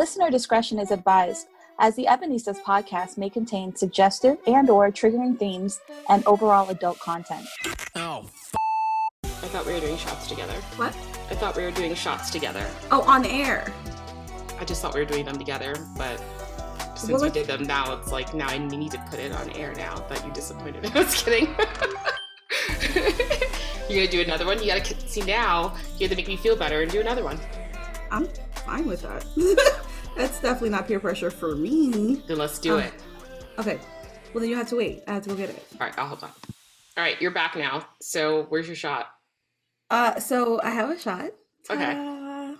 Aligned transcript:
Listener 0.00 0.30
discretion 0.30 0.78
is 0.78 0.92
advised, 0.92 1.48
as 1.78 1.94
the 1.94 2.06
Ebonistas 2.06 2.58
podcast 2.62 3.18
may 3.18 3.28
contain 3.28 3.76
suggestive 3.76 4.38
and/or 4.46 4.90
triggering 4.90 5.38
themes 5.38 5.78
and 6.08 6.26
overall 6.26 6.70
adult 6.70 6.98
content. 7.00 7.46
Oh, 7.96 8.24
f- 8.24 8.54
I 9.26 9.48
thought 9.48 9.66
we 9.66 9.74
were 9.74 9.80
doing 9.80 9.98
shots 9.98 10.26
together. 10.26 10.54
What? 10.76 10.96
I 11.30 11.34
thought 11.34 11.54
we 11.54 11.64
were 11.64 11.70
doing 11.70 11.94
shots 11.94 12.30
together. 12.30 12.66
Oh, 12.90 13.02
on 13.02 13.26
air. 13.26 13.70
I 14.58 14.64
just 14.64 14.80
thought 14.80 14.94
we 14.94 15.00
were 15.00 15.06
doing 15.06 15.26
them 15.26 15.36
together, 15.36 15.74
but 15.98 16.18
since 16.94 17.12
Well, 17.12 17.20
we 17.20 17.28
did 17.28 17.46
them 17.46 17.64
now, 17.64 17.92
it's 17.98 18.10
like 18.10 18.32
now 18.32 18.48
I 18.48 18.56
need 18.56 18.92
to 18.92 18.98
put 19.10 19.18
it 19.18 19.32
on 19.32 19.50
air 19.50 19.74
now 19.74 19.96
that 20.08 20.24
you 20.24 20.32
disappointed. 20.32 20.82
Me. 20.82 20.88
I 20.94 20.98
was 21.00 21.22
kidding. 21.22 21.44
You're 23.90 24.06
gonna 24.06 24.10
do 24.10 24.22
another 24.22 24.46
one? 24.46 24.62
You 24.62 24.68
gotta 24.68 24.98
see 25.06 25.20
now. 25.20 25.74
You 25.98 26.08
have 26.08 26.10
to 26.12 26.16
make 26.16 26.26
me 26.26 26.38
feel 26.38 26.56
better 26.56 26.80
and 26.80 26.90
do 26.90 27.02
another 27.02 27.22
one. 27.22 27.38
I'm 28.10 28.28
fine 28.64 28.86
with 28.86 29.02
that. 29.02 29.26
That's 30.20 30.38
definitely 30.40 30.68
not 30.70 30.86
peer 30.86 31.00
pressure 31.00 31.30
for 31.30 31.54
me. 31.56 32.22
Then 32.28 32.36
let's 32.36 32.58
do 32.58 32.74
Oh. 32.74 32.78
it. 32.78 32.92
Okay. 33.58 33.80
Well, 34.34 34.40
then 34.42 34.50
you 34.50 34.56
have 34.56 34.68
to 34.68 34.76
wait. 34.76 35.02
I 35.08 35.14
have 35.14 35.22
to 35.22 35.30
go 35.30 35.34
get 35.34 35.48
it. 35.48 35.66
All 35.74 35.86
right, 35.86 35.98
I'll 35.98 36.08
hold 36.08 36.22
on. 36.22 36.30
All 36.96 37.02
right, 37.04 37.20
you're 37.22 37.30
back 37.30 37.56
now. 37.56 37.86
So 38.02 38.44
where's 38.50 38.66
your 38.66 38.76
shot? 38.76 39.06
Uh, 39.88 40.20
so 40.20 40.60
I 40.62 40.70
have 40.70 40.90
a 40.90 40.98
shot. 40.98 41.30
Okay. 41.70 41.94
Ta-da. 41.94 42.54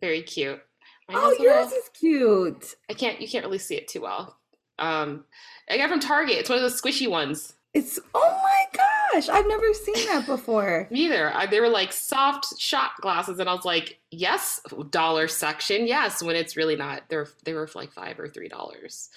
Very 0.00 0.22
cute. 0.22 0.60
Mine 1.08 1.18
Oh, 1.20 1.30
yours 1.38 1.66
little- 1.66 1.78
is 1.78 1.88
cute. 1.92 2.74
I 2.88 2.94
can't. 2.94 3.20
You 3.20 3.28
can't 3.28 3.44
really 3.44 3.58
see 3.58 3.74
it 3.76 3.88
too 3.88 4.00
well. 4.00 4.38
Um, 4.78 5.26
I 5.68 5.76
got 5.76 5.84
it 5.86 5.88
from 5.90 6.00
Target. 6.00 6.38
It's 6.38 6.48
one 6.48 6.56
of 6.56 6.62
those 6.62 6.80
squishy 6.80 7.08
ones. 7.08 7.52
It's 7.74 8.00
oh 8.14 8.40
my 8.42 8.64
gosh, 9.12 9.28
I've 9.28 9.46
never 9.46 9.72
seen 9.74 10.06
that 10.06 10.26
before. 10.26 10.88
Neither. 10.90 11.34
I, 11.34 11.46
they 11.46 11.60
were 11.60 11.68
like 11.68 11.92
soft 11.92 12.58
shot 12.58 12.92
glasses, 13.00 13.38
and 13.38 13.48
I 13.48 13.54
was 13.54 13.64
like, 13.64 13.98
"Yes, 14.10 14.60
dollar 14.90 15.28
section, 15.28 15.86
yes." 15.86 16.22
When 16.22 16.36
it's 16.36 16.56
really 16.56 16.76
not. 16.76 17.02
They're 17.08 17.28
they 17.44 17.52
were 17.52 17.68
like 17.74 17.92
five 17.92 18.18
or 18.18 18.28
three 18.28 18.48
dollars. 18.48 19.10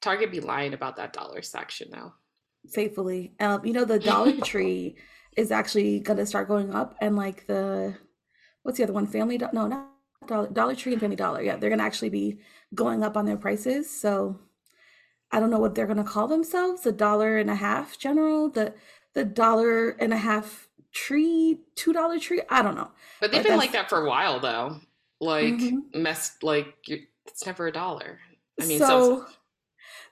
Target 0.00 0.32
be 0.32 0.40
lying 0.40 0.74
about 0.74 0.96
that 0.96 1.12
dollar 1.12 1.42
section 1.42 1.90
now. 1.90 2.14
Faithfully, 2.72 3.32
um, 3.40 3.64
you 3.64 3.72
know 3.72 3.84
the 3.84 3.98
Dollar 3.98 4.36
Tree 4.44 4.96
is 5.36 5.50
actually 5.50 6.00
gonna 6.00 6.26
start 6.26 6.48
going 6.48 6.74
up, 6.74 6.96
and 7.00 7.16
like 7.16 7.46
the 7.46 7.94
what's 8.62 8.78
the 8.78 8.84
other 8.84 8.92
one? 8.92 9.06
Family 9.06 9.38
Do- 9.38 9.48
no, 9.52 9.66
not 9.66 9.88
Dollar 10.26 10.48
Dollar 10.48 10.74
Tree 10.74 10.92
and 10.92 11.00
Family 11.00 11.16
Dollar. 11.16 11.42
Yeah, 11.42 11.56
they're 11.56 11.70
gonna 11.70 11.82
actually 11.82 12.10
be 12.10 12.38
going 12.74 13.02
up 13.02 13.16
on 13.16 13.26
their 13.26 13.36
prices. 13.36 13.90
So 13.90 14.38
I 15.30 15.40
don't 15.40 15.50
know 15.50 15.58
what 15.58 15.74
they're 15.74 15.86
gonna 15.86 16.04
call 16.04 16.28
themselves. 16.28 16.82
The 16.82 16.92
dollar 16.92 17.38
and 17.38 17.50
a 17.50 17.54
half 17.54 17.98
general, 17.98 18.50
the 18.50 18.74
the 19.14 19.24
dollar 19.24 19.90
and 19.90 20.12
a 20.12 20.16
half 20.16 20.68
tree, 20.92 21.60
two 21.74 21.92
dollar 21.92 22.18
tree. 22.18 22.42
I 22.50 22.62
don't 22.62 22.74
know. 22.76 22.90
But 23.20 23.30
they've 23.30 23.42
But 23.42 23.48
been 23.48 23.56
like 23.56 23.72
that 23.72 23.88
for 23.88 24.04
a 24.04 24.08
while 24.08 24.40
though. 24.40 24.80
Like 25.20 25.54
Mhm. 25.60 25.82
messed 25.94 26.42
like 26.42 26.74
it's 26.86 27.46
never 27.46 27.68
a 27.68 27.72
dollar. 27.72 28.20
I 28.60 28.64
mean, 28.64 28.80
so 28.80 29.26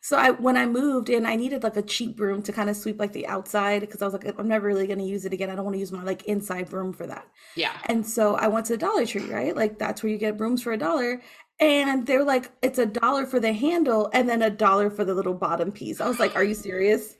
so 0.01 0.17
I 0.19 0.31
when 0.33 0.56
I 0.56 0.67
moved 0.67 1.11
in, 1.11 1.27
I 1.27 1.37
needed 1.37 1.62
like 1.62 1.77
a 1.77 1.83
cheap 1.83 2.17
broom 2.17 2.43
to 2.45 2.53
kind 2.53 2.71
of 2.71 2.77
sweep 2.77 2.98
like 3.01 3.12
the 3.12 3.27
outside 3.27 3.81
because 3.81 4.03
I 4.03 4.06
was 4.06 4.15
like, 4.15 4.27
I'm 4.39 4.48
never 4.48 4.67
really 4.69 4.87
gonna 4.87 5.05
use 5.05 5.25
it 5.25 5.33
again. 5.33 5.51
I 5.51 5.55
don't 5.56 5.65
want 5.65 5.75
to 5.77 5.81
use 5.81 5.93
my 5.93 6.03
like 6.03 6.25
inside 6.25 6.71
broom 6.71 6.93
for 6.93 7.06
that. 7.06 7.27
yeah. 7.55 7.81
And 7.87 8.06
so 8.06 8.37
I 8.37 8.48
went 8.48 8.67
to 8.67 8.75
the 8.75 8.78
Dollar 8.78 9.06
Tree, 9.06 9.28
right? 9.31 9.56
Like 9.56 9.78
that's 9.78 10.03
where 10.03 10.12
you 10.12 10.19
get 10.19 10.39
brooms 10.39 10.62
for 10.62 10.73
a 10.73 10.78
dollar. 10.78 11.23
And 11.61 12.06
they're 12.06 12.25
like, 12.25 12.51
it's 12.62 12.78
a 12.78 12.87
dollar 12.87 13.27
for 13.27 13.41
the 13.41 13.53
handle 13.55 14.11
and 14.15 14.28
then 14.28 14.43
a 14.43 14.51
dollar 14.51 14.91
for 14.91 15.05
the 15.05 15.15
little 15.15 15.34
bottom 15.34 15.73
piece. 15.73 16.01
I 16.01 16.09
was 16.09 16.21
like, 16.21 16.37
are 16.37 16.45
you 16.45 16.55
serious? 16.55 17.17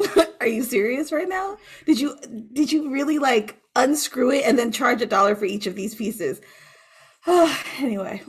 are 0.40 0.46
you 0.46 0.62
serious 0.62 1.12
right 1.12 1.28
now? 1.28 1.56
Did 1.86 1.98
you 2.00 2.16
did 2.52 2.70
you 2.72 2.90
really 2.90 3.18
like 3.18 3.60
unscrew 3.76 4.30
it 4.32 4.44
and 4.44 4.58
then 4.58 4.72
charge 4.72 5.02
a 5.02 5.06
dollar 5.06 5.34
for 5.34 5.44
each 5.44 5.66
of 5.66 5.74
these 5.74 5.94
pieces? 5.94 6.40
anyway, 7.26 8.22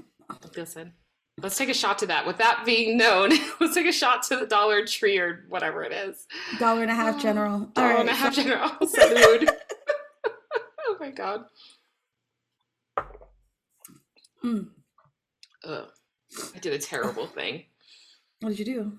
Listen, 0.56 0.94
let's 1.42 1.58
take 1.58 1.70
a 1.70 1.73
shot 1.73 1.98
to 2.00 2.08
that. 2.08 2.26
With 2.26 2.38
that 2.38 2.64
being 2.66 2.98
known, 2.98 3.32
let's 3.60 3.73
take 3.76 3.86
a 3.88 3.92
shot 3.92 4.23
to 4.23 4.38
the 4.38 4.45
Dollar 4.45 4.86
Tree 4.86 5.17
or 5.17 5.45
whatever 5.49 5.83
it 5.83 5.92
is. 5.92 6.26
dollar 6.60 6.82
and 6.82 6.92
a 6.92 6.95
half 6.95 7.21
general. 7.21 7.54
All 7.54 7.66
Dollar 7.76 7.89
right, 7.89 7.99
and 8.02 8.10
a 8.10 8.14
half 8.14 8.36
general. 8.36 8.70
Salud. 8.82 9.48
oh 10.88 10.98
my 10.99 11.11
god. 11.11 11.45
Mm. 14.43 14.67
Ugh. 15.66 15.88
I 16.55 16.60
did 16.60 16.73
a 16.73 16.80
terrible 16.80 17.27
thing. 17.27 17.66
What 18.42 18.49
did 18.49 18.60
you 18.60 18.66
do? 18.66 18.93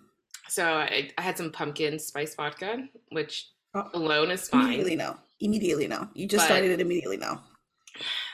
So 0.51 0.65
I, 0.67 1.11
I 1.17 1.23
had 1.23 1.37
some 1.39 1.51
pumpkin 1.53 1.99
spice 1.99 2.35
vodka, 2.35 2.89
which 3.11 3.49
Oh, 3.73 3.89
alone 3.95 4.33
is 4.33 4.49
fine. 4.49 4.65
Immediately 4.65 4.97
no. 4.97 5.17
Immediately 5.39 5.87
no. 5.87 6.09
You 6.15 6.27
just 6.27 6.43
But- 6.43 6.47
started 6.47 6.73
it 6.73 6.81
immediately 6.81 7.17
no. 7.17 7.41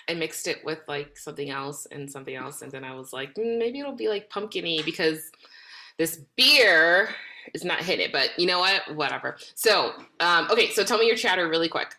I 0.09 0.15
mixed 0.15 0.47
it 0.47 0.65
with 0.65 0.79
like 0.89 1.19
something 1.19 1.51
else 1.51 1.87
and 1.91 2.11
something 2.11 2.35
else, 2.35 2.63
and 2.63 2.71
then 2.71 2.85
I 2.85 2.95
was 2.95 3.13
like, 3.13 3.35
"Mm, 3.35 3.59
maybe 3.59 3.81
it'll 3.81 3.93
be 3.97 4.09
like 4.09 4.31
pumpkiny 4.31 4.83
because 4.85 5.31
this 5.99 6.21
beer 6.37 7.11
is 7.55 7.65
not 7.65 7.81
hitting 7.81 8.07
it. 8.07 8.13
But 8.13 8.31
you 8.39 8.47
know 8.47 8.61
what? 8.61 8.95
Whatever. 8.95 9.37
So, 9.55 9.93
um, 10.21 10.49
okay. 10.51 10.71
So 10.71 10.85
tell 10.85 10.99
me 10.99 11.07
your 11.07 11.17
chatter 11.17 11.49
really 11.49 11.69
quick. 11.69 11.95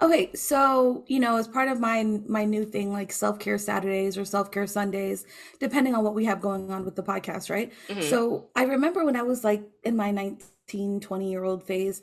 Okay, 0.00 0.30
so 0.34 1.04
you 1.06 1.20
know, 1.20 1.36
as 1.36 1.46
part 1.46 1.68
of 1.68 1.78
my 1.80 2.02
my 2.26 2.44
new 2.44 2.64
thing, 2.64 2.92
like 2.92 3.12
self 3.12 3.38
care 3.38 3.58
Saturdays 3.58 4.16
or 4.18 4.24
self 4.24 4.50
care 4.50 4.66
Sundays, 4.66 5.26
depending 5.60 5.94
on 5.94 6.02
what 6.02 6.14
we 6.14 6.24
have 6.24 6.40
going 6.40 6.70
on 6.70 6.84
with 6.84 6.96
the 6.96 7.02
podcast, 7.02 7.50
right? 7.50 7.72
Mhm. 7.88 8.02
So 8.02 8.48
I 8.56 8.64
remember 8.64 9.04
when 9.04 9.16
I 9.16 9.22
was 9.22 9.44
like 9.44 9.62
in 9.84 9.96
my 9.96 10.10
19, 10.10 11.00
20 11.00 11.30
year 11.30 11.44
old 11.44 11.64
phase. 11.66 12.00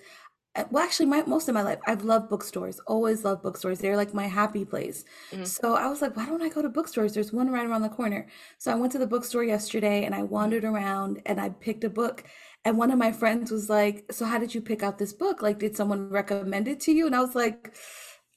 uh, 0.55 0.65
Well, 0.71 0.83
actually, 0.83 1.05
my 1.07 1.23
most 1.27 1.49
of 1.49 1.55
my 1.55 1.61
life, 1.63 1.79
I've 1.87 2.03
loved 2.03 2.29
bookstores. 2.29 2.79
Always 2.87 3.23
loved 3.25 3.43
bookstores. 3.43 3.79
They're 3.79 3.97
like 3.97 4.13
my 4.13 4.27
happy 4.27 4.65
place. 4.65 5.05
Mhm. 5.31 5.45
So 5.47 5.75
I 5.75 5.87
was 5.87 6.01
like, 6.01 6.15
why 6.17 6.25
don't 6.25 6.41
I 6.41 6.49
go 6.49 6.61
to 6.63 6.69
bookstores? 6.69 7.13
There's 7.13 7.33
one 7.33 7.51
right 7.51 7.65
around 7.67 7.83
the 7.83 7.89
corner. 7.89 8.27
So 8.59 8.71
I 8.71 8.75
went 8.75 8.91
to 8.93 8.99
the 8.99 9.07
bookstore 9.07 9.43
yesterday 9.43 10.05
and 10.05 10.15
I 10.15 10.23
wandered 10.23 10.65
around 10.65 11.21
and 11.25 11.39
I 11.41 11.49
picked 11.49 11.83
a 11.85 11.89
book. 11.89 12.23
And 12.65 12.77
one 12.77 12.91
of 12.91 12.97
my 12.99 13.11
friends 13.11 13.51
was 13.51 13.69
like, 13.69 14.05
So 14.11 14.25
how 14.25 14.37
did 14.39 14.53
you 14.53 14.61
pick 14.61 14.83
out 14.83 14.97
this 14.97 15.13
book? 15.13 15.41
Like, 15.41 15.59
did 15.59 15.75
someone 15.75 16.09
recommend 16.09 16.67
it 16.67 16.79
to 16.81 16.91
you? 16.91 17.05
And 17.05 17.15
I 17.15 17.21
was 17.21 17.35
like, 17.35 17.73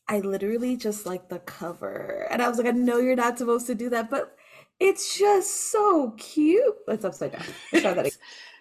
I 0.09 0.21
literally 0.21 0.77
just 0.77 1.07
like 1.07 1.29
the 1.29 1.39
cover. 1.41 2.27
And 2.31 2.43
I 2.43 2.49
was 2.49 2.59
like, 2.59 2.67
I 2.67 2.71
know 2.71 2.99
you're 2.99 3.17
not 3.17 3.39
supposed 3.39 3.67
to 3.69 3.75
do 3.75 3.89
that, 3.91 4.11
but 4.11 4.37
it's 4.81 5.19
just 5.19 5.71
so 5.71 6.11
cute. 6.19 6.75
It's 6.89 7.05
upside 7.05 7.33
down. 7.33 7.45
Try 7.71 7.95
that 7.95 8.07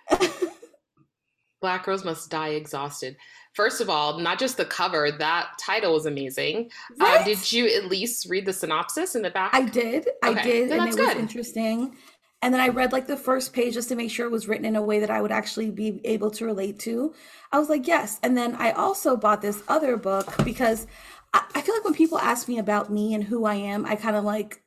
again. 0.09 0.29
Black 1.61 1.83
girls 1.85 2.03
Must 2.03 2.29
Die 2.29 2.49
Exhausted. 2.49 3.15
First 3.53 3.81
of 3.81 3.89
all, 3.89 4.17
not 4.19 4.39
just 4.39 4.57
the 4.57 4.65
cover, 4.65 5.11
that 5.11 5.49
title 5.59 5.93
was 5.93 6.05
amazing. 6.05 6.71
Uh, 6.99 7.23
did 7.23 7.51
you 7.51 7.67
at 7.67 7.85
least 7.85 8.27
read 8.29 8.45
the 8.45 8.53
synopsis 8.53 9.13
in 9.15 9.21
the 9.21 9.29
back? 9.29 9.51
I 9.53 9.63
did. 9.63 10.07
I 10.23 10.33
did. 10.41 10.69
then 10.69 10.79
And 10.79 10.87
that's 10.87 10.95
it 10.97 10.99
was 11.01 11.13
good. 11.13 11.17
interesting. 11.17 11.97
And 12.41 12.53
then 12.53 12.61
I 12.61 12.69
read 12.69 12.91
like 12.91 13.07
the 13.07 13.17
first 13.17 13.53
page 13.53 13.75
just 13.75 13.89
to 13.89 13.95
make 13.95 14.09
sure 14.09 14.25
it 14.25 14.31
was 14.31 14.47
written 14.47 14.65
in 14.65 14.75
a 14.75 14.81
way 14.81 14.99
that 14.99 15.11
I 15.11 15.21
would 15.21 15.31
actually 15.31 15.69
be 15.69 16.01
able 16.03 16.31
to 16.31 16.45
relate 16.45 16.79
to. 16.79 17.13
I 17.51 17.59
was 17.59 17.69
like, 17.69 17.87
yes. 17.87 18.19
And 18.23 18.35
then 18.35 18.55
I 18.55 18.71
also 18.71 19.15
bought 19.15 19.41
this 19.41 19.61
other 19.67 19.95
book 19.95 20.33
because 20.43 20.87
I, 21.33 21.43
I 21.53 21.61
feel 21.61 21.75
like 21.75 21.85
when 21.85 21.93
people 21.93 22.17
ask 22.17 22.47
me 22.47 22.57
about 22.57 22.91
me 22.91 23.13
and 23.13 23.23
who 23.23 23.45
I 23.45 23.55
am, 23.55 23.85
I 23.85 23.95
kind 23.95 24.15
of 24.15 24.23
like, 24.23 24.63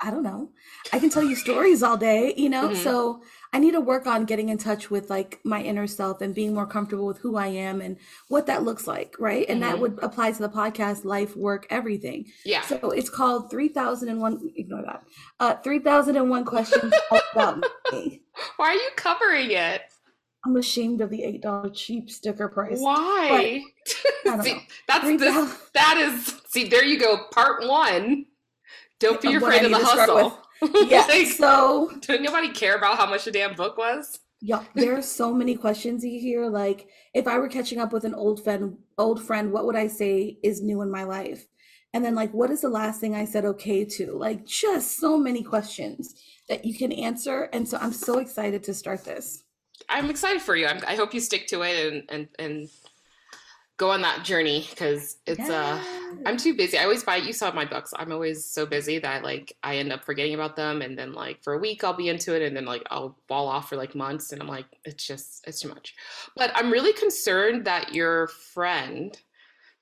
I 0.00 0.10
don't 0.10 0.24
know. 0.24 0.50
I 0.92 0.98
can 0.98 1.10
tell 1.10 1.22
you 1.22 1.36
stories 1.36 1.82
all 1.82 1.96
day, 1.96 2.34
you 2.36 2.48
know? 2.48 2.70
Mhm. 2.70 2.76
So 2.76 3.22
I 3.54 3.58
need 3.58 3.72
to 3.72 3.80
work 3.80 4.06
on 4.06 4.24
getting 4.24 4.48
in 4.48 4.56
touch 4.56 4.90
with 4.90 5.10
like 5.10 5.38
my 5.44 5.62
inner 5.62 5.86
self 5.86 6.22
and 6.22 6.34
being 6.34 6.54
more 6.54 6.66
comfortable 6.66 7.06
with 7.06 7.18
who 7.18 7.36
I 7.36 7.48
am 7.48 7.82
and 7.82 7.98
what 8.28 8.46
that 8.46 8.62
looks 8.62 8.86
like, 8.86 9.14
right? 9.18 9.44
And 9.48 9.62
that 9.62 9.76
Mhm. 9.76 9.80
would 9.80 9.98
apply 10.02 10.32
to 10.32 10.38
the 10.38 10.48
podcast, 10.48 11.04
life, 11.04 11.36
work, 11.36 11.66
everything. 11.68 12.26
yeah. 12.46 12.62
So 12.62 12.90
it's 12.92 13.10
called 13.10 13.50
3001 13.50 14.52
ignore 14.56 14.82
that. 14.82 15.02
Uh 15.38 15.54
3001 15.56 16.44
questions 16.46 16.94
about 17.32 17.64
me. 17.92 18.22
Why 18.56 18.70
are 18.70 18.74
you 18.74 18.90
covering 18.96 19.50
it? 19.50 19.82
I'm 20.44 20.56
ashamed 20.56 21.00
of 21.02 21.10
the 21.10 21.20
$8 21.22 21.72
cheap 21.74 22.10
sticker 22.10 22.48
price. 22.48 22.80
Why? 22.80 23.62
I 24.24 24.24
don't 24.24 24.42
see, 24.42 24.54
know. 24.54 24.60
that's 24.88 25.04
the, 25.06 25.56
that 25.74 25.96
is 25.98 26.40
see. 26.48 26.64
There 26.68 26.84
you 26.84 26.98
go. 26.98 27.26
Part 27.32 27.66
one. 27.68 28.26
Don't 28.98 29.20
be 29.20 29.34
Of 29.34 29.42
what 29.42 29.52
I 29.52 29.56
afraid 29.56 29.72
of 29.72 29.78
the 29.80 29.86
hustle. 29.86 30.38
Yeah. 30.62 31.06
Like, 31.08 31.26
so 31.26 31.92
did 32.00 32.22
nobody 32.22 32.50
care 32.50 32.76
about 32.76 32.96
how 32.96 33.06
much 33.06 33.24
the 33.24 33.30
damn 33.30 33.54
book 33.54 33.76
was? 33.76 34.20
yeah, 34.44 34.64
there 34.74 34.98
are 34.98 35.02
so 35.02 35.32
many 35.32 35.54
questions 35.54 36.04
you 36.04 36.20
hear. 36.20 36.48
Like 36.48 36.88
if 37.14 37.28
I 37.28 37.38
were 37.38 37.48
catching 37.48 37.78
up 37.78 37.92
with 37.92 38.04
an 38.04 38.14
old 38.14 38.42
friend 38.42 38.76
old 38.98 39.22
friend, 39.22 39.52
what 39.52 39.66
would 39.66 39.76
I 39.76 39.86
say 39.86 40.36
is 40.42 40.60
new 40.60 40.82
in 40.82 40.90
my 40.90 41.04
life? 41.04 41.46
And 41.94 42.04
then 42.04 42.16
like 42.16 42.34
what 42.34 42.50
is 42.50 42.62
the 42.62 42.68
last 42.68 43.00
thing 43.00 43.14
I 43.14 43.24
said 43.24 43.44
okay 43.44 43.84
to? 43.84 44.12
Like 44.12 44.44
just 44.44 44.98
so 44.98 45.16
many 45.16 45.44
questions 45.44 46.16
that 46.48 46.64
you 46.64 46.74
can 46.74 46.90
answer. 46.90 47.48
And 47.52 47.68
so 47.68 47.78
I'm 47.80 47.92
so 47.92 48.18
excited 48.18 48.64
to 48.64 48.74
start 48.74 49.04
this. 49.04 49.44
I'm 49.88 50.10
excited 50.10 50.42
for 50.42 50.56
you. 50.56 50.66
I'm, 50.66 50.80
I 50.88 50.96
hope 50.96 51.14
you 51.14 51.20
stick 51.20 51.46
to 51.48 51.62
it 51.62 51.92
and 51.92 52.02
and 52.08 52.28
and 52.40 52.68
go 53.76 53.90
on 53.90 54.02
that 54.02 54.24
journey 54.24 54.66
because 54.70 55.16
it's 55.26 55.48
uh 55.48 55.82
I'm 56.26 56.36
too 56.36 56.54
busy. 56.54 56.78
I 56.78 56.84
always 56.84 57.02
buy. 57.02 57.16
You 57.16 57.32
saw 57.32 57.52
my 57.52 57.64
books. 57.64 57.92
I'm 57.96 58.12
always 58.12 58.44
so 58.44 58.66
busy 58.66 58.98
that 58.98 59.22
like 59.22 59.56
I 59.62 59.76
end 59.76 59.92
up 59.92 60.04
forgetting 60.04 60.34
about 60.34 60.56
them, 60.56 60.82
and 60.82 60.98
then 60.98 61.12
like 61.12 61.42
for 61.42 61.54
a 61.54 61.58
week 61.58 61.82
I'll 61.82 61.92
be 61.94 62.08
into 62.08 62.34
it, 62.34 62.42
and 62.42 62.56
then 62.56 62.64
like 62.64 62.82
I'll 62.90 63.18
fall 63.28 63.48
off 63.48 63.68
for 63.68 63.76
like 63.76 63.94
months, 63.94 64.32
and 64.32 64.40
I'm 64.40 64.48
like, 64.48 64.66
it's 64.84 65.06
just 65.06 65.44
it's 65.46 65.60
too 65.60 65.68
much. 65.68 65.94
But 66.36 66.52
I'm 66.54 66.70
really 66.70 66.92
concerned 66.92 67.64
that 67.64 67.94
your 67.94 68.28
friend 68.28 69.16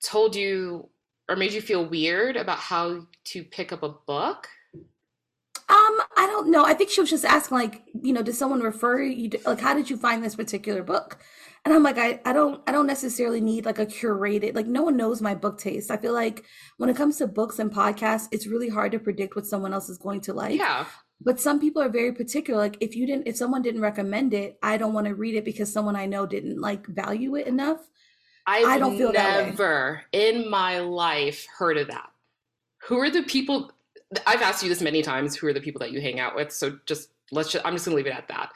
told 0.02 0.34
you 0.34 0.88
or 1.28 1.36
made 1.36 1.52
you 1.52 1.60
feel 1.60 1.84
weird 1.84 2.36
about 2.36 2.58
how 2.58 3.06
to 3.24 3.44
pick 3.44 3.72
up 3.72 3.82
a 3.82 3.88
book. 3.88 4.48
Um, 5.68 6.00
I 6.16 6.26
don't 6.26 6.50
know. 6.50 6.64
I 6.64 6.74
think 6.74 6.90
she 6.90 7.00
was 7.00 7.10
just 7.10 7.24
asking, 7.24 7.56
like, 7.56 7.82
you 8.02 8.12
know, 8.12 8.22
did 8.22 8.34
someone 8.34 8.60
refer 8.60 9.02
you? 9.02 9.30
To, 9.30 9.40
like, 9.46 9.60
how 9.60 9.72
did 9.72 9.88
you 9.88 9.96
find 9.96 10.24
this 10.24 10.34
particular 10.34 10.82
book? 10.82 11.20
And 11.64 11.74
I'm 11.74 11.82
like, 11.82 11.98
I, 11.98 12.20
I 12.24 12.32
don't, 12.32 12.62
I 12.66 12.72
don't 12.72 12.86
necessarily 12.86 13.40
need 13.40 13.66
like 13.66 13.78
a 13.78 13.84
curated. 13.84 14.54
Like, 14.54 14.66
no 14.66 14.82
one 14.82 14.96
knows 14.96 15.20
my 15.20 15.34
book 15.34 15.58
taste. 15.58 15.90
I 15.90 15.98
feel 15.98 16.14
like 16.14 16.44
when 16.78 16.88
it 16.88 16.96
comes 16.96 17.18
to 17.18 17.26
books 17.26 17.58
and 17.58 17.70
podcasts, 17.70 18.28
it's 18.32 18.46
really 18.46 18.68
hard 18.68 18.92
to 18.92 18.98
predict 18.98 19.36
what 19.36 19.46
someone 19.46 19.74
else 19.74 19.90
is 19.90 19.98
going 19.98 20.22
to 20.22 20.32
like. 20.32 20.58
Yeah. 20.58 20.86
But 21.20 21.38
some 21.38 21.60
people 21.60 21.82
are 21.82 21.90
very 21.90 22.12
particular. 22.12 22.58
Like, 22.58 22.78
if 22.80 22.96
you 22.96 23.06
didn't, 23.06 23.28
if 23.28 23.36
someone 23.36 23.60
didn't 23.60 23.82
recommend 23.82 24.32
it, 24.32 24.58
I 24.62 24.78
don't 24.78 24.94
want 24.94 25.06
to 25.06 25.14
read 25.14 25.34
it 25.34 25.44
because 25.44 25.70
someone 25.70 25.96
I 25.96 26.06
know 26.06 26.24
didn't 26.24 26.58
like 26.58 26.86
value 26.86 27.36
it 27.36 27.46
enough. 27.46 27.80
I've 28.46 28.66
I 28.66 28.78
don't 28.78 28.96
feel 28.96 29.12
that 29.12 29.38
way. 29.38 29.50
never 29.50 30.02
in 30.12 30.48
my 30.48 30.78
life 30.78 31.46
heard 31.58 31.76
of 31.76 31.88
that. 31.88 32.08
Who 32.88 32.98
are 32.98 33.10
the 33.10 33.22
people? 33.22 33.70
I've 34.26 34.40
asked 34.40 34.62
you 34.62 34.70
this 34.70 34.80
many 34.80 35.02
times. 35.02 35.36
Who 35.36 35.46
are 35.46 35.52
the 35.52 35.60
people 35.60 35.80
that 35.80 35.92
you 35.92 36.00
hang 36.00 36.20
out 36.20 36.34
with? 36.34 36.52
So 36.52 36.78
just 36.86 37.10
let's. 37.30 37.52
Just, 37.52 37.66
I'm 37.66 37.74
just 37.74 37.84
gonna 37.84 37.96
leave 37.96 38.06
it 38.06 38.14
at 38.14 38.28
that. 38.28 38.52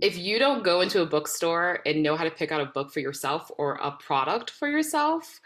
If 0.00 0.16
you 0.16 0.38
don't 0.38 0.62
go 0.62 0.80
into 0.80 1.02
a 1.02 1.06
bookstore 1.06 1.80
and 1.84 2.02
know 2.02 2.16
how 2.16 2.24
to 2.24 2.30
pick 2.30 2.52
out 2.52 2.60
a 2.60 2.66
book 2.66 2.92
for 2.92 3.00
yourself 3.00 3.50
or 3.58 3.74
a 3.74 3.90
product 3.90 4.50
for 4.50 4.68
yourself, 4.68 5.40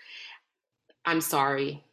I'm 1.05 1.21
sorry. 1.21 1.85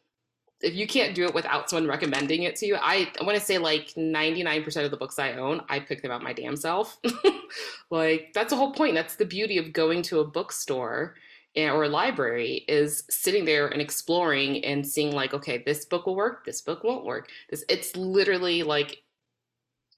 If 0.60 0.74
you 0.74 0.86
can't 0.86 1.14
do 1.14 1.24
it 1.24 1.34
without 1.34 1.68
someone 1.68 1.88
recommending 1.88 2.44
it 2.44 2.54
to 2.56 2.66
you, 2.66 2.76
I 2.76 3.10
I 3.20 3.24
want 3.24 3.36
to 3.36 3.44
say 3.44 3.58
like 3.58 3.94
99% 3.94 4.84
of 4.84 4.90
the 4.90 4.96
books 4.96 5.18
I 5.18 5.32
own, 5.32 5.62
I 5.68 5.80
pick 5.80 6.02
them 6.02 6.12
out 6.12 6.22
my 6.22 6.32
damn 6.32 6.56
self. 6.56 6.98
like 7.90 8.30
that's 8.32 8.50
the 8.50 8.56
whole 8.56 8.72
point. 8.72 8.94
That's 8.94 9.16
the 9.16 9.24
beauty 9.24 9.58
of 9.58 9.72
going 9.72 10.02
to 10.02 10.20
a 10.20 10.24
bookstore 10.24 11.16
eh, 11.56 11.68
or 11.68 11.84
a 11.84 11.88
library 11.88 12.64
is 12.68 13.02
sitting 13.10 13.44
there 13.44 13.68
and 13.68 13.82
exploring 13.82 14.64
and 14.64 14.86
seeing 14.86 15.12
like 15.12 15.34
okay 15.34 15.62
this 15.66 15.84
book 15.84 16.06
will 16.06 16.16
work 16.16 16.44
this 16.44 16.60
book 16.60 16.84
won't 16.84 17.04
work 17.04 17.28
this 17.50 17.64
it's 17.68 17.94
literally 17.96 18.62
like 18.62 19.02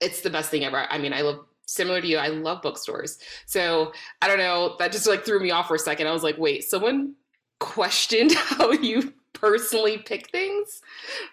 it's 0.01 0.21
the 0.23 0.31
best 0.31 0.51
thing 0.51 0.65
ever 0.65 0.87
i 0.91 0.99
mean 0.99 1.13
i 1.13 1.21
love 1.21 1.45
similar 1.67 2.01
to 2.01 2.07
you 2.07 2.17
i 2.19 2.29
love 2.29 2.61
bookstores 2.63 3.19
so 3.47 3.93
i 4.23 4.29
don't 4.29 4.39
know 4.39 4.77
that 4.79 4.93
just 4.93 5.07
like 5.07 5.25
threw 5.25 5.41
me 5.41 5.51
off 5.51 5.67
for 5.69 5.75
a 5.77 5.79
second 5.79 6.07
i 6.07 6.13
was 6.13 6.23
like 6.23 6.37
wait 6.39 6.63
someone 6.65 7.15
questioned 7.61 8.33
how 8.35 8.71
you 8.73 9.13
personally 9.33 9.99
pick 9.99 10.31
things 10.31 10.81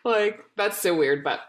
like 0.06 0.40
that's 0.58 0.78
so 0.78 0.96
weird 0.96 1.24
but 1.24 1.42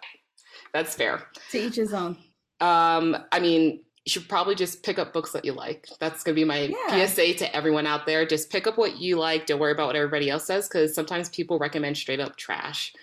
that's 0.73 0.94
fair 0.94 1.23
To 1.50 1.58
each 1.58 1.76
his 1.76 1.93
own. 1.93 2.17
um, 2.61 3.17
I 3.31 3.40
mean, 3.40 3.81
you 4.05 4.11
should 4.11 4.26
probably 4.29 4.55
just 4.55 4.82
pick 4.82 4.99
up 4.99 5.12
books 5.12 5.32
that 5.32 5.44
you 5.44 5.52
like. 5.52 5.87
That's 6.00 6.25
gonna 6.25 6.34
be 6.34 6.44
my 6.44 6.75
Yeah. 6.88 7.06
PSA 7.06 7.34
to 7.34 7.55
everyone 7.55 7.87
out 7.87 8.06
there. 8.06 8.25
Just 8.26 8.50
pick 8.50 8.67
up 8.67 8.79
what 8.79 8.96
you 8.99 9.17
like. 9.19 9.44
Don't 9.46 9.61
worry 9.61 9.73
about 9.73 9.88
what 9.88 9.96
everybody 9.96 10.31
else 10.31 10.46
says, 10.46 10.69
because 10.69 10.94
sometimes 10.94 11.29
people 11.29 11.58
recommend 11.58 11.96
straight 11.99 12.20
up 12.20 12.37
trash. 12.37 12.94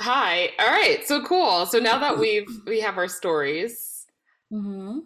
Hi. 0.00 0.50
All 0.58 0.66
right. 0.70 1.06
So 1.06 1.22
cool. 1.22 1.66
So 1.66 1.78
now 1.78 1.98
that 1.98 2.18
we've 2.22 2.48
we 2.66 2.80
have 2.80 2.96
our 2.96 3.08
stories, 3.08 4.06
Mm-hmm. 4.52 5.00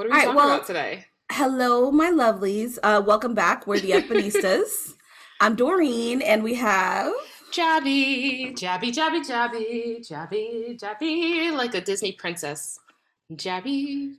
What 0.00 0.06
are 0.06 0.08
we 0.08 0.12
All 0.14 0.16
right, 0.18 0.24
talking 0.24 0.36
well- 0.36 0.54
about 0.54 0.66
today? 0.66 1.04
Hello, 1.30 1.90
my 1.90 2.10
lovelies. 2.10 2.78
Uh, 2.82 3.02
welcome 3.04 3.34
back. 3.34 3.66
We're 3.66 3.80
the 3.80 3.90
Ebonistas. 4.00 4.94
I'm 5.42 5.56
Doreen, 5.56 6.22
and 6.22 6.42
we 6.42 6.54
have. 6.54 7.12
Jabby, 7.52 8.54
jabby, 8.54 8.94
jabby, 8.94 9.20
jabby, 9.20 10.00
jabby, 10.00 10.80
jabby, 10.80 11.52
like 11.54 11.74
a 11.74 11.82
Disney 11.82 12.12
princess. 12.12 12.78
Jabby. 13.34 14.14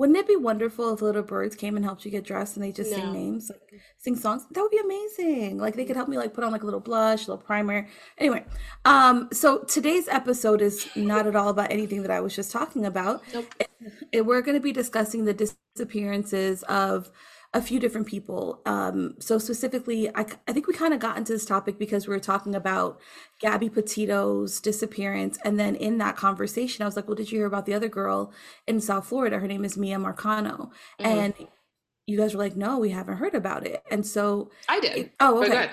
Wouldn't 0.00 0.16
it 0.18 0.26
be 0.26 0.34
wonderful 0.36 0.94
if 0.94 1.02
little 1.02 1.22
birds 1.22 1.54
came 1.54 1.76
and 1.76 1.84
helped 1.84 2.06
you 2.06 2.10
get 2.10 2.24
dressed 2.24 2.56
and 2.56 2.64
they 2.64 2.72
just 2.72 2.90
No. 2.90 2.96
sing 2.96 3.12
names, 3.12 3.50
like 3.50 3.82
sing 3.98 4.16
songs? 4.16 4.46
That 4.50 4.62
would 4.62 4.70
be 4.70 4.78
amazing. 4.78 5.58
Like 5.58 5.76
they 5.76 5.84
could 5.84 5.94
help 5.94 6.08
me 6.08 6.16
like 6.16 6.32
put 6.32 6.42
on 6.42 6.52
like 6.52 6.62
a 6.62 6.64
little 6.64 6.80
blush, 6.80 7.26
a 7.26 7.30
little 7.30 7.44
primer. 7.44 7.86
Anyway, 8.16 8.46
um, 8.86 9.28
so 9.30 9.58
today's 9.58 10.08
episode 10.08 10.62
is 10.62 10.88
not 10.96 11.26
at 11.26 11.36
all 11.36 11.50
about 11.50 11.70
anything 11.70 12.00
that 12.00 12.10
I 12.10 12.20
was 12.22 12.34
just 12.34 12.50
talking 12.50 12.86
about. 12.86 13.22
Nope. 13.34 13.54
It- 14.10 14.24
we're 14.24 14.40
going 14.40 14.56
to 14.56 14.62
be 14.62 14.72
discussing 14.72 15.26
the 15.26 15.34
disappearances 15.34 16.62
of 16.62 17.10
a 17.52 17.60
few 17.60 17.80
different 17.80 18.06
people. 18.06 18.60
Um, 18.64 19.16
so 19.18 19.36
specifically, 19.38 20.08
I, 20.14 20.24
I 20.46 20.52
think 20.52 20.68
we 20.68 20.74
kind 20.74 20.94
of 20.94 21.00
got 21.00 21.16
into 21.16 21.32
this 21.32 21.44
topic 21.44 21.78
because 21.78 22.06
we 22.06 22.14
were 22.14 22.20
talking 22.20 22.54
about 22.54 23.00
Gabby 23.40 23.68
Petito's 23.68 24.60
disappearance, 24.60 25.38
and 25.44 25.58
then 25.58 25.74
in 25.74 25.98
that 25.98 26.16
conversation, 26.16 26.82
I 26.82 26.86
was 26.86 26.94
like, 26.94 27.08
"Well, 27.08 27.16
did 27.16 27.32
you 27.32 27.38
hear 27.38 27.46
about 27.46 27.66
the 27.66 27.74
other 27.74 27.88
girl 27.88 28.32
in 28.66 28.80
South 28.80 29.06
Florida? 29.08 29.38
Her 29.40 29.48
name 29.48 29.64
is 29.64 29.76
Miya 29.76 29.98
Marcano," 29.98 30.70
Mhm. 31.00 31.04
and 31.06 31.34
you 32.06 32.16
guys 32.16 32.34
were 32.34 32.42
like, 32.42 32.56
"No, 32.56 32.78
we 32.78 32.90
haven't 32.90 33.16
heard 33.16 33.34
about 33.34 33.66
it." 33.66 33.82
And 33.90 34.06
so, 34.06 34.50
I 34.68 34.78
did. 34.78 35.10
oh, 35.18 35.42
okay. 35.44 35.70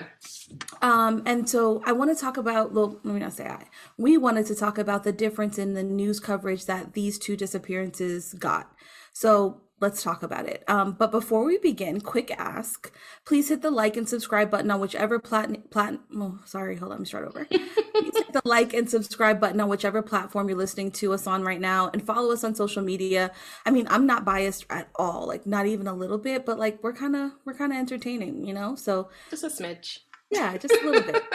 Um, 0.82 1.22
and 1.26 1.48
so 1.48 1.82
I 1.86 1.92
want 1.92 2.16
to 2.16 2.20
talk 2.20 2.36
about, 2.36 2.72
well, 2.72 2.98
let 3.04 3.14
me 3.14 3.20
not 3.20 3.32
say 3.34 3.46
I. 3.46 3.66
We 3.96 4.16
wanted 4.18 4.46
to 4.46 4.54
talk 4.54 4.78
about 4.78 5.04
the 5.04 5.12
difference 5.12 5.58
in 5.58 5.74
the 5.74 5.82
news 5.82 6.18
coverage 6.20 6.66
that 6.66 6.94
these 6.94 7.18
two 7.18 7.36
disappearances 7.36 8.34
got. 8.34 8.72
So 9.12 9.62
let's 9.80 10.02
talk 10.02 10.22
about 10.22 10.46
it. 10.46 10.64
Um, 10.68 10.92
but 10.92 11.10
before 11.10 11.44
we 11.44 11.58
begin, 11.58 12.00
quick 12.00 12.30
ask: 12.30 12.92
please 13.24 13.48
hit 13.48 13.62
the 13.62 13.70
like 13.70 13.96
and 13.96 14.08
subscribe 14.08 14.50
button 14.50 14.70
on 14.70 14.80
whichever 14.80 15.18
plat. 15.18 15.70
plat 15.70 15.98
oh, 16.16 16.38
sorry, 16.44 16.76
hold 16.76 16.92
on, 16.92 16.98
let 16.98 17.00
me 17.00 17.06
start 17.06 17.26
over. 17.26 17.44
please 17.44 18.16
hit 18.16 18.32
the 18.32 18.42
like 18.44 18.74
and 18.74 18.88
subscribe 18.88 19.40
button 19.40 19.60
on 19.60 19.68
whichever 19.68 20.02
platform 20.02 20.48
you're 20.48 20.58
listening 20.58 20.90
to 20.92 21.12
us 21.12 21.26
on 21.26 21.42
right 21.42 21.60
now, 21.60 21.90
and 21.92 22.04
follow 22.04 22.32
us 22.32 22.44
on 22.44 22.54
social 22.54 22.82
media. 22.82 23.30
I 23.66 23.70
mean, 23.70 23.86
I'm 23.90 24.06
not 24.06 24.24
biased 24.24 24.66
at 24.70 24.88
all, 24.96 25.26
like 25.26 25.46
not 25.46 25.66
even 25.66 25.86
a 25.86 25.94
little 25.94 26.18
bit, 26.18 26.44
but 26.46 26.58
like 26.58 26.82
we're 26.82 26.92
kind 26.94 27.16
of 27.16 27.32
we're 27.44 27.54
kind 27.54 27.72
of 27.72 27.78
entertaining, 27.78 28.44
you 28.44 28.54
know. 28.54 28.74
So 28.74 29.10
Just 29.30 29.44
a 29.44 29.48
smidge. 29.48 29.98
yeah, 30.30 30.56
just 30.56 30.74
a 30.74 30.84
little 30.84 31.12
bit. 31.12 31.22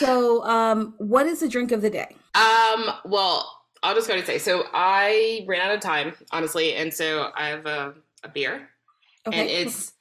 So, 0.00 0.44
um, 0.44 0.94
what 0.98 1.26
is 1.26 1.40
the 1.40 1.48
drink 1.48 1.70
of 1.72 1.80
the 1.80 1.90
day? 1.90 2.16
Um, 2.34 2.90
well, 3.04 3.48
I'll 3.82 3.94
just 3.94 4.08
go 4.08 4.16
to 4.16 4.24
say, 4.24 4.38
so 4.38 4.64
I 4.72 5.44
ran 5.46 5.60
out 5.60 5.74
of 5.74 5.80
time, 5.80 6.14
honestly, 6.30 6.74
and 6.74 6.92
so 6.92 7.30
I 7.36 7.48
have 7.48 7.66
a, 7.66 7.94
a 8.24 8.28
beer, 8.28 8.68
and 9.24 9.48
it's 9.48 9.92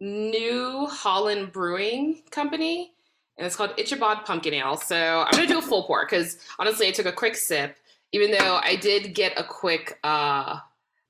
New 0.00 0.86
Holland 0.86 1.52
Brewing 1.52 2.22
Company, 2.30 2.92
and 3.38 3.46
it's 3.46 3.56
called 3.56 3.72
Ichabod 3.78 4.24
Pumpkin 4.24 4.54
Ale. 4.54 4.76
So 4.76 5.24
I'm 5.24 5.30
gonna 5.32 5.46
do 5.46 5.58
a 5.58 5.62
full 5.62 5.84
pour 5.84 6.04
because 6.04 6.38
honestly, 6.58 6.88
I 6.88 6.90
took 6.90 7.06
a 7.06 7.12
quick 7.12 7.36
sip, 7.36 7.76
even 8.12 8.30
though 8.30 8.60
I 8.62 8.76
did 8.76 9.14
get 9.14 9.38
a 9.38 9.44
quick 9.44 9.98
uh, 10.04 10.58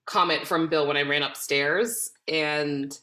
comment 0.05 0.47
from 0.47 0.69
Bill 0.69 0.87
when 0.87 0.97
I 0.97 1.03
ran 1.03 1.23
upstairs, 1.23 2.12
and 2.29 2.97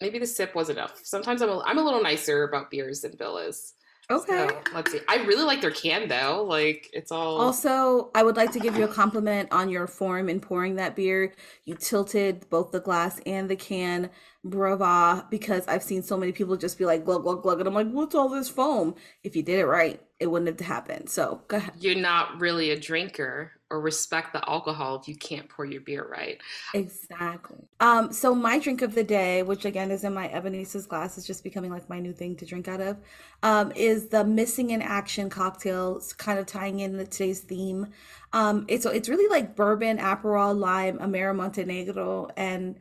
maybe 0.00 0.18
the 0.18 0.26
sip 0.26 0.54
was 0.54 0.68
enough. 0.68 1.00
Sometimes 1.02 1.40
I'm 1.40 1.48
a, 1.48 1.60
I'm 1.60 1.78
a 1.78 1.84
little 1.84 2.02
nicer 2.02 2.42
about 2.42 2.70
beers 2.70 3.00
than 3.02 3.16
Bill 3.16 3.38
is. 3.38 3.74
Okay. 4.10 4.48
So, 4.48 4.62
let's 4.74 4.92
see. 4.92 5.00
I 5.08 5.16
really 5.24 5.44
like 5.44 5.60
their 5.60 5.70
can 5.70 6.08
though. 6.08 6.44
Like 6.48 6.90
it's 6.92 7.10
all 7.12 7.40
Also, 7.40 8.10
I 8.14 8.22
would 8.22 8.36
like 8.36 8.52
to 8.52 8.60
give 8.60 8.76
you 8.76 8.84
a 8.84 8.88
compliment 8.88 9.50
on 9.52 9.68
your 9.68 9.86
form 9.86 10.28
in 10.28 10.40
pouring 10.40 10.76
that 10.76 10.96
beer. 10.96 11.34
You 11.64 11.74
tilted 11.74 12.48
both 12.50 12.72
the 12.72 12.80
glass 12.80 13.20
and 13.26 13.48
the 13.48 13.56
can. 13.56 14.10
Brava, 14.46 15.26
because 15.30 15.66
I've 15.66 15.82
seen 15.82 16.02
so 16.02 16.18
many 16.18 16.30
people 16.30 16.56
just 16.58 16.76
be 16.76 16.84
like 16.84 17.04
glug 17.06 17.22
glug 17.22 17.42
glug, 17.42 17.60
and 17.60 17.68
I'm 17.68 17.74
like, 17.74 17.90
what's 17.90 18.14
all 18.14 18.28
this 18.28 18.48
foam? 18.48 18.94
If 19.22 19.34
you 19.34 19.42
did 19.42 19.58
it 19.58 19.64
right, 19.64 20.02
it 20.24 20.30
wouldn't 20.30 20.58
have 20.58 20.66
happened. 20.66 21.10
So 21.10 21.42
go 21.48 21.58
ahead. 21.58 21.74
you're 21.78 21.94
not 21.94 22.40
really 22.40 22.70
a 22.70 22.80
drinker 22.80 23.52
or 23.68 23.78
respect 23.78 24.32
the 24.32 24.48
alcohol 24.48 24.98
if 24.98 25.06
you 25.06 25.14
can't 25.14 25.50
pour 25.50 25.66
your 25.66 25.82
beer 25.82 26.08
right. 26.10 26.40
Exactly. 26.72 27.58
Um, 27.80 28.10
so 28.10 28.34
my 28.34 28.58
drink 28.58 28.80
of 28.80 28.94
the 28.94 29.04
day, 29.04 29.42
which 29.42 29.66
again 29.66 29.90
is 29.90 30.02
in 30.02 30.14
my 30.14 30.28
Ebonistas 30.28 30.88
glass, 30.88 31.18
is 31.18 31.26
just 31.26 31.44
becoming 31.44 31.70
like 31.70 31.90
my 31.90 32.00
new 32.00 32.14
thing 32.14 32.36
to 32.36 32.46
drink 32.46 32.68
out 32.68 32.80
of, 32.80 32.96
um, 33.42 33.70
is 33.76 34.06
the 34.06 34.24
Missing 34.24 34.70
in 34.70 34.80
Action 34.80 35.28
cocktail. 35.28 36.00
Kind 36.16 36.38
of 36.38 36.46
tying 36.46 36.80
in 36.80 36.96
the 36.96 37.04
today's 37.04 37.40
theme. 37.40 37.88
Um, 38.32 38.64
it's 38.66 38.86
it's 38.86 39.10
really 39.10 39.28
like 39.28 39.54
bourbon, 39.54 39.98
Aperol, 39.98 40.58
lime, 40.58 40.96
Amaro 41.00 41.36
Montenegro, 41.36 42.30
and 42.34 42.76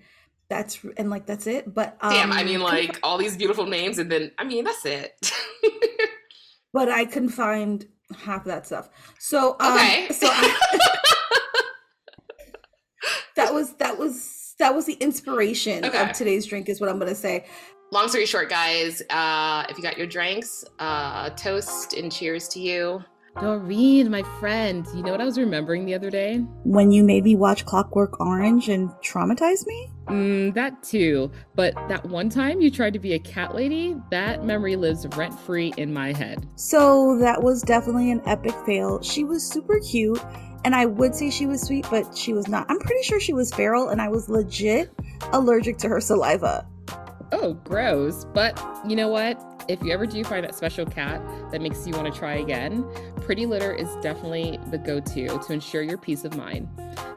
that's 0.47 0.79
and 0.95 1.09
like 1.09 1.25
that's 1.25 1.45
it. 1.45 1.73
But 1.73 1.97
um, 1.99 2.13
Damn, 2.13 2.31
I 2.31 2.45
mean 2.45 2.61
like 2.61 2.99
all 3.03 3.17
these 3.17 3.35
beautiful 3.35 3.65
names 3.65 3.99
and 3.99 4.09
then 4.09 4.31
I 4.37 4.45
mean 4.45 4.63
that's 4.63 4.85
it. 4.85 5.29
but 6.73 6.89
I 6.89 7.05
couldn't 7.05 7.29
find 7.29 7.85
half 8.25 8.41
of 8.41 8.45
that 8.47 8.65
stuff. 8.65 8.89
So 9.19 9.55
um, 9.59 9.73
Okay. 9.77 10.07
so 10.11 10.27
I, 10.29 10.79
that 13.35 13.53
was 13.53 13.73
that 13.75 13.97
was 13.97 14.55
that 14.59 14.75
was 14.75 14.85
the 14.85 14.93
inspiration 14.93 15.85
Okay. 15.85 15.97
of 15.97 16.11
today's 16.13 16.45
drink 16.45 16.69
is 16.69 16.79
what 16.81 16.89
I'm 16.89 16.99
gonna 16.99 17.15
say. 17.15 17.45
Long 17.91 18.07
story 18.07 18.25
short, 18.25 18.49
guys, 18.49 19.01
uh, 19.09 19.65
if 19.69 19.77
you 19.77 19.83
got 19.83 19.97
your 19.97 20.07
drinks, 20.07 20.65
uh, 20.79 21.29
toast 21.31 21.93
and 21.93 22.11
cheers 22.11 22.47
to 22.49 22.59
you. 22.59 23.03
Doreen, 23.39 24.11
my 24.11 24.21
friend, 24.39 24.85
you 24.93 25.01
know 25.01 25.11
what 25.11 25.19
I 25.19 25.25
was 25.25 25.39
remembering 25.39 25.85
the 25.85 25.95
other 25.95 26.11
day? 26.11 26.37
When 26.63 26.91
you 26.91 27.03
made 27.03 27.23
me 27.23 27.35
watch 27.35 27.65
Clockwork 27.65 28.19
Orange 28.19 28.69
and 28.69 28.89
traumatized 29.03 29.65
me? 29.65 29.89
Mm, 30.05 30.53
that 30.53 30.83
too. 30.83 31.31
But 31.55 31.73
that 31.87 32.05
one 32.05 32.29
time 32.29 32.61
you 32.61 32.69
tried 32.69 32.93
to 32.93 32.99
be 32.99 33.13
a 33.13 33.19
cat 33.19 33.55
lady, 33.55 33.95
that 34.11 34.45
memory 34.45 34.75
lives 34.75 35.07
rent 35.15 35.37
free 35.39 35.73
in 35.77 35.91
my 35.91 36.13
head. 36.13 36.47
So 36.55 37.17
that 37.19 37.41
was 37.41 37.63
definitely 37.63 38.11
an 38.11 38.21
epic 38.27 38.53
fail. 38.67 39.01
She 39.01 39.23
was 39.23 39.43
super 39.43 39.79
cute, 39.79 40.23
and 40.63 40.75
I 40.75 40.85
would 40.85 41.15
say 41.15 41.31
she 41.31 41.47
was 41.47 41.61
sweet, 41.61 41.87
but 41.89 42.15
she 42.15 42.33
was 42.33 42.47
not. 42.47 42.67
I'm 42.69 42.79
pretty 42.79 43.03
sure 43.03 43.19
she 43.19 43.33
was 43.33 43.51
feral, 43.51 43.89
and 43.89 43.99
I 43.99 44.09
was 44.09 44.29
legit 44.29 44.91
allergic 45.31 45.77
to 45.79 45.89
her 45.89 45.99
saliva. 45.99 46.67
Oh, 47.31 47.53
gross. 47.53 48.25
But 48.25 48.63
you 48.87 48.95
know 48.95 49.07
what? 49.07 49.41
If 49.69 49.81
you 49.81 49.93
ever 49.93 50.05
do 50.05 50.23
find 50.25 50.43
that 50.43 50.55
special 50.55 50.85
cat 50.85 51.21
that 51.51 51.61
makes 51.61 51.87
you 51.87 51.93
want 51.93 52.13
to 52.13 52.19
try 52.19 52.35
again, 52.35 52.85
Pretty 53.21 53.45
Litter 53.45 53.73
is 53.73 53.95
definitely 54.01 54.59
the 54.71 54.77
go 54.77 54.99
to 54.99 55.27
to 55.27 55.53
ensure 55.53 55.81
your 55.81 55.97
peace 55.97 56.25
of 56.25 56.35
mind. 56.35 56.67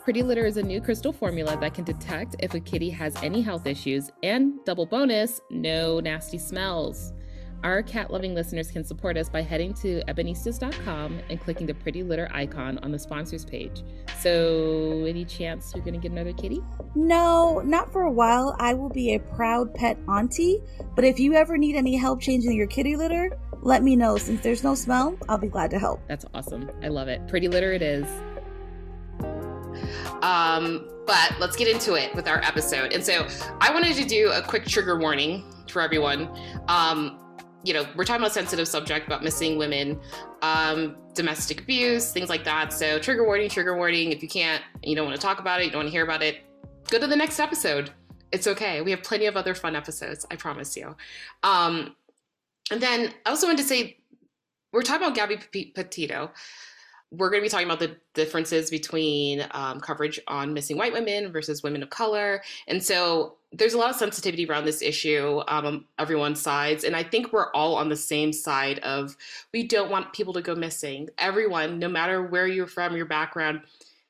Pretty 0.04 0.22
Litter 0.22 0.46
is 0.46 0.56
a 0.56 0.62
new 0.62 0.80
crystal 0.80 1.12
formula 1.12 1.58
that 1.60 1.74
can 1.74 1.84
detect 1.84 2.36
if 2.38 2.54
a 2.54 2.60
kitty 2.60 2.90
has 2.90 3.16
any 3.22 3.42
health 3.42 3.66
issues, 3.66 4.10
and 4.22 4.64
double 4.64 4.86
bonus, 4.86 5.40
no 5.50 5.98
nasty 5.98 6.38
smells. 6.38 7.12
Our 7.64 7.82
cat 7.82 8.10
loving 8.10 8.34
listeners 8.34 8.70
can 8.70 8.84
support 8.84 9.16
us 9.16 9.28
by 9.28 9.42
heading 9.42 9.74
to 9.74 10.02
ebonistas.com 10.08 11.20
and 11.30 11.40
clicking 11.40 11.66
the 11.66 11.74
pretty 11.74 12.02
litter 12.02 12.28
icon 12.32 12.78
on 12.78 12.92
the 12.92 12.98
sponsors 12.98 13.44
page. 13.44 13.82
So, 14.18 15.04
any 15.06 15.24
chance 15.24 15.72
you're 15.74 15.84
going 15.84 15.94
to 15.94 16.00
get 16.00 16.12
another 16.12 16.32
kitty? 16.32 16.62
No, 16.94 17.60
not 17.64 17.92
for 17.92 18.02
a 18.02 18.12
while. 18.12 18.56
I 18.58 18.74
will 18.74 18.90
be 18.90 19.14
a 19.14 19.18
proud 19.18 19.74
pet 19.74 19.98
auntie. 20.08 20.62
But 20.94 21.04
if 21.04 21.18
you 21.18 21.34
ever 21.34 21.56
need 21.56 21.76
any 21.76 21.96
help 21.96 22.20
changing 22.20 22.52
your 22.52 22.66
kitty 22.66 22.96
litter, 22.96 23.36
let 23.62 23.82
me 23.82 23.96
know. 23.96 24.16
Since 24.16 24.42
there's 24.42 24.62
no 24.62 24.74
smell, 24.74 25.16
I'll 25.28 25.38
be 25.38 25.48
glad 25.48 25.70
to 25.70 25.78
help. 25.78 26.00
That's 26.08 26.24
awesome. 26.34 26.70
I 26.82 26.88
love 26.88 27.08
it. 27.08 27.26
Pretty 27.26 27.48
litter 27.48 27.72
it 27.72 27.82
is. 27.82 28.06
Um, 30.22 30.88
but 31.06 31.34
let's 31.38 31.56
get 31.56 31.68
into 31.68 31.94
it 31.94 32.14
with 32.14 32.28
our 32.28 32.38
episode. 32.42 32.92
And 32.92 33.04
so 33.04 33.26
I 33.60 33.72
wanted 33.72 33.94
to 33.96 34.04
do 34.04 34.30
a 34.32 34.42
quick 34.42 34.66
trigger 34.66 34.98
warning 34.98 35.44
for 35.68 35.82
everyone. 35.82 36.28
Um, 36.68 37.18
you 37.66 37.74
know, 37.74 37.84
we're 37.96 38.04
talking 38.04 38.22
about 38.22 38.32
sensitive 38.32 38.68
subject 38.68 39.08
about 39.08 39.24
missing 39.24 39.58
women, 39.58 40.00
um, 40.40 40.96
domestic 41.14 41.62
abuse, 41.62 42.12
things 42.12 42.28
like 42.28 42.44
that. 42.44 42.72
So 42.72 43.00
trigger 43.00 43.24
warning, 43.24 43.50
trigger 43.50 43.76
warning. 43.76 44.12
If 44.12 44.22
you 44.22 44.28
can't, 44.28 44.62
you 44.84 44.94
don't 44.94 45.04
want 45.04 45.16
to 45.16 45.22
talk 45.22 45.40
about 45.40 45.60
it, 45.60 45.64
you 45.64 45.70
don't 45.72 45.80
want 45.80 45.88
to 45.88 45.92
hear 45.92 46.04
about 46.04 46.22
it, 46.22 46.44
go 46.88 47.00
to 47.00 47.08
the 47.08 47.16
next 47.16 47.40
episode. 47.40 47.90
It's 48.30 48.46
okay. 48.46 48.82
We 48.82 48.92
have 48.92 49.02
plenty 49.02 49.26
of 49.26 49.36
other 49.36 49.54
fun 49.54 49.74
episodes. 49.74 50.24
I 50.30 50.36
promise 50.36 50.76
you. 50.76 50.94
Um, 51.42 51.96
and 52.70 52.80
then 52.80 53.12
I 53.24 53.30
also 53.30 53.48
wanted 53.48 53.62
to 53.62 53.68
say, 53.68 53.98
we're 54.72 54.82
talking 54.82 55.04
about 55.04 55.16
Gabby 55.16 55.38
Petito 55.74 56.30
we're 57.12 57.30
going 57.30 57.40
to 57.40 57.44
be 57.44 57.48
talking 57.48 57.66
about 57.66 57.78
the 57.78 57.96
differences 58.14 58.68
between 58.68 59.46
um, 59.52 59.80
coverage 59.80 60.18
on 60.26 60.52
missing 60.52 60.76
white 60.76 60.92
women 60.92 61.30
versus 61.30 61.62
women 61.62 61.82
of 61.82 61.90
color. 61.90 62.42
And 62.66 62.82
so 62.82 63.36
there's 63.52 63.74
a 63.74 63.78
lot 63.78 63.90
of 63.90 63.96
sensitivity 63.96 64.44
around 64.44 64.64
this 64.64 64.82
issue 64.82 65.40
um, 65.46 65.66
on 65.66 65.84
everyone's 65.98 66.40
sides. 66.40 66.82
And 66.82 66.96
I 66.96 67.04
think 67.04 67.32
we're 67.32 67.52
all 67.52 67.76
on 67.76 67.88
the 67.88 67.96
same 67.96 68.32
side 68.32 68.80
of 68.80 69.16
we 69.52 69.66
don't 69.66 69.90
want 69.90 70.12
people 70.12 70.32
to 70.32 70.42
go 70.42 70.54
missing. 70.54 71.08
Everyone, 71.18 71.78
no 71.78 71.88
matter 71.88 72.22
where 72.22 72.48
you're 72.48 72.66
from, 72.66 72.96
your 72.96 73.06
background, 73.06 73.60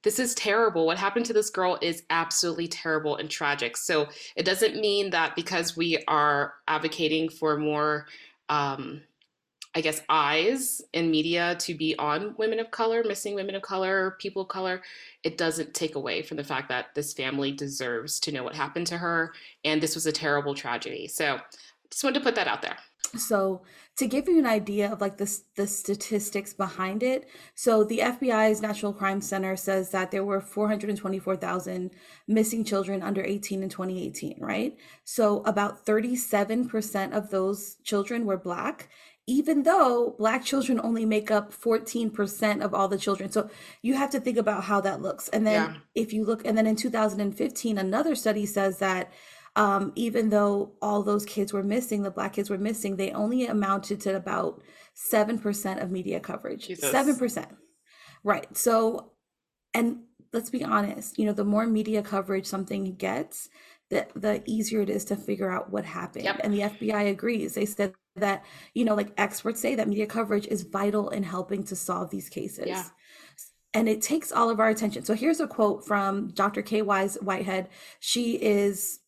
this 0.03 0.19
is 0.19 0.35
terrible. 0.35 0.87
What 0.87 0.99
happened 0.99 1.27
to 1.27 1.33
this 1.33 1.51
girl 1.51 1.79
is 1.83 2.05
absolutely 2.11 2.69
terrible 2.69 3.17
and 3.17 3.29
tragic. 3.29 3.77
So 3.77 4.09
it 4.37 4.47
doesn't 4.47 4.77
mean 4.77 5.11
that 5.11 5.37
because 5.37 5.77
we 5.77 6.03
are 6.09 6.55
advocating 6.67 7.29
for 7.29 7.59
more. 7.59 8.07
Um, 8.49 9.03
I 9.77 9.83
guess, 9.83 10.01
eyes 10.09 10.81
in 10.95 11.11
media 11.11 11.55
to 11.57 11.75
be 11.75 11.95
on 11.99 12.35
women 12.39 12.61
of 12.61 12.71
color, 12.71 13.05
missing 13.05 13.35
women 13.35 13.55
of 13.55 13.61
color, 13.61 14.17
people 14.19 14.41
of 14.41 14.49
color, 14.49 14.81
it 15.23 15.37
doesn't 15.37 15.75
take 15.75 15.97
away 15.97 16.23
from 16.23 16.39
the 16.39 16.45
fact 16.45 16.71
that 16.71 16.95
this 16.95 17.13
family 17.13 17.53
deserves 17.53 18.19
to 18.21 18.33
know 18.33 18.43
what 18.43 18.57
happened 18.57 18.87
to 18.87 18.97
her. 18.97 19.35
And 19.67 19.83
this 19.83 19.95
was 19.95 20.07
a 20.07 20.13
terrible 20.13 20.55
tragedy. 20.55 21.09
So 21.09 21.39
just 21.91 22.03
wanted 22.03 22.21
to 22.21 22.25
put 22.25 22.35
that 22.37 22.49
out 22.49 22.63
there. 22.63 22.79
So 23.19 23.63
to 23.99 24.07
give 24.07 24.29
you 24.29 24.39
an 24.39 24.47
idea 24.47 24.91
of 24.91 25.03
like 25.03 25.19
the, 25.19 25.41
the 25.57 25.67
statistics 25.67 26.55
behind 26.55 27.03
it, 27.03 27.29
so 27.55 27.85
the 27.85 27.99
FBI's 27.99 28.63
National 28.63 28.95
Crime 28.95 29.21
Center 29.21 29.57
says 29.57 29.91
that 29.91 30.11
there 30.11 30.25
were 30.25 30.41
424,000 30.41 31.91
missing 32.27 32.65
children 32.65 33.03
under 33.03 33.23
18 33.23 33.63
in 33.63 33.69
2018, 33.69 34.39
right? 34.41 34.75
So 35.05 35.43
about 35.43 35.85
37% 35.85 37.13
of 37.13 37.29
those 37.29 37.77
children 37.85 38.25
were 38.25 38.39
black 38.39 38.89
even 39.27 39.65
though 39.65 40.15
black 40.19 40.45
children 40.45 40.81
only 40.83 41.05
make 41.05 41.31
up 41.31 41.53
14% 41.53 42.63
of 42.63 42.73
all 42.73 42.87
the 42.87 42.99
children. 42.99 43.31
So 43.31 43.51
you 43.83 43.95
have 43.95 44.11
to 44.11 44.21
think 44.21 44.39
about 44.39 44.65
how 44.65 44.81
that 44.83 45.03
looks. 45.03 45.29
And 45.31 45.45
then 45.45 45.71
yeah. 45.71 45.77
if 45.97 46.13
you 46.13 46.25
look, 46.25 46.47
and 46.47 46.57
then 46.57 46.67
in 46.67 46.77
2015, 46.77 47.77
another 47.77 48.15
study 48.15 48.47
says 48.47 48.79
that 48.79 49.13
um, 49.57 49.93
even 49.97 50.29
though 50.29 50.75
all 50.81 51.03
those 51.03 51.25
kids 51.25 51.53
were 51.53 51.65
missing, 51.65 52.03
the 52.03 52.11
black 52.11 52.35
kids 52.35 52.51
were 52.51 52.59
missing, 52.59 52.97
they 52.97 53.11
only 53.13 53.47
amounted 53.47 54.01
to 54.03 54.15
about 54.15 54.63
7% 54.95 55.83
of 55.83 55.91
media 55.91 56.21
coverage. 56.21 56.69
Jesus. 56.69 56.93
7%. 56.93 57.47
Right. 58.23 58.55
So, 58.57 59.13
and 59.75 60.01
let's 60.33 60.51
be 60.51 60.63
honest, 60.63 61.19
you 61.19 61.25
know, 61.25 61.33
the 61.33 61.45
more 61.45 61.67
media 61.67 62.03
coverage 62.03 62.47
something 62.47 62.95
gets, 62.95 63.49
the, 63.91 64.07
the 64.15 64.43
easier 64.47 64.81
it 64.81 64.91
is 64.91 65.05
to 65.07 65.17
figure 65.17 65.51
out 65.51 65.71
what 65.71 65.85
happened. 65.85 66.25
Yep. 66.25 66.41
And 66.43 66.53
the 66.53 66.61
FBI 66.61 67.11
agrees. 67.11 67.55
They 67.55 67.67
said 67.67 67.95
that 68.17 68.45
you 68.75 68.85
know 68.85 68.95
like 68.95 69.13
experts 69.17 69.61
say 69.61 69.75
that 69.75 69.89
media 69.89 70.07
coverage 70.07 70.47
is 70.47 70.63
vital 70.63 71.11
in 71.11 71.23
helping 71.23 71.63
to 71.65 71.77
solve 71.77 72.11
these 72.11 72.29
cases 72.29 72.67
yeah. 72.67 72.85
and 73.75 73.89
it 73.89 74.03
takes 74.03 74.33
all 74.33 74.51
of 74.51 74.59
our 74.59 74.69
attention 74.69 75.05
so 75.05 75.15
here's 75.15 75.41
a 75.41 75.47
quote 75.47 75.87
from 75.87 76.29
dr 76.31 76.63
K. 76.63 76.83
wise 76.83 77.17
whitehead 77.21 77.69
she 78.01 78.35
is 78.37 79.01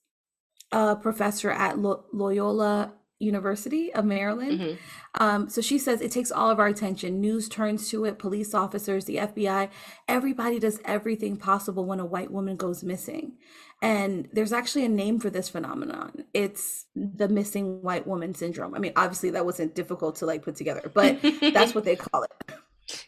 a 0.72 0.94
professor 0.94 1.50
at 1.50 1.78
Lo- 1.78 2.04
loyola 2.12 2.92
University 3.20 3.92
of 3.92 4.04
Maryland. 4.04 4.60
Mm-hmm. 4.60 5.22
Um, 5.22 5.48
so 5.48 5.60
she 5.60 5.78
says 5.78 6.00
it 6.00 6.12
takes 6.12 6.30
all 6.30 6.50
of 6.50 6.60
our 6.60 6.68
attention. 6.68 7.20
News 7.20 7.48
turns 7.48 7.90
to 7.90 8.04
it, 8.04 8.18
police 8.18 8.54
officers, 8.54 9.06
the 9.06 9.16
FBI, 9.16 9.70
everybody 10.06 10.60
does 10.60 10.80
everything 10.84 11.36
possible 11.36 11.84
when 11.84 11.98
a 11.98 12.06
white 12.06 12.30
woman 12.30 12.56
goes 12.56 12.84
missing. 12.84 13.32
And 13.80 14.28
there's 14.32 14.52
actually 14.52 14.84
a 14.84 14.88
name 14.88 15.20
for 15.20 15.30
this 15.30 15.48
phenomenon. 15.48 16.24
It's 16.34 16.86
the 16.96 17.28
missing 17.28 17.80
white 17.82 18.06
woman 18.06 18.34
syndrome. 18.34 18.74
I 18.74 18.78
mean, 18.78 18.92
obviously 18.96 19.30
that 19.30 19.46
wasn't 19.46 19.74
difficult 19.74 20.16
to 20.16 20.26
like 20.26 20.42
put 20.42 20.56
together, 20.56 20.90
but 20.92 21.20
that's 21.40 21.74
what 21.74 21.84
they 21.84 21.96
call 21.96 22.24
it. 22.24 22.32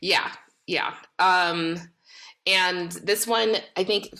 Yeah. 0.00 0.30
Yeah. 0.66 0.94
Um 1.18 1.76
and 2.46 2.92
this 2.92 3.26
one, 3.26 3.56
I 3.76 3.84
think 3.84 4.14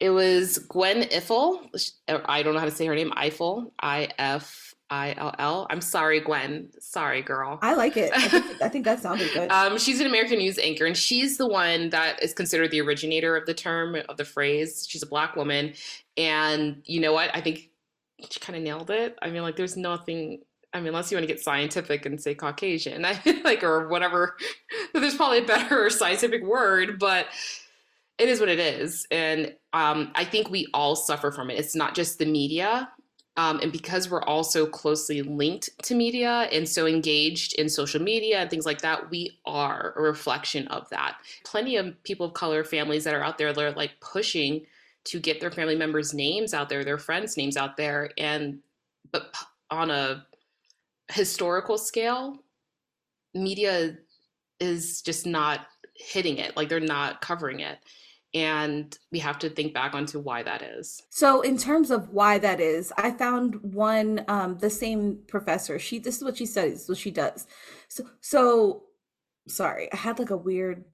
it 0.00 0.10
was 0.10 0.58
Gwen 0.58 1.02
Ifill. 1.02 1.68
I 2.08 2.42
don't 2.42 2.54
know 2.54 2.60
how 2.60 2.64
to 2.64 2.70
say 2.70 2.86
her 2.86 2.94
name. 2.94 3.12
Eiffel. 3.16 3.72
I 3.80 4.08
F 4.18 4.69
I 4.90 5.14
L 5.16 5.34
L. 5.38 5.66
I'm 5.70 5.80
sorry, 5.80 6.20
Gwen. 6.20 6.68
Sorry, 6.80 7.22
girl. 7.22 7.58
I 7.62 7.74
like 7.74 7.96
it. 7.96 8.10
I 8.14 8.28
think, 8.28 8.62
I 8.62 8.68
think 8.68 8.84
that 8.84 9.00
sounded 9.00 9.32
good. 9.32 9.50
um, 9.50 9.78
she's 9.78 10.00
an 10.00 10.06
American 10.06 10.38
news 10.38 10.58
anchor, 10.58 10.84
and 10.84 10.96
she's 10.96 11.36
the 11.38 11.46
one 11.46 11.90
that 11.90 12.22
is 12.22 12.34
considered 12.34 12.70
the 12.72 12.80
originator 12.80 13.36
of 13.36 13.46
the 13.46 13.54
term, 13.54 13.96
of 14.08 14.16
the 14.16 14.24
phrase. 14.24 14.86
She's 14.88 15.02
a 15.02 15.06
black 15.06 15.36
woman. 15.36 15.74
And 16.16 16.82
you 16.84 17.00
know 17.00 17.12
what? 17.12 17.30
I 17.34 17.40
think 17.40 17.70
she 18.28 18.40
kind 18.40 18.56
of 18.56 18.62
nailed 18.62 18.90
it. 18.90 19.16
I 19.22 19.30
mean, 19.30 19.42
like, 19.42 19.56
there's 19.56 19.76
nothing. 19.76 20.40
I 20.72 20.78
mean, 20.78 20.88
unless 20.88 21.10
you 21.10 21.16
want 21.16 21.26
to 21.26 21.32
get 21.32 21.42
scientific 21.42 22.06
and 22.06 22.20
say 22.20 22.34
Caucasian, 22.34 23.04
I 23.06 23.20
like, 23.44 23.62
or 23.64 23.88
whatever. 23.88 24.36
There's 24.94 25.16
probably 25.16 25.38
a 25.38 25.44
better 25.44 25.90
scientific 25.90 26.44
word, 26.44 26.98
but 27.00 27.26
it 28.18 28.28
is 28.28 28.38
what 28.38 28.48
it 28.48 28.60
is. 28.60 29.06
And 29.10 29.54
um, 29.72 30.12
I 30.14 30.24
think 30.24 30.48
we 30.50 30.68
all 30.74 30.94
suffer 30.94 31.32
from 31.32 31.50
it. 31.50 31.58
It's 31.58 31.74
not 31.74 31.94
just 31.96 32.18
the 32.18 32.26
media. 32.26 32.88
Um, 33.36 33.60
and 33.60 33.72
because 33.72 34.10
we're 34.10 34.22
all 34.24 34.44
so 34.44 34.66
closely 34.66 35.22
linked 35.22 35.70
to 35.84 35.94
media 35.94 36.48
and 36.52 36.68
so 36.68 36.86
engaged 36.86 37.54
in 37.54 37.68
social 37.68 38.02
media 38.02 38.38
and 38.40 38.50
things 38.50 38.66
like 38.66 38.80
that, 38.80 39.08
we 39.10 39.38
are 39.46 39.94
a 39.96 40.02
reflection 40.02 40.66
of 40.68 40.88
that. 40.90 41.16
Plenty 41.44 41.76
of 41.76 42.02
people 42.02 42.26
of 42.26 42.34
color 42.34 42.64
families 42.64 43.04
that 43.04 43.14
are 43.14 43.22
out 43.22 43.38
there 43.38 43.52
that 43.52 43.64
are 43.64 43.72
like 43.72 43.92
pushing 44.00 44.66
to 45.04 45.20
get 45.20 45.40
their 45.40 45.50
family 45.50 45.76
members' 45.76 46.12
names 46.12 46.52
out 46.52 46.68
there, 46.68 46.84
their 46.84 46.98
friends' 46.98 47.36
names 47.36 47.56
out 47.56 47.76
there. 47.76 48.10
And 48.18 48.58
but 49.12 49.34
on 49.70 49.90
a 49.90 50.26
historical 51.10 51.78
scale, 51.78 52.42
media 53.32 53.96
is 54.58 55.02
just 55.02 55.26
not 55.26 55.66
hitting 55.94 56.38
it. 56.38 56.56
Like 56.56 56.68
they're 56.68 56.80
not 56.80 57.20
covering 57.20 57.60
it 57.60 57.78
and 58.32 58.96
we 59.10 59.18
have 59.18 59.38
to 59.40 59.50
think 59.50 59.74
back 59.74 59.94
onto 59.94 60.18
why 60.20 60.42
that 60.42 60.62
is. 60.62 61.02
So 61.10 61.40
in 61.40 61.58
terms 61.58 61.90
of 61.90 62.10
why 62.10 62.38
that 62.38 62.60
is 62.60 62.92
i 62.96 63.10
found 63.10 63.60
one 63.62 64.24
um 64.28 64.58
the 64.58 64.70
same 64.70 65.18
professor. 65.26 65.78
She 65.78 65.98
this 65.98 66.16
is 66.18 66.24
what 66.24 66.36
she 66.36 66.46
studies 66.46 66.88
what 66.88 66.98
she 66.98 67.10
does. 67.10 67.46
So 67.88 68.04
so 68.20 68.82
sorry 69.48 69.92
i 69.92 69.96
had 69.96 70.18
like 70.18 70.30
a 70.30 70.36
weird 70.36 70.84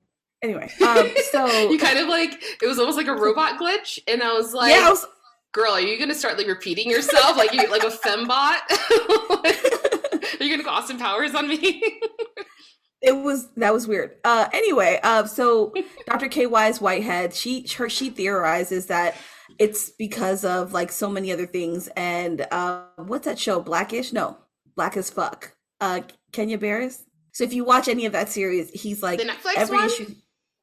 anyway 0.42 0.70
um 0.86 1.10
so 1.32 1.46
you 1.68 1.78
kind 1.78 1.98
of 1.98 2.08
like 2.08 2.42
it 2.62 2.66
was 2.66 2.78
almost 2.78 2.96
like 2.96 3.08
a 3.08 3.14
robot 3.14 3.58
glitch 3.60 3.98
and 4.08 4.22
i 4.22 4.32
was 4.32 4.54
like 4.54 4.70
yeah, 4.70 4.88
was, 4.88 5.04
girl 5.52 5.72
are 5.72 5.80
you 5.80 5.98
gonna 5.98 6.14
start 6.14 6.36
like 6.36 6.46
repeating 6.46 6.90
yourself? 6.90 7.36
Like 7.36 7.52
you 7.52 7.68
like 7.70 7.82
a 7.82 7.86
fembot? 7.86 8.58
Are 10.40 10.44
you 10.44 10.50
gonna 10.50 10.62
go 10.62 10.70
austin 10.70 10.98
powers 10.98 11.34
on 11.34 11.48
me 11.48 11.82
it 13.06 13.12
was 13.12 13.48
that 13.56 13.72
was 13.72 13.86
weird. 13.86 14.16
Uh, 14.25 14.48
anyway, 14.52 14.98
uh, 15.02 15.25
so 15.25 15.72
Dr. 16.06 16.28
Kaye 16.28 16.46
Wise 16.46 16.80
Whitehead, 16.80 17.32
she 17.32 17.66
her 17.76 17.88
she 17.88 18.10
theorizes 18.10 18.86
that 18.86 19.16
it's 19.58 19.90
because 19.90 20.44
of 20.44 20.72
like 20.72 20.90
so 20.90 21.08
many 21.08 21.32
other 21.32 21.46
things. 21.46 21.88
And 21.96 22.46
uh, 22.50 22.82
what's 22.96 23.25
that 23.25 23.38
show? 23.38 23.60
Blackish? 23.60 24.12
No, 24.12 24.38
Black 24.75 24.96
as 24.96 25.08
fuck. 25.08 25.54
Uh, 25.80 26.00
Kenya 26.32 26.58
Barris. 26.58 27.04
So 27.32 27.44
if 27.44 27.52
you 27.52 27.64
watch 27.64 27.86
any 27.86 28.06
of 28.06 28.12
that 28.12 28.28
series, 28.28 28.70
he's 28.70 29.02
like 29.02 29.20
the 29.20 29.26
Netflix 29.26 29.54
every 29.56 29.76
one? 29.76 29.86
issue. 29.86 30.14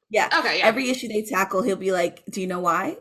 Yeah. 0.10 0.30
Okay. 0.40 0.60
Yeah. 0.60 0.68
Every 0.68 0.90
issue 0.90 1.08
they 1.08 1.24
tackle, 1.24 1.62
he'll 1.62 1.78
be 1.78 1.94
like, 1.94 2.26
"Do 2.30 2.42
you 2.42 2.48
know 2.48 2.60
why?" 2.60 2.98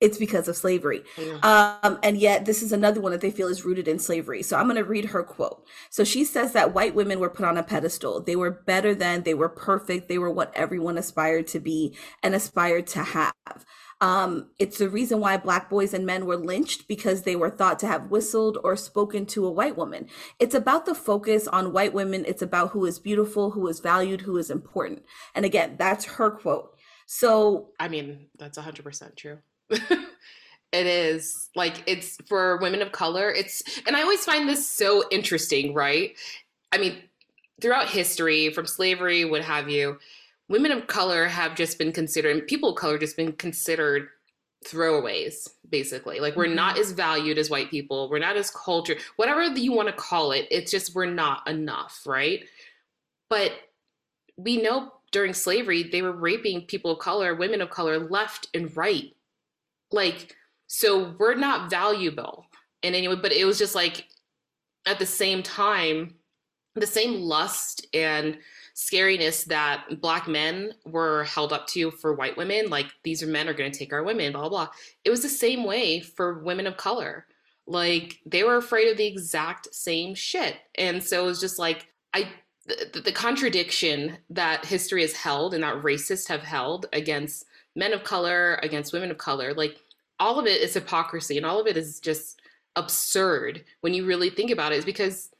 It's 0.00 0.18
because 0.18 0.46
of 0.46 0.56
slavery. 0.56 1.02
Yeah. 1.16 1.78
Um, 1.82 1.98
and 2.02 2.18
yet, 2.18 2.44
this 2.44 2.62
is 2.62 2.72
another 2.72 3.00
one 3.00 3.12
that 3.12 3.20
they 3.20 3.30
feel 3.30 3.48
is 3.48 3.64
rooted 3.64 3.88
in 3.88 3.98
slavery. 3.98 4.42
So 4.42 4.56
I'm 4.56 4.66
going 4.66 4.76
to 4.76 4.84
read 4.84 5.06
her 5.06 5.22
quote. 5.22 5.66
So 5.90 6.04
she 6.04 6.24
says 6.24 6.52
that 6.52 6.74
white 6.74 6.94
women 6.94 7.18
were 7.18 7.30
put 7.30 7.46
on 7.46 7.56
a 7.56 7.62
pedestal. 7.62 8.20
They 8.20 8.36
were 8.36 8.50
better 8.50 8.94
than, 8.94 9.22
they 9.22 9.34
were 9.34 9.48
perfect, 9.48 10.08
they 10.08 10.18
were 10.18 10.30
what 10.30 10.52
everyone 10.54 10.98
aspired 10.98 11.46
to 11.48 11.60
be 11.60 11.96
and 12.22 12.34
aspired 12.34 12.86
to 12.88 13.02
have. 13.02 13.64
Um, 14.02 14.50
it's 14.58 14.76
the 14.76 14.90
reason 14.90 15.20
why 15.20 15.38
black 15.38 15.70
boys 15.70 15.94
and 15.94 16.04
men 16.04 16.26
were 16.26 16.36
lynched 16.36 16.86
because 16.86 17.22
they 17.22 17.34
were 17.34 17.48
thought 17.48 17.78
to 17.78 17.86
have 17.86 18.10
whistled 18.10 18.58
or 18.62 18.76
spoken 18.76 19.24
to 19.26 19.46
a 19.46 19.50
white 19.50 19.76
woman. 19.76 20.08
It's 20.38 20.54
about 20.54 20.84
the 20.84 20.94
focus 20.94 21.48
on 21.48 21.72
white 21.72 21.94
women. 21.94 22.24
It's 22.26 22.42
about 22.42 22.72
who 22.72 22.84
is 22.84 22.98
beautiful, 22.98 23.52
who 23.52 23.66
is 23.68 23.80
valued, 23.80 24.20
who 24.20 24.36
is 24.36 24.50
important. 24.50 25.04
And 25.34 25.46
again, 25.46 25.76
that's 25.78 26.04
her 26.04 26.30
quote. 26.30 26.76
So, 27.06 27.70
I 27.80 27.88
mean, 27.88 28.26
that's 28.36 28.58
100% 28.58 29.16
true. 29.16 29.38
it 29.70 30.86
is 30.86 31.50
like 31.54 31.82
it's 31.86 32.18
for 32.28 32.58
women 32.58 32.82
of 32.82 32.92
color. 32.92 33.32
It's, 33.32 33.62
and 33.86 33.96
I 33.96 34.02
always 34.02 34.24
find 34.24 34.48
this 34.48 34.68
so 34.68 35.04
interesting, 35.10 35.74
right? 35.74 36.16
I 36.72 36.78
mean, 36.78 36.96
throughout 37.60 37.88
history, 37.88 38.50
from 38.50 38.66
slavery, 38.66 39.24
what 39.24 39.42
have 39.42 39.68
you, 39.68 39.98
women 40.48 40.72
of 40.72 40.86
color 40.86 41.26
have 41.26 41.54
just 41.54 41.78
been 41.78 41.92
considered, 41.92 42.46
people 42.46 42.70
of 42.70 42.76
color 42.76 42.98
just 42.98 43.16
been 43.16 43.32
considered 43.32 44.08
throwaways 44.64 45.48
basically 45.70 46.18
like 46.18 46.34
we're 46.36 46.46
not 46.46 46.74
mm-hmm. 46.74 46.80
as 46.80 46.92
valued 46.92 47.38
as 47.38 47.50
white 47.50 47.70
people 47.70 48.08
we're 48.08 48.18
not 48.18 48.36
as 48.36 48.50
cultured 48.50 48.98
whatever 49.16 49.44
you 49.44 49.72
want 49.72 49.88
to 49.88 49.94
call 49.94 50.32
it 50.32 50.46
it's 50.50 50.70
just 50.70 50.94
we're 50.94 51.06
not 51.06 51.46
enough 51.48 52.02
right 52.06 52.44
but 53.28 53.52
we 54.36 54.60
know 54.60 54.92
during 55.12 55.32
slavery 55.32 55.84
they 55.84 56.02
were 56.02 56.12
raping 56.12 56.62
people 56.62 56.92
of 56.92 56.98
color 56.98 57.34
women 57.34 57.60
of 57.60 57.70
color 57.70 57.98
left 57.98 58.48
and 58.54 58.76
right 58.76 59.15
like 59.90 60.34
so 60.66 61.14
we're 61.18 61.34
not 61.34 61.70
valuable 61.70 62.46
in 62.82 62.94
any 62.94 63.08
way 63.08 63.16
but 63.16 63.32
it 63.32 63.44
was 63.44 63.58
just 63.58 63.74
like 63.74 64.06
at 64.86 64.98
the 64.98 65.06
same 65.06 65.42
time 65.42 66.14
the 66.74 66.86
same 66.86 67.20
lust 67.20 67.86
and 67.94 68.38
scariness 68.76 69.46
that 69.46 69.86
black 70.02 70.28
men 70.28 70.70
were 70.84 71.24
held 71.24 71.52
up 71.52 71.66
to 71.66 71.90
for 71.90 72.14
white 72.14 72.36
women 72.36 72.68
like 72.68 72.86
these 73.04 73.22
are 73.22 73.26
men 73.26 73.48
are 73.48 73.54
going 73.54 73.72
to 73.72 73.78
take 73.78 73.92
our 73.92 74.04
women 74.04 74.32
blah, 74.32 74.42
blah 74.42 74.48
blah. 74.50 74.68
It 75.04 75.10
was 75.10 75.22
the 75.22 75.28
same 75.30 75.64
way 75.64 76.00
for 76.00 76.40
women 76.40 76.66
of 76.66 76.76
color. 76.76 77.26
Like 77.66 78.20
they 78.26 78.44
were 78.44 78.56
afraid 78.56 78.90
of 78.90 78.98
the 78.98 79.06
exact 79.06 79.74
same 79.74 80.14
shit. 80.14 80.56
And 80.76 81.02
so 81.02 81.24
it 81.24 81.26
was 81.26 81.40
just 81.40 81.58
like 81.58 81.86
i 82.12 82.28
the, 82.66 83.00
the 83.00 83.12
contradiction 83.12 84.18
that 84.28 84.64
history 84.64 85.02
has 85.02 85.12
held 85.12 85.54
and 85.54 85.62
that 85.62 85.82
racists 85.82 86.28
have 86.28 86.42
held 86.42 86.86
against 86.92 87.46
men 87.76 87.92
of 87.92 88.02
color 88.02 88.58
against 88.62 88.92
women 88.92 89.10
of 89.10 89.18
color 89.18 89.54
like 89.54 89.76
all 90.18 90.38
of 90.40 90.46
it 90.46 90.60
is 90.60 90.74
hypocrisy 90.74 91.36
and 91.36 91.46
all 91.46 91.60
of 91.60 91.66
it 91.68 91.76
is 91.76 92.00
just 92.00 92.40
absurd 92.74 93.64
when 93.82 93.94
you 93.94 94.04
really 94.04 94.30
think 94.30 94.50
about 94.50 94.72
it 94.72 94.78
is 94.78 94.84
because 94.84 95.30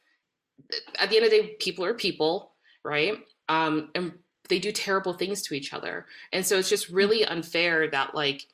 at 0.98 1.10
the 1.10 1.16
end 1.16 1.24
of 1.24 1.30
the 1.30 1.40
day 1.40 1.56
people 1.58 1.84
are 1.84 1.94
people 1.94 2.52
right? 2.86 3.18
Um, 3.48 3.90
and 3.94 4.12
they 4.48 4.60
do 4.60 4.72
terrible 4.72 5.12
things 5.12 5.42
to 5.42 5.54
each 5.54 5.74
other. 5.74 6.06
And 6.32 6.46
so 6.46 6.56
it's 6.56 6.70
just 6.70 6.90
mm. 6.90 6.94
really 6.94 7.24
unfair 7.24 7.90
that 7.90 8.14
like 8.14 8.46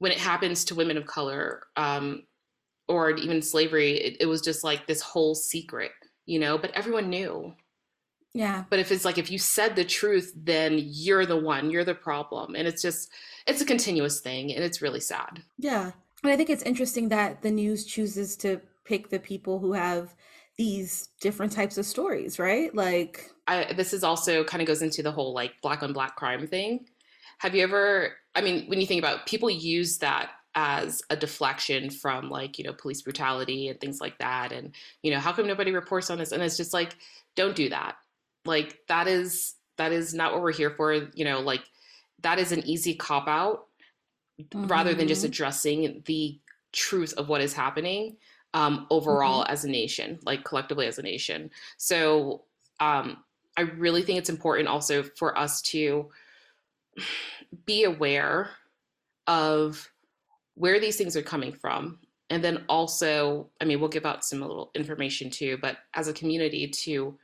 when 0.00 0.12
it 0.12 0.18
happens 0.18 0.64
to 0.64 0.74
women 0.74 0.98
of 0.98 1.06
color 1.06 1.62
um, 1.76 2.24
or 2.88 3.10
even 3.12 3.40
slavery, 3.40 3.92
it, 3.92 4.16
it 4.20 4.26
was 4.26 4.42
just 4.42 4.64
like 4.64 4.86
this 4.86 5.00
whole 5.00 5.34
secret, 5.34 5.92
you 6.26 6.38
know, 6.38 6.58
but 6.58 6.72
everyone 6.72 7.08
knew. 7.08 7.54
Yeah. 8.34 8.64
But 8.68 8.80
if 8.80 8.90
it's 8.90 9.04
like 9.04 9.16
if 9.16 9.30
you 9.30 9.38
said 9.38 9.76
the 9.76 9.84
truth, 9.84 10.32
then 10.36 10.80
you're 10.82 11.24
the 11.24 11.36
one, 11.36 11.70
you're 11.70 11.84
the 11.84 11.94
problem. 11.94 12.56
And 12.56 12.66
it's 12.66 12.82
just 12.82 13.10
it's 13.46 13.60
a 13.60 13.66
continuous 13.66 14.20
thing 14.20 14.52
and 14.52 14.64
it's 14.64 14.82
really 14.82 15.00
sad. 15.00 15.42
Yeah. 15.56 15.92
And 16.22 16.32
I 16.32 16.36
think 16.36 16.50
it's 16.50 16.62
interesting 16.64 17.08
that 17.10 17.42
the 17.42 17.50
news 17.50 17.84
chooses 17.84 18.36
to 18.38 18.60
pick 18.84 19.08
the 19.08 19.20
people 19.20 19.60
who 19.60 19.72
have 19.72 20.14
these 20.56 21.10
different 21.20 21.52
types 21.52 21.78
of 21.78 21.86
stories, 21.86 22.38
right? 22.38 22.74
Like 22.74 23.30
I, 23.46 23.72
this 23.72 23.92
is 23.92 24.02
also 24.02 24.42
kind 24.42 24.60
of 24.60 24.66
goes 24.66 24.82
into 24.82 25.02
the 25.02 25.12
whole 25.12 25.32
like 25.32 25.52
black 25.62 25.82
on 25.82 25.92
black 25.92 26.16
crime 26.16 26.46
thing. 26.46 26.86
Have 27.38 27.54
you 27.54 27.62
ever 27.62 28.14
I 28.34 28.40
mean, 28.40 28.66
when 28.66 28.80
you 28.80 28.86
think 28.86 28.98
about 28.98 29.20
it, 29.20 29.26
people 29.26 29.48
use 29.48 29.98
that 29.98 30.30
as 30.56 31.02
a 31.10 31.16
deflection 31.16 31.90
from 31.90 32.30
like, 32.30 32.58
you 32.58 32.64
know, 32.64 32.72
police 32.72 33.02
brutality 33.02 33.68
and 33.68 33.80
things 33.80 34.00
like 34.00 34.18
that 34.18 34.50
and 34.50 34.74
you 35.02 35.12
know, 35.12 35.20
how 35.20 35.32
come 35.32 35.46
nobody 35.46 35.70
reports 35.70 36.10
on 36.10 36.18
this? 36.18 36.32
And 36.32 36.42
it's 36.42 36.56
just 36.56 36.72
like 36.72 36.96
don't 37.36 37.54
do 37.54 37.68
that. 37.68 37.96
Like 38.44 38.80
that 38.88 39.08
is 39.08 39.54
that 39.76 39.92
is 39.92 40.14
not 40.14 40.32
what 40.32 40.42
we're 40.42 40.52
here 40.52 40.70
for, 40.70 40.92
you 41.14 41.24
know, 41.24 41.40
like 41.40 41.62
that 42.22 42.38
is 42.38 42.52
an 42.52 42.64
easy 42.66 42.94
cop 42.94 43.28
out 43.28 43.66
mm-hmm. 44.40 44.66
rather 44.66 44.94
than 44.94 45.08
just 45.08 45.22
mm-hmm. 45.22 45.30
addressing 45.30 46.02
the 46.06 46.38
truth 46.72 47.12
of 47.14 47.28
what 47.28 47.40
is 47.40 47.52
happening 47.52 48.16
um, 48.52 48.86
overall 48.90 49.42
mm-hmm. 49.42 49.52
as 49.52 49.64
a 49.64 49.70
nation, 49.70 50.18
like 50.24 50.44
collectively 50.44 50.86
as 50.86 50.98
a 50.98 51.02
nation. 51.02 51.50
So 51.76 52.42
um, 52.80 53.18
I 53.56 53.62
really 53.62 54.02
think 54.02 54.18
it's 54.18 54.30
important 54.30 54.68
also 54.68 55.02
for 55.02 55.36
us 55.38 55.60
to 55.62 56.10
be 57.66 57.84
aware 57.84 58.50
of 59.26 59.90
where 60.54 60.80
these 60.80 60.96
things 60.96 61.16
are 61.16 61.22
coming 61.22 61.52
from. 61.52 61.98
And 62.30 62.42
then 62.42 62.64
also, 62.68 63.50
I 63.60 63.64
mean, 63.64 63.80
we'll 63.80 63.88
give 63.88 64.06
out 64.06 64.24
some 64.24 64.40
little 64.40 64.70
information 64.74 65.30
too, 65.30 65.58
but 65.60 65.78
as 65.94 66.08
a 66.08 66.12
community 66.12 66.68
to 66.68 67.16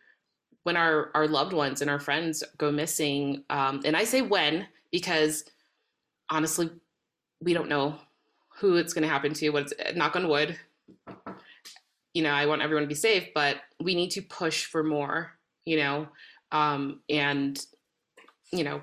when 0.64 0.76
our, 0.76 1.10
our 1.14 1.26
loved 1.26 1.52
ones 1.52 1.80
and 1.80 1.90
our 1.90 2.00
friends 2.00 2.44
go 2.58 2.70
missing, 2.70 3.44
um, 3.50 3.80
and 3.84 3.96
I 3.96 4.04
say 4.04 4.22
when 4.22 4.66
because 4.90 5.44
honestly, 6.28 6.70
we 7.40 7.54
don't 7.54 7.68
know 7.68 7.96
who 8.58 8.76
it's 8.76 8.92
going 8.92 9.02
to 9.02 9.08
happen 9.08 9.32
to. 9.34 9.50
What's 9.50 9.72
knock 9.94 10.16
on 10.16 10.28
wood, 10.28 10.58
you 12.14 12.22
know, 12.22 12.30
I 12.30 12.46
want 12.46 12.62
everyone 12.62 12.82
to 12.82 12.88
be 12.88 12.94
safe, 12.94 13.28
but 13.34 13.56
we 13.82 13.94
need 13.94 14.10
to 14.12 14.22
push 14.22 14.66
for 14.66 14.82
more, 14.82 15.32
you 15.64 15.76
know, 15.78 16.08
um, 16.52 17.00
and, 17.08 17.64
you 18.52 18.64
know, 18.64 18.82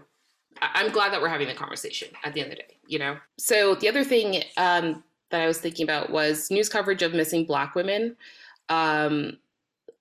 I- 0.61 0.83
am 0.83 0.91
glad 0.91 1.11
that 1.13 1.21
we're 1.21 1.27
having 1.27 1.47
the 1.47 1.53
conversation 1.53 2.09
at 2.23 2.33
the 2.33 2.41
end 2.41 2.51
of 2.51 2.57
the 2.57 2.63
day, 2.63 2.77
you 2.87 2.99
know? 2.99 3.17
So 3.37 3.75
the 3.75 3.89
other 3.89 4.03
thing 4.03 4.43
um, 4.57 5.03
that 5.29 5.41
I 5.41 5.47
was 5.47 5.59
thinking 5.59 5.83
about 5.83 6.09
was 6.09 6.49
news 6.49 6.69
coverage 6.69 7.01
of 7.01 7.13
missing 7.13 7.45
Black 7.45 7.75
women 7.75 8.15
um, 8.69 9.37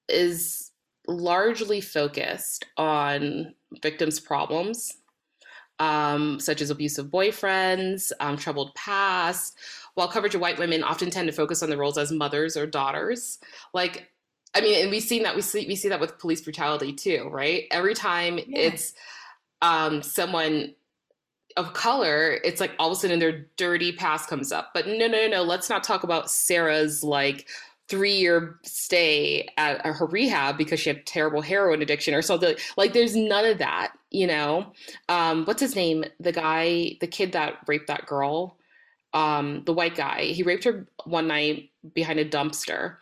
is 0.08 0.70
largely 1.08 1.80
focused 1.80 2.64
on 2.76 3.54
victims' 3.82 4.20
problems, 4.20 4.98
um, 5.78 6.40
such 6.40 6.60
as 6.60 6.70
abusive 6.70 7.06
boyfriends, 7.06 8.12
um, 8.20 8.36
troubled 8.36 8.74
past, 8.74 9.58
while 9.94 10.08
coverage 10.08 10.34
of 10.34 10.40
white 10.40 10.58
women 10.58 10.82
often 10.82 11.10
tend 11.10 11.28
to 11.28 11.32
focus 11.32 11.62
on 11.62 11.70
the 11.70 11.76
roles 11.76 11.98
as 11.98 12.12
mothers 12.12 12.56
or 12.56 12.66
daughters. 12.66 13.38
Like, 13.72 14.10
I 14.54 14.60
mean, 14.60 14.82
and 14.82 14.90
we've 14.90 15.02
seen 15.02 15.22
that 15.24 15.36
we 15.36 15.42
see 15.42 15.66
we 15.66 15.76
see 15.76 15.88
that 15.88 16.00
with 16.00 16.18
police 16.18 16.40
brutality 16.40 16.92
too, 16.92 17.28
right? 17.30 17.64
Every 17.70 17.94
time 17.94 18.38
yeah. 18.38 18.58
it's 18.58 18.94
um, 19.62 20.02
someone 20.02 20.74
of 21.56 21.72
color, 21.72 22.38
it's 22.44 22.60
like 22.60 22.72
all 22.78 22.90
of 22.90 22.96
a 22.96 23.00
sudden 23.00 23.18
their 23.18 23.46
dirty 23.56 23.92
past 23.92 24.28
comes 24.28 24.52
up. 24.52 24.70
But 24.74 24.86
no, 24.86 25.06
no, 25.06 25.26
no, 25.26 25.42
let's 25.42 25.70
not 25.70 25.84
talk 25.84 26.04
about 26.04 26.30
Sarah's 26.30 27.02
like 27.02 27.48
three 27.88 28.16
year 28.16 28.58
stay 28.64 29.48
at 29.56 29.84
her 29.86 30.06
rehab 30.06 30.58
because 30.58 30.80
she 30.80 30.90
had 30.90 31.06
terrible 31.06 31.40
heroin 31.40 31.82
addiction 31.82 32.14
or 32.14 32.22
something. 32.22 32.56
Like 32.76 32.92
there's 32.92 33.14
none 33.14 33.44
of 33.44 33.58
that, 33.58 33.92
you 34.10 34.26
know. 34.26 34.72
Um, 35.08 35.44
what's 35.44 35.60
his 35.60 35.76
name? 35.76 36.04
The 36.18 36.32
guy, 36.32 36.96
the 37.00 37.06
kid 37.06 37.32
that 37.32 37.58
raped 37.66 37.86
that 37.86 38.06
girl 38.06 38.56
um, 39.16 39.62
the 39.64 39.72
white 39.72 39.94
guy. 39.94 40.24
He 40.24 40.42
raped 40.42 40.64
her 40.64 40.86
one 41.04 41.26
night 41.26 41.70
behind 41.94 42.20
a 42.20 42.28
dumpster. 42.28 42.96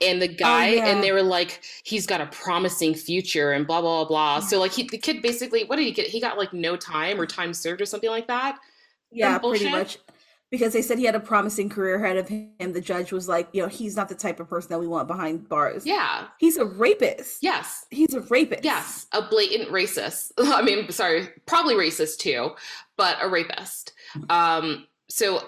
And 0.00 0.20
the 0.20 0.28
oh, 0.28 0.34
guy, 0.34 0.70
oh, 0.70 0.72
yeah. 0.74 0.86
and 0.86 1.02
they 1.02 1.12
were 1.12 1.22
like, 1.22 1.62
he's 1.84 2.06
got 2.06 2.20
a 2.20 2.26
promising 2.26 2.94
future 2.94 3.52
and 3.52 3.66
blah, 3.66 3.80
blah, 3.80 4.04
blah. 4.04 4.40
So, 4.40 4.58
like, 4.58 4.72
he, 4.72 4.84
the 4.84 4.98
kid 4.98 5.22
basically, 5.22 5.64
what 5.64 5.76
did 5.76 5.84
he 5.84 5.92
get? 5.92 6.08
He 6.08 6.20
got 6.20 6.38
like 6.38 6.52
no 6.52 6.76
time 6.76 7.20
or 7.20 7.26
time 7.26 7.54
served 7.54 7.80
or 7.80 7.86
something 7.86 8.10
like 8.10 8.26
that. 8.26 8.58
Yeah, 9.10 9.38
pretty 9.38 9.70
much. 9.70 9.98
Because 10.50 10.72
they 10.72 10.80
said 10.80 10.98
he 10.98 11.04
had 11.04 11.14
a 11.14 11.20
promising 11.20 11.68
career 11.68 11.96
ahead 11.96 12.16
of 12.16 12.28
him. 12.28 12.50
The 12.58 12.80
judge 12.80 13.12
was 13.12 13.28
like, 13.28 13.48
you 13.52 13.60
know, 13.60 13.68
he's 13.68 13.96
not 13.96 14.08
the 14.08 14.14
type 14.14 14.40
of 14.40 14.48
person 14.48 14.70
that 14.70 14.78
we 14.78 14.86
want 14.86 15.06
behind 15.06 15.46
bars. 15.46 15.84
Yeah. 15.84 16.28
He's 16.38 16.56
a 16.56 16.64
rapist. 16.64 17.42
Yes. 17.42 17.84
He's 17.90 18.14
a 18.14 18.20
rapist. 18.22 18.64
Yes. 18.64 19.06
A 19.12 19.20
blatant 19.20 19.68
racist. 19.70 20.32
I 20.38 20.62
mean, 20.62 20.90
sorry, 20.90 21.28
probably 21.46 21.74
racist 21.74 22.18
too, 22.18 22.52
but 22.96 23.18
a 23.20 23.28
rapist. 23.28 23.92
Um, 24.30 24.86
so 25.08 25.38
uh, 25.38 25.40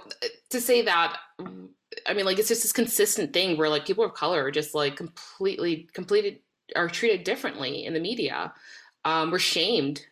to 0.51 0.61
say 0.61 0.83
that 0.83 1.17
i 2.07 2.15
mean 2.15 2.25
like 2.25 2.39
it's 2.39 2.49
just 2.49 2.63
this 2.63 2.73
consistent 2.73 3.33
thing 3.33 3.57
where 3.57 3.69
like 3.69 3.87
people 3.87 4.05
of 4.05 4.15
color 4.15 4.45
are 4.45 4.51
just 4.51 4.75
like 4.75 4.97
completely 4.97 5.89
completed 5.93 6.39
are 6.77 6.89
treated 6.89 7.25
differently 7.25 7.85
in 7.85 7.95
the 7.95 8.01
media 8.01 8.53
um, 9.05 9.31
we're 9.31 9.39
shamed 9.39 10.07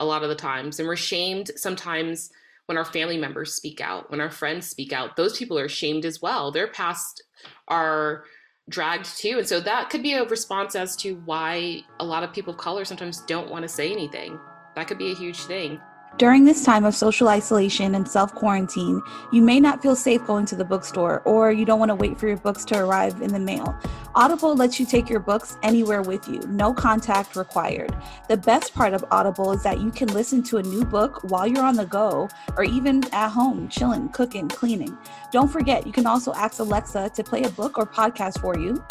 a 0.00 0.04
lot 0.04 0.22
of 0.22 0.28
the 0.28 0.34
times 0.34 0.78
and 0.78 0.88
we're 0.88 0.96
shamed 0.96 1.50
sometimes 1.56 2.30
when 2.70 2.78
our 2.78 2.84
family 2.84 3.18
members 3.18 3.52
speak 3.52 3.80
out 3.80 4.08
when 4.12 4.20
our 4.20 4.30
friends 4.30 4.70
speak 4.70 4.92
out 4.92 5.16
those 5.16 5.36
people 5.36 5.58
are 5.58 5.68
shamed 5.68 6.04
as 6.04 6.22
well. 6.22 6.52
Their 6.52 6.68
past 6.68 7.20
are 7.66 8.22
dragged 8.68 9.18
too. 9.18 9.38
And 9.38 9.48
so 9.48 9.58
that 9.58 9.90
could 9.90 10.04
be 10.04 10.12
a 10.12 10.22
response 10.22 10.76
as 10.76 10.94
to 10.98 11.16
why 11.24 11.82
a 11.98 12.04
lot 12.04 12.22
of 12.22 12.32
people 12.32 12.52
of 12.52 12.60
color 12.60 12.84
sometimes 12.84 13.22
don't 13.22 13.50
want 13.50 13.62
to 13.62 13.68
say 13.68 13.90
anything. 13.90 14.38
That 14.76 14.86
could 14.86 14.98
be 14.98 15.10
a 15.10 15.16
huge 15.16 15.40
thing 15.46 15.80
During 16.18 16.44
this 16.44 16.64
time 16.64 16.84
of 16.84 16.94
social 16.94 17.28
isolation 17.28 17.94
and 17.94 18.06
self 18.06 18.34
quarantine, 18.34 19.00
you 19.32 19.40
may 19.40 19.58
not 19.58 19.80
feel 19.80 19.96
safe 19.96 20.26
going 20.26 20.44
to 20.46 20.56
the 20.56 20.64
bookstore 20.64 21.22
or 21.24 21.50
you 21.50 21.64
don't 21.64 21.78
want 21.78 21.88
to 21.88 21.94
wait 21.94 22.18
for 22.18 22.28
your 22.28 22.36
books 22.36 22.64
to 22.66 22.78
arrive 22.78 23.22
in 23.22 23.32
the 23.32 23.38
mail. 23.38 23.78
Audible 24.14 24.56
lets 24.56 24.80
you 24.80 24.84
take 24.84 25.08
your 25.08 25.20
books 25.20 25.56
anywhere 25.62 26.02
with 26.02 26.28
you, 26.28 26.40
no 26.48 26.74
contact 26.74 27.36
required. 27.36 27.96
The 28.28 28.36
best 28.36 28.74
part 28.74 28.92
of 28.92 29.04
Audible 29.12 29.52
is 29.52 29.62
that 29.62 29.80
you 29.80 29.92
can 29.92 30.08
listen 30.08 30.42
to 30.44 30.58
a 30.58 30.62
new 30.62 30.84
book 30.84 31.22
while 31.30 31.46
you're 31.46 31.64
on 31.64 31.76
the 31.76 31.86
go 31.86 32.28
or 32.56 32.64
even 32.64 33.02
at 33.14 33.28
home, 33.28 33.68
chilling, 33.68 34.08
cooking, 34.08 34.48
cleaning. 34.48 34.98
Don't 35.30 35.48
forget, 35.48 35.86
you 35.86 35.92
can 35.92 36.06
also 36.06 36.34
ask 36.34 36.58
Alexa 36.58 37.10
to 37.14 37.22
play 37.22 37.44
a 37.44 37.50
book 37.50 37.78
or 37.78 37.86
podcast 37.86 38.40
for 38.40 38.58
you. 38.58 38.84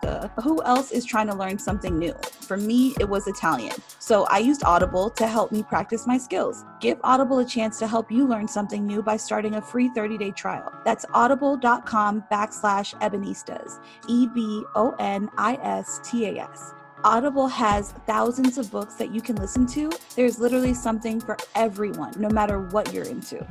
Duh. 0.00 0.28
Who 0.42 0.62
else 0.62 0.92
is 0.92 1.04
trying 1.04 1.26
to 1.26 1.34
learn 1.34 1.58
something 1.58 1.98
new? 1.98 2.14
For 2.40 2.56
me, 2.56 2.94
it 2.98 3.08
was 3.08 3.28
Italian. 3.28 3.74
So 3.98 4.24
I 4.24 4.38
used 4.38 4.64
Audible 4.64 5.10
to 5.10 5.26
help 5.26 5.52
me 5.52 5.62
practice 5.62 6.06
my 6.06 6.16
skills. 6.16 6.37
Give 6.80 6.98
Audible 7.02 7.40
a 7.40 7.44
chance 7.44 7.78
to 7.80 7.86
help 7.86 8.10
you 8.10 8.26
learn 8.26 8.46
something 8.46 8.86
new 8.86 9.02
by 9.02 9.16
starting 9.16 9.54
a 9.54 9.62
free 9.62 9.88
30-day 9.90 10.32
trial. 10.32 10.72
That's 10.84 11.04
audible.com 11.12 12.24
backslash 12.30 12.94
Ebonistas. 13.00 13.80
E 14.08 14.26
B 14.26 14.64
O 14.74 14.94
N 14.98 15.28
I 15.36 15.58
S 15.62 16.00
T 16.04 16.26
A 16.26 16.42
S. 16.42 16.74
Audible 17.04 17.48
has 17.48 17.92
thousands 18.06 18.58
of 18.58 18.70
books 18.70 18.94
that 18.94 19.12
you 19.14 19.20
can 19.20 19.36
listen 19.36 19.66
to. 19.66 19.90
There's 20.16 20.38
literally 20.38 20.74
something 20.74 21.20
for 21.20 21.36
everyone, 21.54 22.12
no 22.18 22.28
matter 22.28 22.60
what 22.60 22.92
you're 22.92 23.04
into 23.04 23.46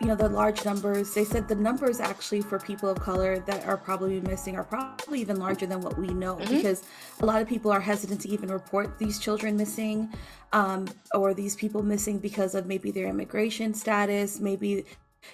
you 0.00 0.06
know 0.06 0.14
the 0.14 0.28
large 0.28 0.64
numbers 0.64 1.14
they 1.14 1.24
said 1.24 1.48
the 1.48 1.54
numbers 1.54 2.00
actually 2.00 2.42
for 2.42 2.58
people 2.58 2.88
of 2.88 3.00
color 3.00 3.38
that 3.40 3.64
are 3.66 3.76
probably 3.76 4.20
missing 4.20 4.56
are 4.56 4.64
probably 4.64 5.20
even 5.20 5.38
larger 5.38 5.66
than 5.66 5.80
what 5.80 5.96
we 5.98 6.08
know 6.08 6.36
mm-hmm. 6.36 6.56
because 6.56 6.84
a 7.20 7.26
lot 7.26 7.40
of 7.40 7.48
people 7.48 7.70
are 7.70 7.80
hesitant 7.80 8.20
to 8.20 8.28
even 8.28 8.50
report 8.50 8.98
these 8.98 9.18
children 9.18 9.56
missing 9.56 10.12
um, 10.52 10.86
or 11.14 11.34
these 11.34 11.56
people 11.56 11.82
missing 11.82 12.18
because 12.18 12.54
of 12.54 12.66
maybe 12.66 12.90
their 12.90 13.06
immigration 13.06 13.72
status 13.72 14.38
maybe 14.38 14.84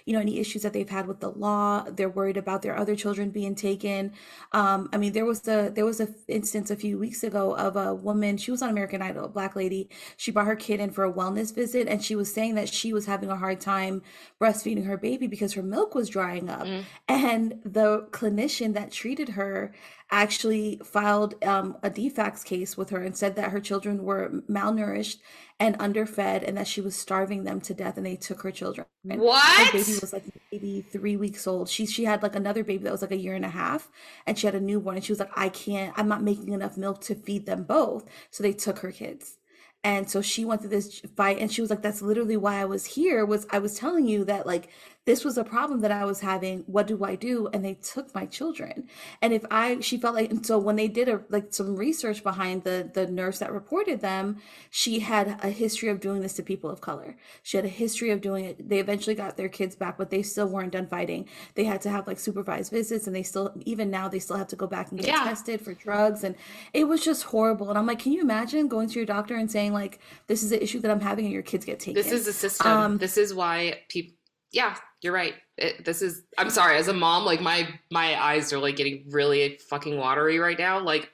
you 0.07 0.13
know 0.13 0.21
any 0.21 0.39
issues 0.39 0.63
that 0.63 0.73
they've 0.73 0.89
had 0.89 1.07
with 1.07 1.21
the 1.21 1.31
law 1.31 1.85
they're 1.91 2.09
worried 2.09 2.37
about 2.37 2.63
their 2.63 2.77
other 2.77 2.97
children 2.97 3.31
being 3.31 3.55
taken. 3.55 4.13
Um, 4.53 4.89
i 4.93 4.97
mean 4.97 5.13
there 5.13 5.25
was 5.25 5.47
a 5.49 5.71
there 5.75 5.85
was 5.85 6.01
a 6.01 6.09
instance 6.29 6.71
a 6.71 6.77
few 6.77 6.99
weeks 6.99 7.23
ago 7.23 7.55
of 7.57 7.77
a 7.77 7.95
woman 7.95 8.37
she 8.37 8.51
was 8.51 8.63
on 8.63 8.71
american 8.71 9.03
idol 9.03 9.25
a 9.25 9.29
black 9.29 9.57
lady. 9.57 9.89
She 10.17 10.31
brought 10.31 10.47
her 10.47 10.57
kid 10.57 10.81
in 10.81 10.91
for 10.91 11.05
a 11.05 11.13
wellness 11.13 11.55
visit 11.55 11.89
and 11.89 12.03
she 12.05 12.15
was 12.15 12.33
saying 12.33 12.55
that 12.55 12.69
she 12.69 12.93
was 12.93 13.07
having 13.07 13.31
a 13.31 13.37
hard 13.37 13.61
time 13.61 14.03
breastfeeding 14.41 14.87
her 14.87 14.97
baby 14.97 15.27
because 15.27 15.55
her 15.55 15.63
milk 15.63 15.95
was 15.95 16.09
drying 16.09 16.49
up. 16.49 16.67
Mm. 16.67 16.85
and 17.09 17.61
the 17.65 18.07
clinician 18.11 18.75
that 18.75 18.91
treated 18.91 19.31
her 19.31 19.73
actually 20.11 20.79
filed 20.85 21.43
um, 21.45 21.77
a 21.83 21.91
DFCS 21.91 22.45
case 22.45 22.77
with 22.77 22.91
her 22.91 23.03
and 23.03 23.17
said 23.17 23.35
that 23.37 23.51
her 23.51 23.61
children 23.61 24.05
were 24.05 24.31
malnourished 24.49 25.17
and 25.63 25.77
underfed 25.79 26.43
and 26.43 26.57
that 26.57 26.67
she 26.67 26.81
was 26.81 26.97
starving 26.97 27.45
them 27.45 27.61
to 27.61 27.73
death 27.73 27.97
and 27.97 28.05
they 28.05 28.17
took 28.17 28.43
her 28.43 28.51
children. 28.51 28.85
What? 29.05 29.67
Her 29.67 29.79
baby 29.79 29.93
was 30.01 30.13
like 30.13 30.25
maybe 30.51 30.81
three 30.81 31.17
weeks 31.17 31.47
old. 31.47 31.69
She 31.69 31.87
she 31.87 32.05
had 32.05 32.21
like 32.21 32.35
another 32.35 32.65
baby 32.65 32.83
that 32.83 32.91
was 32.91 33.01
like 33.01 33.13
a 33.13 33.17
year 33.17 33.37
and 33.37 33.45
a 33.45 33.49
half 33.49 33.89
and 34.27 34.37
she 34.37 34.49
had 34.49 34.57
a 34.57 34.61
newborn 34.61 34.97
and 34.97 35.05
she 35.05 35.13
was 35.13 35.21
like, 35.21 35.31
I 35.37 35.51
can't, 35.51 35.97
I'm 35.97 36.09
not 36.09 36.21
making 36.21 36.53
enough 36.53 36.77
milk 36.77 37.01
to 37.03 37.15
feed 37.15 37.47
them 37.47 37.63
both. 37.63 38.05
So 38.33 38.43
they 38.43 38.53
took 38.53 38.81
her 38.81 38.91
kids. 38.91 39.37
And 39.85 40.11
so 40.11 40.21
she 40.21 40.45
went 40.45 40.63
through 40.63 40.71
this 40.71 41.01
fight 41.17 41.39
and 41.39 41.51
she 41.53 41.61
was 41.61 41.71
like, 41.71 41.83
that's 41.83 42.03
literally 42.03 42.37
why 42.37 42.57
I 42.57 42.65
was 42.65 42.85
here 42.85 43.25
was 43.25 43.47
I 43.51 43.61
was 43.61 43.77
telling 43.77 44.09
you 44.09 44.25
that 44.25 44.49
like 44.49 44.69
this 45.05 45.25
was 45.25 45.37
a 45.37 45.43
problem 45.43 45.81
that 45.81 45.91
I 45.91 46.05
was 46.05 46.21
having. 46.21 46.61
What 46.67 46.87
do 46.87 47.05
I 47.05 47.17
do? 47.17 47.49
And 47.53 47.65
they 47.65 47.75
took 47.75 48.15
my 48.15 48.25
children. 48.25 48.89
And 49.21 49.33
if 49.33 49.45
I, 49.51 49.81
she 49.81 49.99
felt 49.99 50.15
like, 50.15 50.31
and 50.31 50.47
so 50.47 50.59
when 50.59 50.77
they 50.77 50.87
did 50.87 51.09
a, 51.09 51.23
like 51.29 51.53
some 51.53 51.75
research 51.75 52.23
behind 52.23 52.63
the 52.63 52.89
the 52.93 53.07
nurse 53.09 53.41
that 53.41 53.53
reported 53.53 54.01
them, 54.01 54.41
she 54.71 55.01
had 55.01 55.41
a 55.43 55.49
history 55.49 55.89
of 55.89 55.99
doing 55.99 56.23
this 56.23 56.35
to 56.35 56.43
people 56.43 56.71
of 56.71 56.81
color. 56.81 57.17
She 57.43 57.57
had 57.57 57.67
a 57.67 57.69
history 57.69 58.11
of 58.11 58.21
doing 58.21 58.45
it. 58.45 58.69
They 58.69 58.79
eventually 58.79 59.17
got 59.17 59.37
their 59.37 59.49
kids 59.49 59.75
back, 59.75 59.99
but 59.99 60.11
they 60.11 60.23
still 60.23 60.47
weren't 60.47 60.73
done 60.73 60.87
fighting. 60.87 61.29
They 61.57 61.65
had 61.65 61.81
to 61.83 61.91
have 61.91 62.07
like 62.07 62.21
supervised 62.21 62.71
visits, 62.71 63.09
and 63.09 63.17
they 63.17 63.25
still, 63.25 63.53
even 63.67 63.91
now, 63.91 64.09
they 64.09 64.21
still 64.21 64.37
have 64.37 64.49
to 64.49 64.57
go 64.57 64.69
back 64.69 64.91
and 64.91 65.01
get 65.01 65.09
yeah. 65.09 65.25
tested 65.25 65.61
for 65.61 65.75
drugs. 65.75 66.23
And 66.23 66.37
it 66.73 66.85
was 66.85 67.05
just 67.05 67.25
horrible. 67.25 67.71
And 67.71 67.79
I'm 67.79 67.87
like, 67.87 67.99
can 67.99 68.13
you 68.13 68.21
imagine 68.21 68.69
going 68.69 68.89
to 68.89 68.95
your 68.95 69.07
doctor 69.07 69.35
and 69.35 69.51
saying 69.51 69.73
like, 69.73 69.99
this 70.29 70.45
is 70.45 70.53
an 70.53 70.61
issue 70.61 70.79
that 70.81 70.91
I'm 70.93 71.01
having, 71.01 71.25
and 71.25 71.35
your 71.35 71.43
kids 71.43 71.65
get 71.65 71.81
taken? 71.81 71.95
This 71.95 72.13
is 72.13 72.27
the 72.27 72.33
system. 72.33 72.67
Um, 72.71 72.99
this 72.99 73.17
is 73.17 73.35
why 73.35 73.81
people 73.89 74.15
yeah, 74.53 74.77
you're 75.01 75.13
right. 75.13 75.35
It, 75.59 75.85
this 75.85 76.03
is 76.03 76.23
I'm 76.39 76.51
sorry, 76.51 76.77
as 76.77 76.89
a 76.89 76.93
mom, 76.93 77.25
like 77.25 77.41
my 77.41 77.69
my 77.91 78.23
eyes 78.23 78.53
are 78.53 78.59
like 78.59 78.77
getting 78.77 79.05
really 79.11 79.59
fucking 79.69 79.97
watery 79.97 80.39
right 80.39 80.59
now. 80.59 80.79
Like 80.79 81.11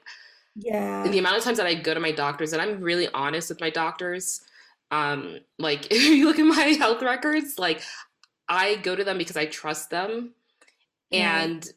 yeah. 0.55 1.07
The 1.07 1.19
amount 1.19 1.37
of 1.37 1.43
times 1.43 1.57
that 1.57 1.67
I 1.67 1.73
go 1.75 1.93
to 1.93 1.99
my 1.99 2.11
doctors 2.11 2.53
and 2.53 2.61
I'm 2.61 2.81
really 2.81 3.07
honest 3.13 3.49
with 3.49 3.61
my 3.61 3.69
doctors. 3.69 4.41
Um, 4.91 5.39
like 5.57 5.85
if 5.91 6.03
you 6.03 6.25
look 6.25 6.39
at 6.39 6.43
my 6.43 6.75
health 6.79 7.01
records, 7.01 7.57
like 7.57 7.81
I 8.47 8.75
go 8.75 8.95
to 8.95 9.03
them 9.03 9.17
because 9.17 9.37
I 9.37 9.45
trust 9.45 9.89
them. 9.89 10.33
And 11.11 11.67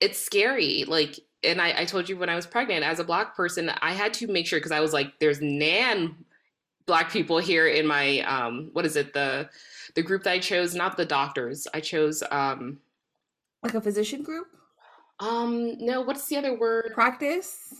it's 0.00 0.18
scary. 0.18 0.84
Like 0.86 1.20
and 1.44 1.60
I, 1.60 1.80
I 1.80 1.84
told 1.84 2.08
you 2.08 2.16
when 2.16 2.28
I 2.28 2.36
was 2.36 2.46
pregnant 2.46 2.84
as 2.84 3.00
a 3.00 3.04
black 3.04 3.34
person, 3.34 3.70
I 3.80 3.92
had 3.92 4.14
to 4.14 4.26
make 4.26 4.46
sure 4.46 4.58
because 4.58 4.72
I 4.72 4.80
was 4.80 4.92
like, 4.92 5.18
there's 5.20 5.40
nan 5.40 6.16
black 6.84 7.12
people 7.12 7.38
here 7.38 7.68
in 7.68 7.86
my 7.86 8.18
um 8.20 8.70
what 8.72 8.84
is 8.84 8.96
it, 8.96 9.12
the 9.14 9.48
the 9.94 10.02
group 10.02 10.24
that 10.24 10.32
I 10.32 10.38
chose, 10.38 10.74
not 10.74 10.96
the 10.96 11.04
doctors. 11.04 11.66
I 11.72 11.80
chose 11.80 12.22
um 12.30 12.78
like 13.62 13.74
a 13.74 13.80
physician 13.80 14.22
group? 14.22 14.48
Um 15.20 15.76
no, 15.78 16.00
what's 16.00 16.26
the 16.26 16.36
other 16.36 16.58
word? 16.58 16.92
Practice? 16.94 17.74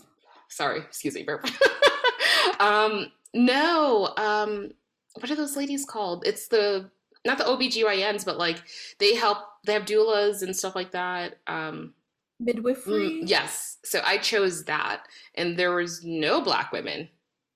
Sorry, 0.49 0.79
excuse 0.79 1.15
me. 1.15 1.25
um 2.59 3.11
no, 3.33 4.13
um 4.17 4.71
what 5.19 5.29
are 5.29 5.35
those 5.35 5.57
ladies 5.57 5.85
called? 5.85 6.23
It's 6.25 6.47
the 6.47 6.89
not 7.25 7.37
the 7.37 7.45
OBGYNs, 7.45 8.25
but 8.25 8.37
like 8.37 8.61
they 8.99 9.15
help 9.15 9.37
they 9.65 9.73
have 9.73 9.85
doulas 9.85 10.41
and 10.41 10.55
stuff 10.55 10.75
like 10.75 10.91
that. 10.91 11.37
Um 11.47 11.93
midwifery? 12.39 13.21
Mm, 13.21 13.29
yes. 13.29 13.77
So 13.83 14.01
I 14.03 14.17
chose 14.17 14.65
that 14.65 15.05
and 15.35 15.57
there 15.57 15.75
was 15.75 16.03
no 16.03 16.41
black 16.41 16.71
women 16.71 17.09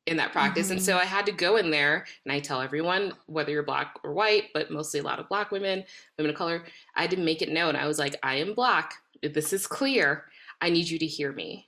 in 0.07 0.17
that 0.17 0.31
practice. 0.31 0.67
Mm-hmm. 0.67 0.77
And 0.77 0.81
so 0.81 0.93
mm-hmm. 0.93 1.01
I 1.01 1.05
had 1.05 1.25
to 1.25 1.31
go 1.31 1.57
in 1.57 1.69
there 1.69 2.05
and 2.25 2.31
I 2.31 2.39
tell 2.39 2.61
everyone, 2.61 3.13
whether 3.25 3.51
you're 3.51 3.63
black 3.63 3.95
or 4.03 4.13
white, 4.13 4.45
but 4.53 4.71
mostly 4.71 4.99
a 4.99 5.03
lot 5.03 5.19
of 5.19 5.27
black 5.27 5.51
women, 5.51 5.83
women 6.17 6.31
of 6.31 6.37
color, 6.37 6.63
I 6.95 7.01
had 7.01 7.11
to 7.11 7.17
make 7.17 7.41
it 7.41 7.49
known. 7.49 7.75
I 7.75 7.87
was 7.87 7.99
like, 7.99 8.15
I 8.23 8.35
am 8.35 8.53
black. 8.53 8.93
This 9.21 9.51
is 9.53 9.67
clear. 9.67 10.25
I 10.61 10.69
need 10.69 10.89
you 10.89 10.97
to 10.99 11.05
hear 11.05 11.31
me, 11.31 11.67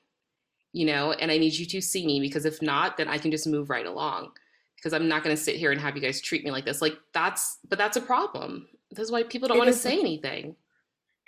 you 0.71 0.85
know, 0.85 1.11
and 1.11 1.31
I 1.31 1.37
need 1.37 1.53
you 1.53 1.65
to 1.65 1.81
see 1.81 2.05
me 2.05 2.19
because 2.19 2.45
if 2.45 2.61
not, 2.61 2.97
then 2.97 3.07
I 3.07 3.17
can 3.17 3.29
just 3.29 3.45
move 3.45 3.69
right 3.69 3.85
along 3.85 4.31
because 4.75 4.93
I'm 4.93 5.07
not 5.07 5.23
going 5.23 5.35
to 5.35 5.41
sit 5.41 5.57
here 5.57 5.71
and 5.71 5.81
have 5.81 5.95
you 5.95 6.01
guys 6.01 6.21
treat 6.21 6.43
me 6.43 6.51
like 6.51 6.65
this. 6.65 6.81
Like 6.81 6.97
that's, 7.13 7.57
but 7.67 7.77
that's 7.77 7.97
a 7.97 8.01
problem. 8.01 8.67
That's 8.91 9.11
why 9.11 9.23
people 9.23 9.47
don't 9.47 9.57
want 9.57 9.69
to 9.69 9.77
say 9.77 9.99
anything. 9.99 10.55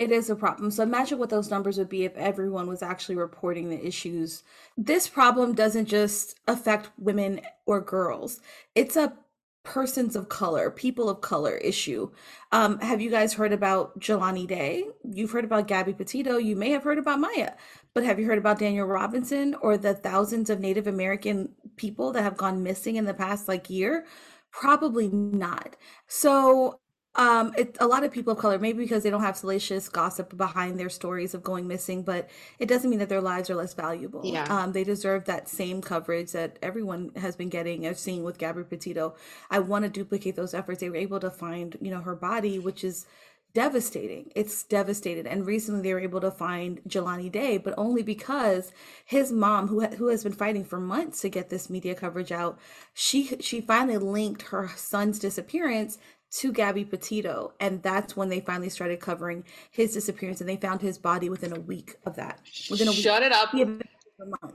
It 0.02 0.12
is 0.12 0.32
a 0.32 0.36
problem. 0.36 0.72
So 0.72 0.82
imagine 0.82 1.20
what 1.20 1.30
those 1.30 1.52
numbers 1.52 1.78
would 1.78 1.88
be 1.88 2.06
if 2.06 2.18
everyone 2.18 2.68
was 2.68 2.82
actually 2.82 3.18
reporting 3.18 3.70
the 3.70 3.86
issues. 3.86 4.42
This 4.76 5.08
problem 5.08 5.54
doesn't 5.54 5.86
just 5.86 6.40
affect 6.48 6.90
women 6.98 7.42
or 7.68 7.82
girls. 7.82 8.40
It's 8.74 8.96
a 8.96 9.14
persons 9.62 10.16
of 10.16 10.28
color, 10.28 10.72
people 10.72 11.08
of 11.08 11.22
color 11.22 11.56
issue. 11.58 12.10
Um, 12.52 12.80
have 12.80 13.00
you 13.00 13.12
guys 13.12 13.36
heard 13.36 13.54
about 13.54 14.00
Jelani 14.00 14.48
Day? 14.48 14.86
You've 15.04 15.30
heard 15.30 15.46
about 15.46 15.68
Gabby 15.68 15.94
Petito. 15.94 16.38
You 16.38 16.56
may 16.56 16.72
have 16.72 16.82
heard 16.82 16.98
about 16.98 17.20
Miya, 17.20 17.56
but 17.94 18.04
have 18.04 18.20
you 18.20 18.26
heard 18.26 18.40
about 18.40 18.58
Daniel 18.58 18.88
Robinson 18.88 19.54
or 19.62 19.78
the 19.78 19.94
thousands 19.94 20.50
of 20.50 20.60
Native 20.60 20.88
American 20.88 21.50
people 21.76 22.12
that 22.14 22.24
have 22.24 22.38
gone 22.38 22.64
missing 22.64 22.96
in 22.96 23.06
the 23.06 23.14
past 23.14 23.48
like 23.48 23.70
year? 23.70 24.08
Probably 24.50 25.10
not. 25.10 25.76
So 26.08 26.81
um, 27.15 27.54
it, 27.58 27.76
a 27.80 27.88
lot 27.88 28.04
of 28.04 28.12
people 28.12 28.34
of 28.34 28.39
color, 28.39 28.58
maybe 28.58 28.80
because 28.80 29.04
they 29.04 29.10
don't 29.10 29.21
have 29.21 29.36
salacious 29.36 29.89
gossip 29.89 30.38
behind 30.38 30.80
their 30.80 30.89
stories 30.89 31.34
of 31.34 31.43
going 31.43 31.67
missing, 31.67 32.04
but 32.04 32.30
it 32.58 32.67
doesn't 32.67 32.89
mean 32.89 33.00
that 33.00 33.10
their 33.10 33.21
lives 33.21 33.50
are 33.50 33.56
less 33.56 33.74
valuable. 33.74 34.21
Yeah. 34.24 34.45
Um, 34.45 34.71
they 34.71 34.86
deserve 34.86 35.26
that 35.26 35.50
same 35.50 35.82
coverage 35.82 36.32
that 36.32 36.58
everyone 36.62 37.12
has 37.17 37.36
been 37.36 37.50
getting 37.50 37.86
or 37.86 37.95
seeing 37.95 38.24
with 38.24 38.38
Gabby 38.38 38.63
Petito. 38.63 39.15
I 39.50 39.60
want 39.60 39.84
to 39.84 39.89
duplicate 39.89 40.38
those 40.38 40.54
efforts. 40.54 40.80
They 40.80 40.89
were 40.89 40.95
able 40.95 41.19
to 41.19 41.30
find, 41.30 41.78
you 41.82 41.91
know, 41.91 42.00
her 42.00 42.15
body, 42.15 42.60
which 42.60 42.84
is 42.84 43.06
devastating. 43.54 44.32
It's 44.34 44.63
devastated. 44.63 45.28
And 45.28 45.45
recently 45.45 45.82
they 45.82 45.93
were 45.93 46.00
able 46.00 46.21
to 46.21 46.32
find 46.32 46.80
Jelani 46.88 47.30
Day, 47.30 47.58
but 47.58 47.74
only 47.78 48.04
because 48.04 48.71
his 49.04 49.34
mom, 49.34 49.67
who 49.67 49.82
who 49.86 50.08
has 50.08 50.24
been 50.24 50.32
fighting 50.32 50.63
for 50.63 50.80
months 50.80 51.19
to 51.21 51.30
get 51.30 51.50
this 51.50 51.69
media 51.69 51.93
coverage 51.93 52.32
out, 52.32 52.58
she 52.93 53.36
she 53.41 53.60
finally 53.60 53.97
linked 53.97 54.43
her 54.43 54.69
son's 54.78 55.19
disappearance 55.19 55.97
to 56.32 56.52
Gabby 56.52 56.86
Petito. 56.86 57.54
And 57.60 57.82
that's 57.84 58.15
when 58.15 58.30
they 58.30 58.39
finally 58.39 58.70
started 58.70 59.00
covering 59.00 59.44
his 59.70 59.94
disappearance 59.94 60.39
and 60.41 60.50
they 60.50 60.58
found 60.58 60.82
his 60.82 60.98
body 60.98 61.30
within 61.30 61.56
a 61.56 61.60
week 61.60 61.96
of 62.06 62.15
that. 62.15 62.39
Within 62.70 62.88
a 62.88 62.94
Shut 62.94 63.22
week. 63.22 63.32
it 63.32 63.34
up. 63.34 63.54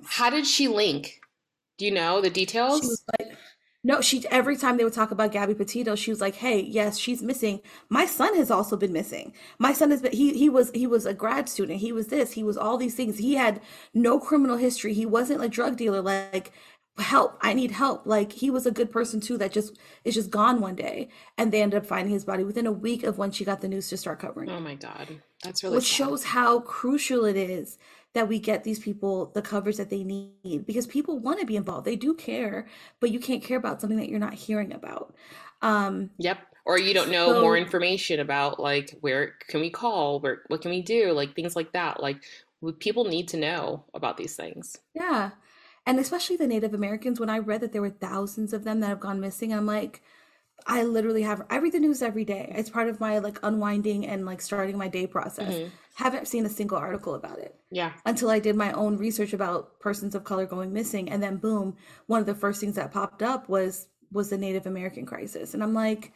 How 0.05 0.31
did 0.31 0.47
she 0.47 0.69
link? 0.69 1.21
Do 1.79 1.85
you 1.85 1.91
know 1.91 2.21
the 2.21 2.31
details? 2.31 3.05
Like, 3.19 3.37
no, 3.85 4.01
she 4.01 4.25
every 4.31 4.57
time 4.57 4.77
they 4.77 4.85
would 4.85 4.93
talk 4.95 5.12
about 5.12 5.31
Gabby 5.31 5.55
Petito, 5.55 5.95
she 5.95 6.11
was 6.11 6.21
like, 6.21 6.35
"Hey, 6.35 6.61
yes, 6.61 6.99
she's 6.99 7.23
missing. 7.23 7.61
My 7.89 8.05
son 8.07 8.35
has 8.35 8.51
also 8.51 8.77
been 8.77 8.93
missing. 8.93 9.33
My 9.61 9.73
son 9.73 9.91
has 9.93 10.03
been 10.03 10.12
he 10.12 10.37
he 10.37 10.49
was 10.49 10.73
he 10.75 10.87
was 10.89 11.07
a 11.07 11.15
grad 11.15 11.49
student. 11.49 11.79
He 11.81 11.93
was 11.93 12.09
this. 12.09 12.33
He 12.33 12.43
was 12.43 12.57
all 12.57 12.79
these 12.79 12.95
things. 12.97 13.19
He 13.19 13.35
had 13.35 13.61
no 13.95 14.19
criminal 14.19 14.57
history. 14.57 14.93
He 14.95 15.07
wasn't 15.07 15.45
a 15.45 15.49
drug 15.49 15.77
dealer. 15.77 16.01
Like 16.01 16.53
help. 16.99 17.39
I 17.41 17.53
need 17.55 17.73
help. 17.73 18.07
Like 18.07 18.33
he 18.33 18.51
was 18.51 18.67
a 18.67 18.71
good 18.71 18.91
person 18.91 19.21
too 19.21 19.37
that 19.39 19.53
just 19.53 19.79
is 20.05 20.15
just 20.15 20.31
gone 20.31 20.61
one 20.61 20.75
day 20.75 21.09
and 21.37 21.53
they 21.53 21.63
ended 21.63 21.83
up 21.83 21.87
finding 21.87 22.13
his 22.13 22.25
body 22.25 22.45
within 22.45 22.67
a 22.67 22.73
week 22.73 23.03
of 23.03 23.19
when 23.19 23.31
she 23.31 23.45
got 23.45 23.61
the 23.61 23.69
news 23.69 23.89
to 23.89 23.97
start 23.97 24.19
covering 24.19 24.51
oh 24.51 24.61
my 24.61 24.75
god. 24.75 25.21
That's 25.43 25.63
really 25.63 25.77
which 25.77 25.89
sad. 25.89 25.97
shows 25.97 26.25
how 26.25 26.61
crucial 26.61 27.25
it 27.25 27.37
is 27.37 27.79
that 28.15 28.29
we 28.29 28.39
get 28.39 28.65
these 28.65 28.79
people 28.79 29.31
the 29.35 29.43
coverage 29.43 29.77
that 29.77 29.91
they 29.91 30.03
need 30.03 30.65
because 30.67 30.87
people 30.87 31.19
want 31.19 31.39
to 31.41 31.47
be 31.47 31.57
involved. 31.57 31.85
They 31.87 31.97
do 31.97 32.15
care 32.15 32.67
but 33.01 33.11
you 33.11 33.21
can't 33.21 33.43
care 33.43 33.59
about 33.59 33.81
something 33.81 33.99
that 33.99 34.09
you're 34.09 34.19
not 34.19 34.35
hearing 34.35 34.73
about. 34.73 35.15
Um 35.63 36.11
yep. 36.19 36.39
Or 36.65 36.79
you 36.79 36.95
don't 36.95 37.13
know 37.13 37.29
so, 37.29 37.41
more 37.43 37.57
information 37.57 38.21
about 38.21 38.59
like 38.59 38.97
where 39.01 39.35
can 39.49 39.61
we 39.61 39.71
call? 39.71 40.21
Where 40.21 40.43
what 40.49 40.63
can 40.63 40.71
we 40.71 40.83
do? 40.83 41.13
Like 41.13 41.35
things 41.35 41.55
like 41.55 41.73
that. 41.73 42.03
Like 42.03 42.23
people 42.79 43.05
need 43.05 43.29
to 43.29 43.37
know 43.37 43.85
about 43.93 44.17
these 44.17 44.35
things. 44.35 44.79
Yeah 44.95 45.31
and 45.87 45.99
especially 45.99 46.37
the 46.37 46.46
Native 46.46 46.75
Americans. 46.75 47.20
When 47.20 47.31
I 47.31 47.38
read 47.38 47.61
that 47.62 47.72
there 47.72 47.81
were 47.81 47.90
thousands 47.90 48.53
of 48.53 48.64
them 48.64 48.81
that 48.81 48.88
have 48.88 49.01
gone 49.01 49.20
missing, 49.20 49.55
I'm 49.55 49.66
like, 49.66 50.03
I 50.66 50.83
literally 50.83 51.22
have 51.22 51.42
I 51.49 51.59
read 51.59 51.72
the 51.72 51.81
news 51.81 52.03
every 52.03 52.25
day. 52.25 52.53
It's 52.57 52.70
part 52.70 52.88
of 52.88 53.01
my 53.01 53.18
like 53.18 53.38
unwinding 53.42 54.07
and 54.07 54.27
like 54.27 54.40
starting 54.40 54.77
my 54.77 54.88
day 54.88 55.07
process. 55.07 55.55
Mm-hmm. 55.55 55.68
Haven't 55.94 56.29
seen 56.29 56.44
a 56.44 56.51
single 56.51 56.77
article 56.77 57.14
about 57.14 57.38
it. 57.38 57.55
Yeah. 57.70 57.92
Until 58.05 58.31
I 58.31 58.38
did 58.38 58.57
my 58.57 58.72
own 58.72 58.99
research 58.99 59.33
about 59.33 59.81
persons 59.81 60.14
of 60.14 60.25
color 60.25 60.44
going 60.44 60.72
missing, 60.72 61.09
and 61.09 61.22
then 61.22 61.37
boom, 61.37 61.77
one 62.07 62.20
of 62.20 62.27
the 62.27 62.35
first 62.35 62.61
things 62.61 62.75
that 62.75 62.92
popped 62.92 63.22
up 63.22 63.49
was 63.49 63.87
was 64.12 64.31
the 64.31 64.38
Native 64.38 64.66
American 64.66 65.07
crisis, 65.07 65.55
and 65.55 65.62
I'm 65.62 65.75
like, 65.75 66.12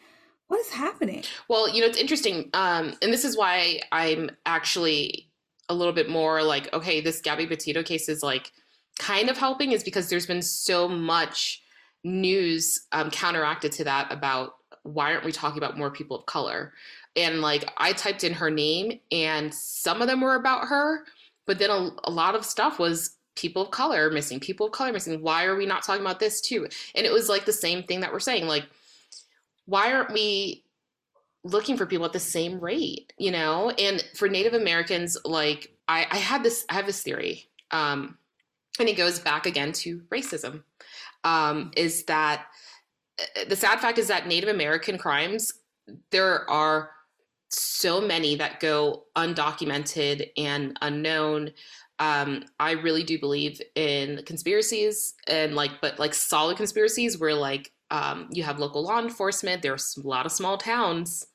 what 0.48 0.60
is 0.60 0.70
happening? 0.70 1.24
Well, 1.48 1.68
you 1.68 1.80
know, 1.80 1.86
it's 1.86 1.98
interesting, 1.98 2.50
um, 2.54 2.94
and 3.02 3.12
this 3.12 3.24
is 3.24 3.36
why 3.36 3.80
I'm 3.92 4.30
actually 4.46 5.30
a 5.68 5.74
little 5.74 5.92
bit 5.92 6.08
more 6.08 6.42
like, 6.42 6.72
okay, 6.72 7.00
this 7.00 7.20
Gabby 7.20 7.46
Petito 7.46 7.82
case 7.82 8.08
is 8.08 8.22
like 8.22 8.52
kind 9.00 9.30
of 9.30 9.38
helping 9.38 9.72
is 9.72 9.82
because 9.82 10.08
there's 10.10 10.26
been 10.26 10.42
so 10.42 10.86
much 10.86 11.62
news 12.04 12.86
um, 12.92 13.10
counteracted 13.10 13.72
to 13.72 13.84
that 13.84 14.12
about 14.12 14.56
why 14.82 15.12
aren't 15.12 15.24
we 15.24 15.32
talking 15.32 15.58
about 15.58 15.78
more 15.78 15.90
people 15.90 16.16
of 16.18 16.26
color? 16.26 16.72
And 17.16 17.40
like 17.40 17.68
i 17.76 17.92
typed 17.92 18.22
in 18.22 18.32
her 18.34 18.50
name 18.50 19.00
and 19.10 19.52
some 19.52 20.00
of 20.00 20.06
them 20.06 20.20
were 20.20 20.36
about 20.36 20.68
her 20.68 21.04
but 21.44 21.58
then 21.58 21.70
a, 21.70 21.90
a 22.04 22.10
lot 22.10 22.36
of 22.36 22.44
stuff 22.44 22.78
was 22.78 23.16
people 23.34 23.62
of 23.62 23.72
color 23.72 24.10
missing 24.10 24.38
people 24.38 24.66
of 24.66 24.72
color 24.72 24.92
missing 24.92 25.20
why 25.20 25.44
are 25.44 25.56
we 25.56 25.66
not 25.66 25.82
talking 25.82 26.02
about 26.02 26.20
this 26.20 26.40
too? 26.40 26.68
And 26.94 27.04
it 27.04 27.12
was 27.12 27.28
like 27.28 27.46
the 27.46 27.52
same 27.52 27.82
thing 27.82 28.00
that 28.00 28.12
we're 28.12 28.20
saying 28.20 28.46
like 28.46 28.64
why 29.66 29.92
aren't 29.92 30.12
we 30.12 30.62
looking 31.42 31.76
for 31.76 31.84
people 31.84 32.06
at 32.06 32.12
the 32.12 32.20
same 32.20 32.60
rate 32.60 33.12
you 33.18 33.32
know? 33.32 33.70
And 33.70 34.04
for 34.14 34.28
native 34.28 34.54
americans 34.54 35.18
like 35.24 35.74
i 35.88 36.06
i 36.12 36.16
had 36.18 36.44
this 36.44 36.64
i 36.70 36.74
have 36.74 36.86
this 36.86 37.02
theory 37.02 37.48
um 37.72 38.18
and 38.78 38.88
it 38.88 38.96
goes 38.96 39.18
back 39.18 39.46
again 39.46 39.72
to 39.72 40.00
racism, 40.12 40.62
um, 41.24 41.70
is 41.76 42.04
that 42.04 42.46
uh, 43.20 43.44
the 43.48 43.56
sad 43.56 43.80
fact 43.80 43.98
is 43.98 44.08
that 44.08 44.26
Native 44.26 44.48
American 44.48 44.98
crimes, 44.98 45.52
there 46.10 46.48
are 46.48 46.90
so 47.48 48.00
many 48.00 48.36
that 48.36 48.60
go 48.60 49.04
undocumented 49.16 50.30
and 50.36 50.76
unknown. 50.82 51.50
Um, 51.98 52.44
I 52.58 52.72
really 52.72 53.02
do 53.02 53.18
believe 53.18 53.60
in 53.74 54.22
conspiracies 54.24 55.14
and 55.26 55.54
like, 55.54 55.72
but 55.82 55.98
like 55.98 56.14
solid 56.14 56.56
conspiracies 56.56 57.18
where 57.18 57.34
like 57.34 57.72
um, 57.90 58.28
you 58.30 58.44
have 58.44 58.58
local 58.58 58.84
law 58.84 59.00
enforcement. 59.00 59.62
There's 59.62 59.98
a 60.02 60.06
lot 60.06 60.26
of 60.26 60.32
small 60.32 60.56
towns 60.56 61.26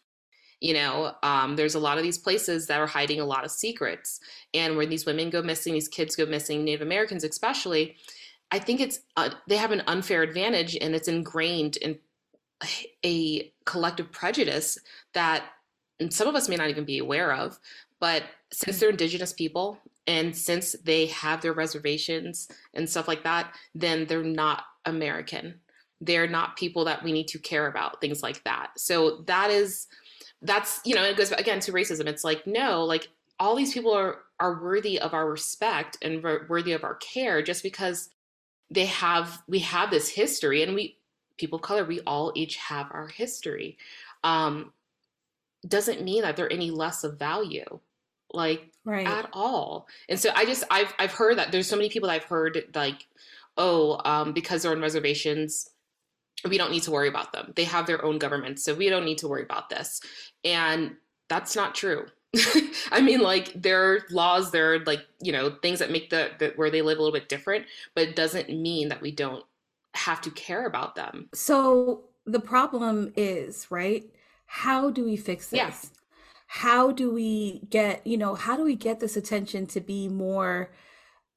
you 0.61 0.73
know 0.73 1.13
um, 1.23 1.55
there's 1.55 1.75
a 1.75 1.79
lot 1.79 1.97
of 1.97 2.03
these 2.03 2.17
places 2.17 2.67
that 2.67 2.79
are 2.79 2.87
hiding 2.87 3.19
a 3.19 3.25
lot 3.25 3.45
of 3.45 3.51
secrets 3.51 4.19
and 4.53 4.75
where 4.75 4.85
these 4.85 5.05
women 5.05 5.29
go 5.29 5.41
missing 5.41 5.73
these 5.73 5.87
kids 5.87 6.15
go 6.15 6.25
missing 6.25 6.63
native 6.63 6.81
americans 6.81 7.23
especially 7.23 7.95
i 8.51 8.59
think 8.59 8.79
it's 8.79 8.99
uh, 9.17 9.29
they 9.47 9.57
have 9.57 9.71
an 9.71 9.83
unfair 9.87 10.21
advantage 10.21 10.77
and 10.79 10.95
it's 10.95 11.07
ingrained 11.07 11.77
in 11.77 11.97
a 13.05 13.51
collective 13.65 14.11
prejudice 14.11 14.77
that 15.13 15.43
some 16.09 16.27
of 16.27 16.35
us 16.35 16.49
may 16.49 16.55
not 16.55 16.69
even 16.69 16.85
be 16.85 16.99
aware 16.99 17.33
of 17.33 17.59
but 17.99 18.23
since 18.51 18.79
they're 18.79 18.89
indigenous 18.89 19.33
people 19.33 19.77
and 20.07 20.35
since 20.35 20.73
they 20.83 21.07
have 21.07 21.41
their 21.41 21.53
reservations 21.53 22.47
and 22.73 22.89
stuff 22.89 23.07
like 23.07 23.23
that 23.23 23.53
then 23.73 24.05
they're 24.05 24.23
not 24.23 24.63
american. 24.85 25.59
They're 26.01 26.27
not 26.27 26.57
people 26.57 26.85
that 26.85 27.03
we 27.03 27.11
need 27.11 27.27
to 27.29 27.39
care 27.39 27.67
about 27.67 28.01
things 28.01 28.21
like 28.21 28.43
that. 28.43 28.71
So 28.77 29.23
that 29.27 29.49
is 29.49 29.87
that's 30.45 30.79
you 30.85 30.95
know 30.95 31.03
it 31.03 31.17
goes 31.17 31.31
again 31.31 31.59
to 31.61 31.71
racism. 31.71 32.07
It's 32.07 32.23
like 32.23 32.45
no 32.45 32.83
like 32.83 33.07
all 33.39 33.55
these 33.55 33.73
people 33.73 33.93
are 33.93 34.19
are 34.39 34.61
worthy 34.61 34.99
of 34.99 35.13
our 35.13 35.29
respect 35.29 35.97
and 36.01 36.23
worthy 36.23 36.73
of 36.73 36.83
our 36.83 36.95
care 36.95 37.41
just 37.41 37.63
because 37.63 38.09
they 38.69 38.85
have 38.85 39.41
we 39.47 39.59
have 39.59 39.91
this 39.91 40.09
history 40.09 40.61
and 40.63 40.75
we 40.75 40.97
people 41.37 41.57
of 41.57 41.61
color 41.61 41.83
we 41.83 41.99
all 42.01 42.31
each 42.35 42.55
have 42.57 42.87
our 42.91 43.07
history. 43.07 43.77
Um 44.23 44.71
doesn't 45.67 46.03
mean 46.03 46.21
that 46.21 46.35
they're 46.35 46.51
any 46.51 46.69
less 46.69 47.03
of 47.03 47.17
value 47.17 47.79
like 48.31 48.71
right. 48.83 49.07
at 49.07 49.29
all. 49.33 49.87
And 50.09 50.19
so 50.19 50.31
i 50.35 50.45
just 50.45 50.63
i've 50.69 50.93
i've 50.99 51.13
heard 51.13 51.37
that 51.37 51.51
there's 51.51 51.67
so 51.67 51.75
many 51.75 51.89
people 51.89 52.07
that 52.07 52.15
i've 52.15 52.23
heard 52.25 52.63
like 52.75 53.07
oh 53.57 53.99
um 54.05 54.33
because 54.33 54.61
they're 54.61 54.71
on 54.71 54.81
reservations 54.81 55.69
we 56.43 56.57
don't 56.57 56.71
need 56.71 56.83
to 56.83 56.91
worry 56.91 57.07
about 57.07 57.31
them. 57.33 57.53
They 57.55 57.63
have 57.63 57.87
their 57.87 58.03
own 58.03 58.19
government, 58.19 58.59
so 58.59 58.73
we 58.73 58.89
don't 58.89 59.05
need 59.05 59.19
to 59.19 59.27
worry 59.27 59.43
about 59.43 59.69
this. 59.69 60.01
And 60.43 60.95
that's 61.29 61.55
not 61.55 61.75
true. 61.75 62.05
I 62.91 63.01
mean, 63.01 63.21
like 63.21 63.53
there 63.53 63.91
are 63.91 63.99
laws, 64.09 64.51
there 64.51 64.73
are 64.73 64.79
like 64.79 65.01
you 65.21 65.31
know 65.31 65.55
things 65.61 65.79
that 65.79 65.91
make 65.91 66.09
the, 66.09 66.31
the 66.39 66.53
where 66.55 66.69
they 66.69 66.81
live 66.81 66.97
a 66.97 67.01
little 67.01 67.17
bit 67.17 67.29
different, 67.29 67.65
but 67.93 68.09
it 68.09 68.15
doesn't 68.15 68.49
mean 68.49 68.89
that 68.89 69.01
we 69.01 69.11
don't 69.11 69.45
have 69.93 70.21
to 70.21 70.31
care 70.31 70.65
about 70.65 70.95
them. 70.95 71.29
So 71.33 72.03
the 72.25 72.39
problem 72.39 73.13
is 73.15 73.67
right. 73.69 74.03
How 74.45 74.89
do 74.89 75.05
we 75.05 75.15
fix 75.15 75.49
this? 75.49 75.57
Yeah. 75.57 75.73
How 76.47 76.91
do 76.91 77.11
we 77.11 77.61
get 77.69 78.05
you 78.05 78.17
know 78.17 78.35
how 78.35 78.55
do 78.57 78.63
we 78.63 78.75
get 78.75 78.99
this 78.99 79.17
attention 79.17 79.65
to 79.67 79.81
be 79.81 80.07
more 80.07 80.71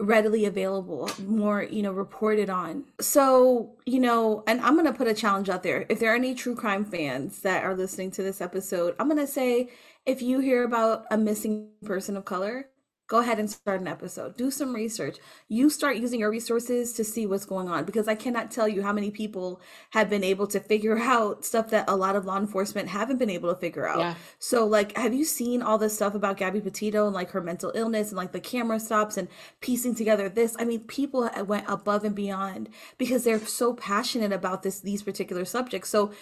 readily 0.00 0.44
available 0.44 1.11
more 1.26 1.62
you 1.62 1.82
know 1.82 1.92
reported 1.92 2.48
on. 2.48 2.84
So 3.00 3.76
you 3.87 4.00
know 4.00 4.44
and 4.46 4.61
i'm 4.61 4.76
gonna 4.76 4.92
put 4.92 5.08
a 5.08 5.14
challenge 5.14 5.48
out 5.48 5.62
there. 5.62 5.87
If 5.88 5.98
there 5.98 6.12
are 6.12 6.16
any 6.16 6.34
true 6.34 6.54
crime 6.54 6.84
fans 6.84 7.40
that 7.40 7.64
are 7.64 7.74
listening 7.76 8.11
to 8.12 8.22
this 8.22 8.40
episode 8.40 8.94
i'm 8.98 9.08
gonna 9.08 9.26
say 9.26 9.68
if 10.06 10.22
you 10.22 10.38
hear 10.40 10.64
about 10.64 11.04
a 11.11 11.18
missing 11.18 11.68
person 11.84 12.16
of 12.16 12.24
color 12.24 12.68
go 13.09 13.21
ahead 13.21 13.38
and 13.38 13.51
start 13.51 13.81
an 13.81 13.88
episode. 13.88 14.37
Do 14.37 14.51
some 14.51 14.75
research. 14.75 15.16
You 15.49 15.71
start 15.71 15.97
using 15.97 16.21
your 16.21 16.31
resources 16.31 16.92
to 16.92 17.03
see 17.03 17.27
what's 17.27 17.47
going 17.47 17.66
on 17.66 17.87
because 17.87 18.07
I 18.07 18.14
cannot 18.14 18.51
tell 18.51 18.68
you 18.68 18.83
how 18.83 18.92
many 18.92 19.11
people 19.11 19.62
have 19.90 20.11
been 20.11 20.23
able 20.23 20.47
to 20.49 20.61
figure 20.61 20.99
out 21.01 21.44
stuff 21.44 21.71
that 21.71 21.88
a 21.88 21.97
lot 21.97 22.16
of 22.16 22.27
law 22.27 22.37
enforcement 22.37 22.88
haven't 22.88 23.16
been 23.16 23.31
able 23.31 23.53
to 23.53 23.59
figure 23.59 23.88
out. 23.88 23.99
Yeah. 23.99 24.14
So, 24.38 24.66
like, 24.66 24.94
have 24.97 25.14
you 25.14 25.25
seen 25.25 25.62
all 25.62 25.79
this 25.79 25.94
stuff 25.94 26.14
about 26.14 26.37
Gabby 26.37 26.61
Petito 26.61 27.07
and 27.07 27.14
like 27.14 27.31
her 27.31 27.40
mental 27.40 27.73
illness 27.75 28.09
and 28.09 28.16
like 28.18 28.33
the 28.33 28.40
camera 28.40 28.79
stops 28.79 29.16
and 29.16 29.29
piecing 29.62 29.94
together 29.94 30.29
this? 30.29 30.55
I 30.59 30.64
mean, 30.64 30.81
people 30.81 31.31
went 31.47 31.64
above 31.66 32.05
and 32.05 32.14
beyond 32.14 32.68
because 32.99 33.25
they're 33.25 33.40
so 33.40 33.73
passionate 33.73 34.33
about 34.33 34.62
this 34.62 34.81
these 34.81 35.03
particular 35.03 35.47
subjects. 35.47 35.88
So, 35.88 36.12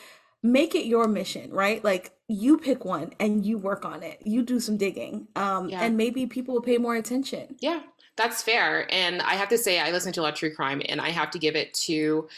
make 0.42 0.74
it 0.74 0.86
your 0.86 1.08
mission, 1.08 1.50
right? 1.50 1.82
Like 1.82 2.12
you 2.28 2.58
pick 2.58 2.84
one 2.84 3.12
and 3.18 3.44
you 3.44 3.58
work 3.58 3.84
on 3.84 4.02
it. 4.02 4.20
You 4.24 4.42
do 4.42 4.60
some 4.60 4.76
digging. 4.76 5.28
Um 5.36 5.68
yeah. 5.68 5.82
and 5.82 5.96
maybe 5.96 6.26
people 6.26 6.54
will 6.54 6.62
pay 6.62 6.78
more 6.78 6.96
attention. 6.96 7.56
Yeah. 7.60 7.80
That's 8.16 8.42
fair. 8.42 8.86
And 8.92 9.20
I 9.22 9.34
have 9.34 9.48
to 9.50 9.58
say 9.58 9.80
I 9.80 9.90
listen 9.90 10.12
to 10.12 10.20
a 10.20 10.22
lot 10.22 10.32
of 10.32 10.38
true 10.38 10.54
crime 10.54 10.80
and 10.88 11.00
I 11.00 11.10
have 11.10 11.30
to 11.32 11.38
give 11.38 11.56
it 11.56 11.74
to 11.74 12.28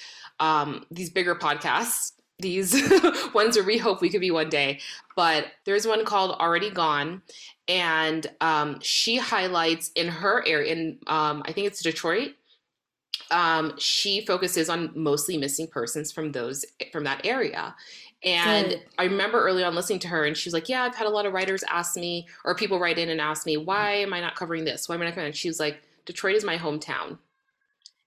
um 0.40 0.84
these 0.90 1.10
bigger 1.10 1.34
podcasts 1.34 2.12
these 2.38 2.72
ones 3.34 3.56
where 3.56 3.64
we 3.64 3.78
hope 3.78 4.00
we 4.00 4.10
could 4.10 4.20
be 4.20 4.30
one 4.30 4.48
day. 4.48 4.80
But 5.16 5.46
there's 5.64 5.86
one 5.86 6.04
called 6.04 6.38
Already 6.38 6.70
Gone, 6.70 7.22
and 7.66 8.26
um, 8.40 8.78
she 8.80 9.16
highlights 9.16 9.90
in 9.94 10.08
her 10.08 10.46
area, 10.46 10.72
in 10.72 10.98
um, 11.06 11.42
I 11.44 11.52
think 11.52 11.66
it's 11.66 11.82
Detroit. 11.82 12.34
Um, 13.30 13.74
she 13.78 14.24
focuses 14.24 14.68
on 14.68 14.90
mostly 14.94 15.36
missing 15.36 15.66
persons 15.66 16.12
from 16.12 16.32
those 16.32 16.64
from 16.92 17.04
that 17.04 17.24
area, 17.24 17.74
and 18.24 18.70
Good. 18.70 18.82
I 18.98 19.04
remember 19.04 19.40
early 19.40 19.62
on 19.62 19.74
listening 19.74 20.00
to 20.00 20.08
her, 20.08 20.24
and 20.24 20.36
she 20.36 20.48
was 20.48 20.54
like, 20.54 20.68
"Yeah, 20.68 20.82
I've 20.82 20.94
had 20.94 21.06
a 21.06 21.10
lot 21.10 21.26
of 21.26 21.32
writers 21.32 21.62
ask 21.68 21.96
me, 21.96 22.26
or 22.44 22.54
people 22.54 22.80
write 22.80 22.98
in 22.98 23.10
and 23.10 23.20
ask 23.20 23.46
me, 23.46 23.56
why 23.56 23.92
am 23.96 24.12
I 24.12 24.20
not 24.20 24.34
covering 24.34 24.64
this? 24.64 24.88
Why 24.88 24.96
am 24.96 25.02
I 25.02 25.06
not 25.06 25.14
covering?" 25.14 25.32
She 25.32 25.48
was 25.48 25.60
like, 25.60 25.82
"Detroit 26.04 26.34
is 26.34 26.44
my 26.44 26.56
hometown," 26.56 27.18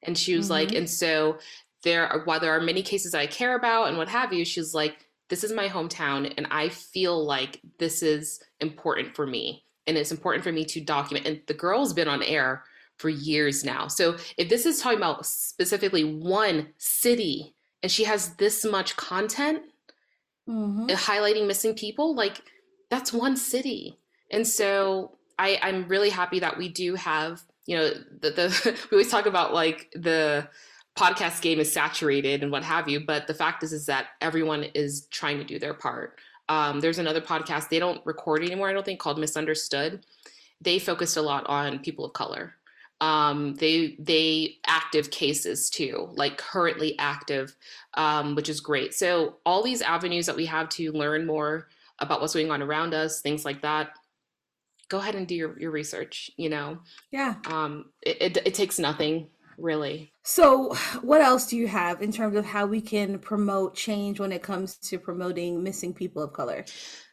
and 0.04 0.18
she 0.18 0.36
was 0.36 0.46
mm-hmm. 0.46 0.54
like, 0.54 0.72
"And 0.74 0.90
so 0.90 1.38
there, 1.84 2.08
are, 2.08 2.24
while 2.26 2.40
there 2.40 2.52
are 2.52 2.62
many 2.62 2.84
cases 2.84 3.16
I 3.16 3.26
care 3.26 3.56
about 3.56 3.88
and 3.88 3.98
what 3.98 4.10
have 4.10 4.34
you, 4.34 4.46
she's 4.46 4.74
like, 4.74 5.08
this 5.30 5.44
is 5.44 5.52
my 5.52 5.68
hometown, 5.68 6.32
and 6.38 6.46
I 6.52 6.70
feel 6.70 7.24
like 7.24 7.60
this 7.80 8.04
is 8.04 8.42
important 8.60 9.16
for 9.16 9.26
me, 9.26 9.64
and 9.88 9.98
it's 9.98 10.12
important 10.12 10.44
for 10.44 10.52
me 10.52 10.66
to 10.66 10.82
document." 10.82 11.26
And 11.26 11.42
the 11.48 11.54
girl's 11.54 11.94
been 11.94 12.10
on 12.10 12.22
air 12.22 12.66
for 13.02 13.10
years 13.10 13.64
now, 13.64 13.88
so 13.88 14.16
if 14.38 14.50
this 14.50 14.66
is 14.66 14.80
talking 14.80 15.00
about 15.00 15.26
specifically 15.26 16.04
one 16.04 16.68
city, 16.78 17.56
and 17.84 17.92
she 17.92 18.04
has 18.04 18.36
this 18.36 18.64
much 18.64 18.96
content 18.96 19.64
mm-hmm. 20.48 20.90
highlighting 20.90 21.48
missing 21.48 21.74
people, 21.74 22.16
like 22.16 22.42
that's 22.90 23.12
one 23.14 23.36
city. 23.36 23.98
And 24.30 24.46
so 24.46 25.18
I, 25.40 25.60
I'm 25.62 25.88
really 25.88 26.10
happy 26.10 26.40
that 26.40 26.58
we 26.58 26.70
do 26.70 26.96
have, 26.96 27.42
you 27.66 27.78
know, 27.78 27.90
the, 28.22 28.30
the 28.30 28.80
we 28.92 28.96
always 28.96 29.10
talk 29.10 29.26
about 29.26 29.54
like 29.54 29.92
the 29.94 30.48
podcast 30.98 31.42
game 31.42 31.60
is 31.60 31.72
saturated 31.72 32.44
and 32.44 32.52
what 32.52 32.64
have 32.64 32.88
you. 32.88 33.00
But 33.00 33.28
the 33.28 33.34
fact 33.34 33.64
is, 33.64 33.74
is 33.74 33.86
that 33.88 34.08
everyone 34.20 34.64
is 34.64 35.08
trying 35.10 35.38
to 35.38 35.44
do 35.44 35.58
their 35.58 35.74
part. 35.74 36.20
Um, 36.50 36.82
there's 36.82 37.00
another 37.00 37.22
podcast 37.22 37.70
they 37.70 37.80
don't 37.80 38.06
record 38.06 38.44
anymore. 38.44 38.70
I 38.70 38.74
don't 38.74 38.86
think 38.86 39.00
called 39.00 39.18
Misunderstood. 39.18 40.06
They 40.60 40.80
focused 40.80 41.18
a 41.18 41.22
lot 41.22 41.48
on 41.48 41.80
people 41.80 42.06
of 42.06 42.14
color. 42.14 42.56
Um, 43.02 43.56
they 43.56 43.96
they 44.00 44.58
active 44.68 45.10
cases 45.10 45.70
too, 45.70 46.10
like 46.14 46.38
currently 46.38 46.98
active, 47.00 47.56
um, 47.96 48.36
which 48.36 48.48
is 48.48 48.62
great. 48.62 48.94
So 48.94 49.38
all 49.46 49.64
these 49.64 49.82
avenues 49.82 50.28
that 50.28 50.36
we 50.36 50.46
have 50.46 50.70
to 50.70 50.92
learn 50.92 51.26
more 51.26 51.68
about 52.00 52.22
what's 52.22 52.34
going 52.34 52.52
on 52.52 52.62
around 52.62 52.94
us, 52.94 53.22
things 53.22 53.44
like 53.44 53.62
that. 53.64 53.90
Go 54.88 55.00
ahead 55.00 55.16
and 55.16 55.28
do 55.28 55.36
your, 55.36 55.60
your 55.60 55.72
research. 55.72 56.30
You 56.38 56.50
know, 56.50 56.80
yeah. 57.12 57.36
Um, 57.48 57.86
it, 58.04 58.38
it, 58.38 58.48
it 58.48 58.54
takes 58.54 58.78
nothing 58.78 59.30
really. 59.58 60.12
So, 60.24 60.76
what 61.02 61.22
else 61.22 61.48
do 61.48 61.58
you 61.58 61.68
have 61.68 62.02
in 62.02 62.12
terms 62.12 62.36
of 62.36 62.46
how 62.46 62.66
we 62.66 62.82
can 62.82 63.20
promote 63.20 63.76
change 63.76 64.20
when 64.20 64.32
it 64.32 64.44
comes 64.44 64.76
to 64.78 65.00
promoting 65.00 65.64
missing 65.64 65.94
people 65.94 66.22
of 66.22 66.34
color? 66.34 66.66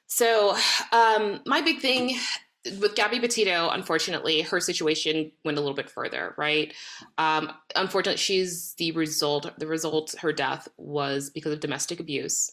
So, 0.06 0.56
um, 0.92 1.40
my 1.46 1.60
big 1.60 1.80
thing 1.80 2.16
with 2.64 2.94
Gabby 2.94 3.20
Petito, 3.20 3.70
unfortunately, 3.70 4.42
her 4.42 4.60
situation 4.60 5.32
went 5.44 5.58
a 5.58 5.60
little 5.60 5.76
bit 5.76 5.90
further, 5.90 6.34
right? 6.36 6.72
Um, 7.16 7.52
unfortunately, 7.76 8.18
she's 8.18 8.74
the 8.74 8.92
result. 8.92 9.50
The 9.58 9.66
result, 9.66 10.14
her 10.20 10.32
death 10.32 10.68
was 10.76 11.30
because 11.30 11.52
of 11.52 11.60
domestic 11.60 12.00
abuse. 12.00 12.52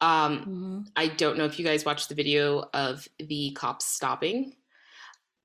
Um, 0.00 0.38
mm-hmm. 0.38 0.80
I 0.96 1.08
don't 1.08 1.38
know 1.38 1.44
if 1.44 1.58
you 1.58 1.64
guys 1.64 1.84
watched 1.84 2.08
the 2.08 2.14
video 2.14 2.68
of 2.72 3.06
the 3.18 3.52
cops 3.52 3.84
stopping 3.84 4.54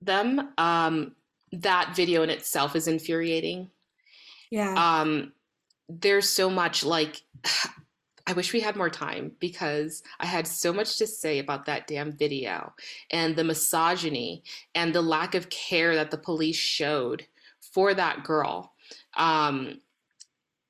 them. 0.02 0.50
Um, 0.58 1.16
that 1.52 1.96
video 1.96 2.24
in 2.24 2.30
itself 2.30 2.76
is 2.76 2.88
infuriating. 2.88 3.70
Yeah. 4.50 4.74
Um, 4.74 5.34
there's 5.88 6.30
so 6.30 6.50
much 6.50 6.84
like 6.84 7.22
I 8.30 8.34
wish 8.34 8.54
we 8.54 8.60
had 8.60 8.76
more 8.76 8.92
time 8.92 9.32
because 9.40 10.04
I 10.20 10.28
had 10.28 10.48
so 10.48 10.72
much 10.72 10.98
to 10.98 11.08
say 11.08 11.40
about 11.40 11.66
that 11.66 11.88
damn 11.88 12.12
video 12.12 12.74
and 13.10 13.36
the 13.36 13.44
misogyny 13.44 14.44
and 14.76 14.94
the 14.94 15.02
lack 15.02 15.34
of 15.34 15.50
care 15.50 15.96
that 15.96 16.12
the 16.12 16.18
police 16.20 16.56
showed 16.56 17.26
for 17.74 17.92
that 17.96 18.24
girl. 18.24 18.74
Um, 19.18 19.82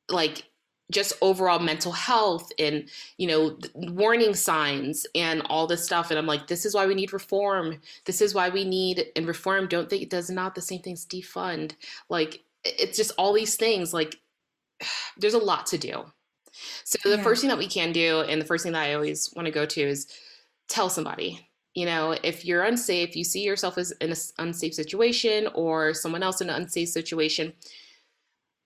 like 0.07 0.45
just 0.89 1.11
overall 1.21 1.59
mental 1.59 1.91
health 1.91 2.49
and 2.57 2.89
you 3.17 3.27
know 3.27 3.59
warning 3.75 4.33
signs 4.33 5.05
and 5.13 5.41
all 5.49 5.67
this 5.67 5.83
stuff. 5.83 6.11
And 6.11 6.17
i'm 6.17 6.25
like 6.25 6.47
this 6.47 6.65
is 6.65 6.73
why 6.73 6.87
we 6.87 6.95
need 6.95 7.11
reform. 7.11 7.81
This 8.05 8.21
is 8.21 8.33
why 8.33 8.47
we 8.47 8.63
need 8.63 9.07
and 9.17 9.27
reform 9.27 9.67
don't 9.67 9.89
think 9.89 10.01
it 10.01 10.09
does 10.09 10.29
not 10.29 10.55
the 10.55 10.61
same 10.61 10.81
things 10.81 11.05
defund. 11.05 11.73
Like 12.07 12.41
it's 12.63 12.95
just 12.95 13.11
all 13.17 13.33
these 13.33 13.57
things 13.57 13.93
like 13.93 14.15
there's 15.17 15.33
a 15.33 15.39
lot 15.39 15.65
to 15.67 15.77
do 15.77 16.05
so 16.83 16.97
the 17.03 17.17
yeah. 17.17 17.23
first 17.23 17.41
thing 17.41 17.49
that 17.49 17.57
we 17.57 17.67
can 17.67 17.91
do 17.91 18.21
and 18.21 18.41
the 18.41 18.45
first 18.45 18.63
thing 18.63 18.73
that 18.73 18.83
i 18.83 18.93
always 18.93 19.31
want 19.35 19.45
to 19.45 19.51
go 19.51 19.65
to 19.65 19.81
is 19.81 20.07
tell 20.67 20.89
somebody 20.89 21.47
you 21.73 21.85
know 21.85 22.15
if 22.23 22.45
you're 22.45 22.63
unsafe 22.63 23.15
you 23.15 23.23
see 23.23 23.43
yourself 23.43 23.77
as 23.77 23.91
in 24.01 24.11
an 24.11 24.17
unsafe 24.39 24.73
situation 24.73 25.47
or 25.53 25.93
someone 25.93 26.23
else 26.23 26.41
in 26.41 26.49
an 26.49 26.61
unsafe 26.61 26.89
situation 26.89 27.53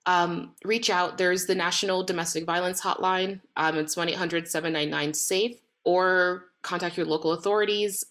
um, 0.06 0.54
reach 0.66 0.90
out 0.90 1.16
there's 1.16 1.46
the 1.46 1.54
national 1.54 2.02
domestic 2.02 2.44
violence 2.44 2.80
hotline 2.80 3.40
um, 3.56 3.78
it's 3.78 3.94
1-800-799-safe 3.94 5.56
or 5.84 6.46
contact 6.62 6.96
your 6.96 7.06
local 7.06 7.32
authorities 7.32 8.04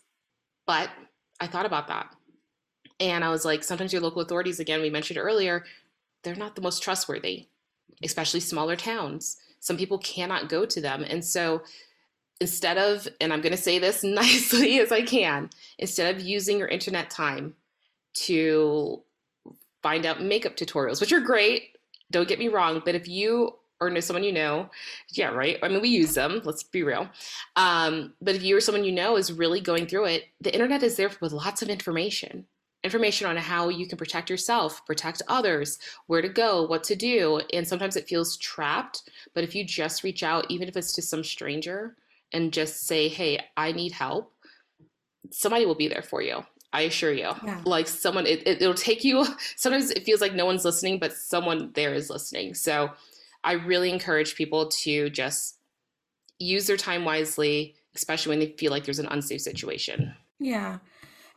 but 0.65 0.89
i 1.39 1.45
thought 1.45 1.67
about 1.67 1.87
that 1.87 2.15
and 2.99 3.23
I 3.23 3.29
was 3.29 3.45
like, 3.45 3.63
sometimes 3.63 3.91
your 3.91 4.01
local 4.01 4.21
authorities, 4.21 4.59
again, 4.59 4.81
we 4.81 4.89
mentioned 4.89 5.19
earlier, 5.19 5.65
they're 6.23 6.35
not 6.35 6.55
the 6.55 6.61
most 6.61 6.81
trustworthy, 6.81 7.47
especially 8.01 8.39
smaller 8.39 8.75
towns. 8.75 9.37
Some 9.63 9.77
people 9.77 9.97
cannot 9.99 10.49
go 10.49 10.65
to 10.65 10.81
them. 10.81 11.05
And 11.09 11.23
so 11.23 11.61
instead 12.41 12.77
of, 12.77 13.07
and 13.21 13.31
I'm 13.31 13.39
going 13.39 13.55
to 13.55 13.57
say 13.61 13.79
this 13.79 14.03
nicely 14.03 14.81
as 14.81 14.91
I 14.91 15.03
can, 15.03 15.49
instead 15.79 16.13
of 16.13 16.21
using 16.21 16.59
your 16.59 16.67
internet 16.67 17.09
time 17.09 17.55
to 18.25 19.01
find 19.81 20.05
out 20.05 20.21
makeup 20.21 20.57
tutorials, 20.57 20.99
which 20.99 21.13
are 21.13 21.21
great, 21.21 21.77
don't 22.11 22.27
get 22.27 22.39
me 22.39 22.49
wrong, 22.49 22.81
but 22.83 22.93
if 22.93 23.07
you 23.07 23.55
or 23.79 23.89
know 23.89 24.01
someone 24.01 24.25
you 24.25 24.33
know, 24.33 24.69
yeah, 25.13 25.29
right. 25.29 25.57
I 25.63 25.69
mean, 25.69 25.81
we 25.81 25.89
use 25.89 26.13
them. 26.13 26.41
Let's 26.43 26.63
be 26.63 26.83
real. 26.83 27.09
Um, 27.55 28.15
but 28.21 28.35
if 28.35 28.43
you 28.43 28.57
or 28.57 28.61
someone 28.61 28.83
you 28.83 28.91
know 28.91 29.15
is 29.15 29.31
really 29.31 29.61
going 29.61 29.87
through 29.87 30.05
it, 30.05 30.25
the 30.41 30.53
internet 30.53 30.83
is 30.83 30.97
there 30.97 31.09
with 31.21 31.31
lots 31.31 31.61
of 31.61 31.69
information 31.69 32.47
information 32.83 33.27
on 33.27 33.37
how 33.37 33.69
you 33.69 33.87
can 33.87 33.97
protect 33.97 34.29
yourself, 34.29 34.85
protect 34.85 35.21
others, 35.27 35.79
where 36.07 36.21
to 36.21 36.29
go, 36.29 36.65
what 36.65 36.83
to 36.85 36.95
do. 36.95 37.41
And 37.53 37.67
sometimes 37.67 37.95
it 37.95 38.07
feels 38.07 38.37
trapped. 38.37 39.09
But 39.33 39.43
if 39.43 39.55
you 39.55 39.63
just 39.63 40.03
reach 40.03 40.21
out, 40.23 40.45
even 40.49 40.67
if 40.67 40.75
it's 40.75 40.93
to 40.93 41.01
some 41.01 41.23
stranger, 41.23 41.95
and 42.33 42.51
just 42.51 42.87
say, 42.87 43.07
hey, 43.07 43.39
I 43.55 43.71
need 43.71 43.91
help, 43.91 44.33
somebody 45.31 45.65
will 45.65 45.75
be 45.75 45.87
there 45.87 46.01
for 46.01 46.21
you. 46.21 46.43
I 46.73 46.81
assure 46.81 47.13
you. 47.13 47.31
Yeah. 47.45 47.61
Like 47.63 47.87
someone, 47.87 48.25
it, 48.25 48.45
it, 48.47 48.61
it'll 48.61 48.73
take 48.73 49.03
you, 49.03 49.25
sometimes 49.55 49.91
it 49.91 50.03
feels 50.03 50.21
like 50.21 50.33
no 50.33 50.45
one's 50.45 50.65
listening, 50.65 50.97
but 50.97 51.13
someone 51.13 51.71
there 51.75 51.93
is 51.93 52.09
listening. 52.09 52.55
So 52.55 52.89
I 53.43 53.53
really 53.53 53.91
encourage 53.91 54.35
people 54.35 54.69
to 54.69 55.09
just 55.11 55.57
use 56.39 56.65
their 56.65 56.77
time 56.77 57.05
wisely, 57.05 57.75
especially 57.95 58.31
when 58.31 58.39
they 58.39 58.55
feel 58.57 58.71
like 58.71 58.83
there's 58.83 58.99
an 58.99 59.07
unsafe 59.11 59.41
situation. 59.41 60.15
Yeah 60.39 60.79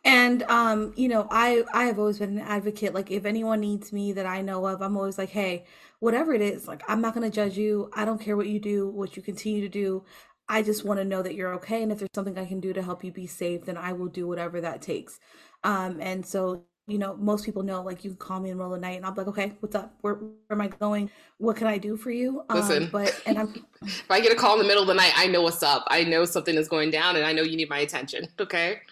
and 0.07 0.45
um 0.45 0.93
you 0.97 1.09
know 1.09 1.27
i 1.31 1.65
i 1.75 1.85
have 1.85 1.99
always 1.99 2.21
been 2.21 2.39
an 2.39 2.47
advocate 2.47 2.95
like 2.95 3.11
if 3.11 3.27
anyone 3.27 3.61
needs 3.61 3.93
me 3.93 4.13
that 4.13 4.25
i 4.25 4.41
know 4.41 4.65
of 4.65 4.81
i'm 4.81 4.97
always 4.97 5.19
like 5.19 5.31
hey 5.31 5.65
whatever 5.99 6.33
it 6.33 6.41
is 6.41 6.69
like 6.69 6.83
i'm 6.89 7.01
not 7.01 7.15
going 7.15 7.29
to 7.29 7.35
judge 7.35 7.59
you. 7.59 7.91
I 7.93 8.05
don't 8.05 8.21
care 8.21 8.37
what 8.37 8.47
you 8.47 8.61
do 8.61 8.89
what 8.89 9.17
you 9.17 9.23
continue 9.23 9.61
to 9.63 9.69
do. 9.69 10.05
I 10.49 10.63
just 10.63 10.85
want 10.85 11.01
to 11.01 11.05
know 11.05 11.23
that 11.23 11.35
you're 11.35 11.55
okay 11.55 11.83
and 11.83 11.91
if 11.91 11.99
there's 11.99 12.11
something 12.15 12.39
i 12.39 12.47
can 12.47 12.61
do 12.61 12.73
to 12.73 12.83
help 12.83 13.03
you 13.05 13.13
be 13.13 13.27
safe 13.27 13.65
then 13.65 13.77
i 13.77 13.93
will 13.93 14.09
do 14.09 14.27
whatever 14.27 14.61
that 14.61 14.83
takes. 14.83 15.19
Um 15.65 15.99
and 16.01 16.25
so 16.25 16.65
you 16.87 16.99
know 16.99 17.17
most 17.17 17.45
people 17.45 17.65
know 17.65 17.83
like 17.83 18.05
you 18.05 18.11
can 18.11 18.17
call 18.17 18.39
me 18.39 18.51
in 18.51 18.57
the 18.57 18.63
middle 18.63 18.73
of 18.73 18.81
the 18.81 18.87
night 18.87 18.97
and 18.97 19.05
i'll 19.05 19.11
be 19.11 19.19
like 19.19 19.29
okay 19.29 19.55
what's 19.59 19.75
up? 19.75 19.97
Where, 20.03 20.15
where 20.15 20.31
am 20.51 20.61
i 20.61 20.69
going? 20.69 21.11
What 21.39 21.57
can 21.57 21.67
i 21.67 21.79
do 21.79 21.97
for 21.97 22.13
you? 22.13 22.45
Um, 22.49 22.61
listen. 22.61 22.89
but 22.93 23.21
and 23.27 23.39
i'm 23.39 23.65
if 23.83 24.09
i 24.11 24.21
get 24.21 24.31
a 24.31 24.37
call 24.37 24.53
in 24.53 24.59
the 24.61 24.69
middle 24.69 24.83
of 24.83 24.89
the 24.89 24.95
night 24.95 25.13
i 25.17 25.27
know 25.27 25.43
what's 25.43 25.63
up. 25.63 25.85
I 25.89 26.05
know 26.05 26.25
something 26.25 26.55
is 26.55 26.69
going 26.69 26.91
down 26.91 27.17
and 27.17 27.25
i 27.25 27.33
know 27.33 27.43
you 27.43 27.57
need 27.57 27.69
my 27.69 27.79
attention 27.79 28.29
okay 28.39 28.83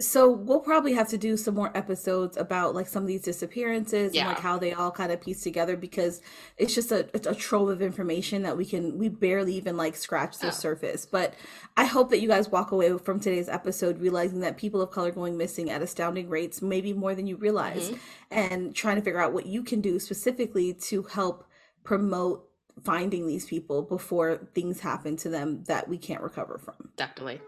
so 0.00 0.30
we'll 0.30 0.60
probably 0.60 0.92
have 0.92 1.08
to 1.08 1.18
do 1.18 1.36
some 1.36 1.56
more 1.56 1.76
episodes 1.76 2.36
about 2.36 2.72
like 2.72 2.86
some 2.86 3.02
of 3.02 3.08
these 3.08 3.22
disappearances 3.22 4.14
yeah. 4.14 4.20
and 4.20 4.28
like 4.28 4.38
how 4.38 4.56
they 4.56 4.72
all 4.72 4.92
kind 4.92 5.10
of 5.10 5.20
piece 5.20 5.42
together 5.42 5.76
because 5.76 6.22
it's 6.56 6.72
just 6.72 6.92
a, 6.92 7.08
a 7.28 7.34
trove 7.34 7.68
of 7.68 7.82
information 7.82 8.42
that 8.42 8.56
we 8.56 8.64
can 8.64 8.96
we 8.96 9.08
barely 9.08 9.54
even 9.54 9.76
like 9.76 9.96
scratch 9.96 10.38
the 10.38 10.48
oh. 10.48 10.50
surface 10.50 11.04
but 11.04 11.34
i 11.76 11.84
hope 11.84 12.10
that 12.10 12.20
you 12.20 12.28
guys 12.28 12.48
walk 12.48 12.70
away 12.70 12.96
from 12.98 13.18
today's 13.18 13.48
episode 13.48 13.98
realizing 14.00 14.38
that 14.38 14.56
people 14.56 14.80
of 14.80 14.90
color 14.92 15.10
going 15.10 15.36
missing 15.36 15.68
at 15.68 15.82
astounding 15.82 16.28
rates 16.28 16.62
maybe 16.62 16.92
more 16.92 17.14
than 17.16 17.26
you 17.26 17.36
realize 17.36 17.90
mm-hmm. 17.90 17.98
and 18.30 18.74
trying 18.76 18.96
to 18.96 19.02
figure 19.02 19.20
out 19.20 19.32
what 19.32 19.46
you 19.46 19.64
can 19.64 19.80
do 19.80 19.98
specifically 19.98 20.72
to 20.72 21.02
help 21.02 21.44
promote 21.82 22.44
finding 22.84 23.26
these 23.26 23.46
people 23.46 23.82
before 23.82 24.48
things 24.54 24.78
happen 24.78 25.16
to 25.16 25.28
them 25.28 25.64
that 25.64 25.88
we 25.88 25.98
can't 25.98 26.22
recover 26.22 26.56
from 26.56 26.90
definitely 26.96 27.40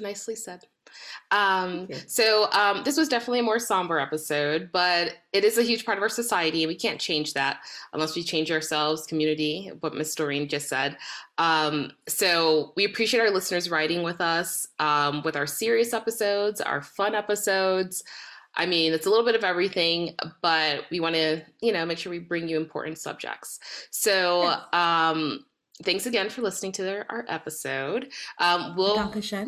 nicely 0.00 0.36
said 0.36 0.64
um, 1.30 1.88
so 2.06 2.50
um, 2.52 2.82
this 2.84 2.96
was 2.96 3.08
definitely 3.08 3.40
a 3.40 3.44
more 3.44 3.58
somber 3.58 3.98
episode, 3.98 4.70
but 4.72 5.14
it 5.32 5.44
is 5.44 5.58
a 5.58 5.62
huge 5.62 5.84
part 5.84 5.98
of 5.98 6.02
our 6.02 6.08
society, 6.08 6.62
and 6.62 6.68
we 6.68 6.74
can't 6.76 7.00
change 7.00 7.34
that 7.34 7.60
unless 7.92 8.16
we 8.16 8.22
change 8.22 8.50
ourselves, 8.50 9.06
community. 9.06 9.70
What 9.80 9.94
Miss 9.94 10.14
Doreen 10.14 10.48
just 10.48 10.68
said. 10.68 10.96
Um, 11.36 11.92
so 12.06 12.72
we 12.76 12.84
appreciate 12.84 13.20
our 13.20 13.30
listeners 13.30 13.70
writing 13.70 14.02
with 14.02 14.20
us 14.20 14.68
um, 14.78 15.22
with 15.22 15.36
our 15.36 15.46
serious 15.46 15.92
episodes, 15.92 16.60
our 16.60 16.82
fun 16.82 17.14
episodes. 17.14 18.02
I 18.54 18.66
mean, 18.66 18.92
it's 18.92 19.06
a 19.06 19.10
little 19.10 19.24
bit 19.24 19.36
of 19.36 19.44
everything, 19.44 20.14
but 20.42 20.84
we 20.90 20.98
want 20.98 21.14
to, 21.14 21.42
you 21.60 21.72
know, 21.72 21.86
make 21.86 21.98
sure 21.98 22.10
we 22.10 22.18
bring 22.18 22.48
you 22.48 22.56
important 22.56 22.98
subjects. 22.98 23.60
So, 23.90 24.52
um, 24.72 25.44
thanks 25.84 26.06
again 26.06 26.30
for 26.30 26.42
listening 26.42 26.72
to 26.72 26.82
their, 26.82 27.06
our 27.10 27.24
episode. 27.28 28.10
Um, 28.38 28.74
we'll 28.76 28.98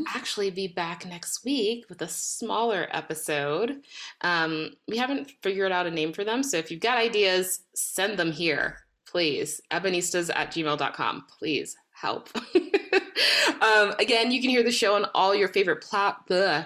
actually 0.08 0.50
be 0.50 0.68
back 0.68 1.06
next 1.06 1.44
week 1.44 1.86
with 1.88 2.02
a 2.02 2.08
smaller 2.08 2.88
episode. 2.92 3.82
Um, 4.20 4.70
we 4.88 4.96
haven't 4.96 5.32
figured 5.42 5.72
out 5.72 5.86
a 5.86 5.90
name 5.90 6.12
for 6.12 6.24
them, 6.24 6.42
so 6.42 6.56
if 6.56 6.70
you've 6.70 6.80
got 6.80 6.98
ideas, 6.98 7.60
send 7.74 8.18
them 8.18 8.32
here, 8.32 8.78
please. 9.06 9.60
Ebonistas 9.70 10.30
at 10.34 10.52
gmail.com. 10.52 11.26
Please 11.38 11.76
help. 11.92 12.28
um, 13.60 13.94
again, 13.98 14.30
you 14.30 14.40
can 14.40 14.50
hear 14.50 14.62
the 14.62 14.70
show 14.70 14.94
on 14.94 15.06
all 15.14 15.34
your 15.34 15.48
favorite 15.48 15.82
plat, 15.82 16.16
blah, 16.26 16.64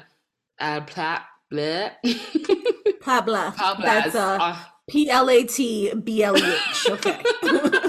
uh, 0.61 0.81
plat, 0.83 1.25
blah. 1.51 1.91
Blah 3.05 3.21
blah. 3.21 3.53
That's 3.83 4.15
uh, 4.15 4.39
uh 4.41 4.59
P 4.89 5.11
L 5.11 5.29
A 5.29 5.45
T 5.45 5.95
B 5.95 6.23
L 6.23 6.37
E 6.37 6.43
H. 6.43 6.87
Okay. 6.91 7.23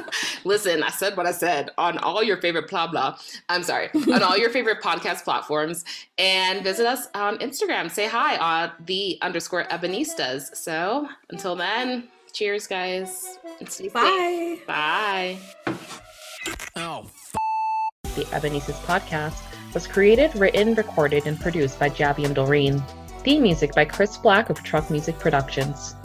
Listen, 0.46 0.84
I 0.84 0.90
said 0.92 1.18
what 1.18 1.26
I 1.26 1.32
said 1.32 1.72
on 1.78 1.98
all 1.98 2.24
your 2.24 2.38
favorite 2.38 2.70
blah 2.70 2.88
blah. 2.88 3.18
I'm 3.50 3.64
sorry, 3.64 3.90
on 3.94 4.24
all 4.24 4.38
your 4.38 4.50
favorite 4.52 4.82
podcast 4.84 5.24
platforms, 5.24 5.84
and 6.18 6.64
visit 6.64 6.86
us 6.86 7.08
on 7.16 7.38
Instagram. 7.40 7.90
Say 7.92 8.08
hi 8.08 8.38
on 8.38 8.72
the 8.86 9.18
underscore 9.22 9.64
Ebonistas. 9.66 10.56
So 10.56 11.10
until 11.32 11.56
then, 11.56 12.08
cheers, 12.32 12.68
guys. 12.68 13.40
Bye. 13.60 13.66
Safe. 13.68 14.68
Bye. 14.68 15.38
Oh. 16.76 17.06
F- 17.06 18.16
the 18.16 18.24
Ebonistas 18.26 18.80
podcast 18.86 19.42
was 19.74 19.88
created, 19.88 20.34
written, 20.36 20.76
recorded, 20.76 21.26
and 21.28 21.40
produced 21.40 21.80
by 21.80 21.90
Javi 21.90 22.24
and 22.24 22.36
Doreen. 22.36 22.82
Theme 23.24 23.42
music 23.42 23.74
by 23.74 23.84
Chris 23.86 24.16
Black 24.18 24.50
of 24.50 24.64
Truck 24.64 24.90
Music 24.92 25.18
Productions. 25.20 25.96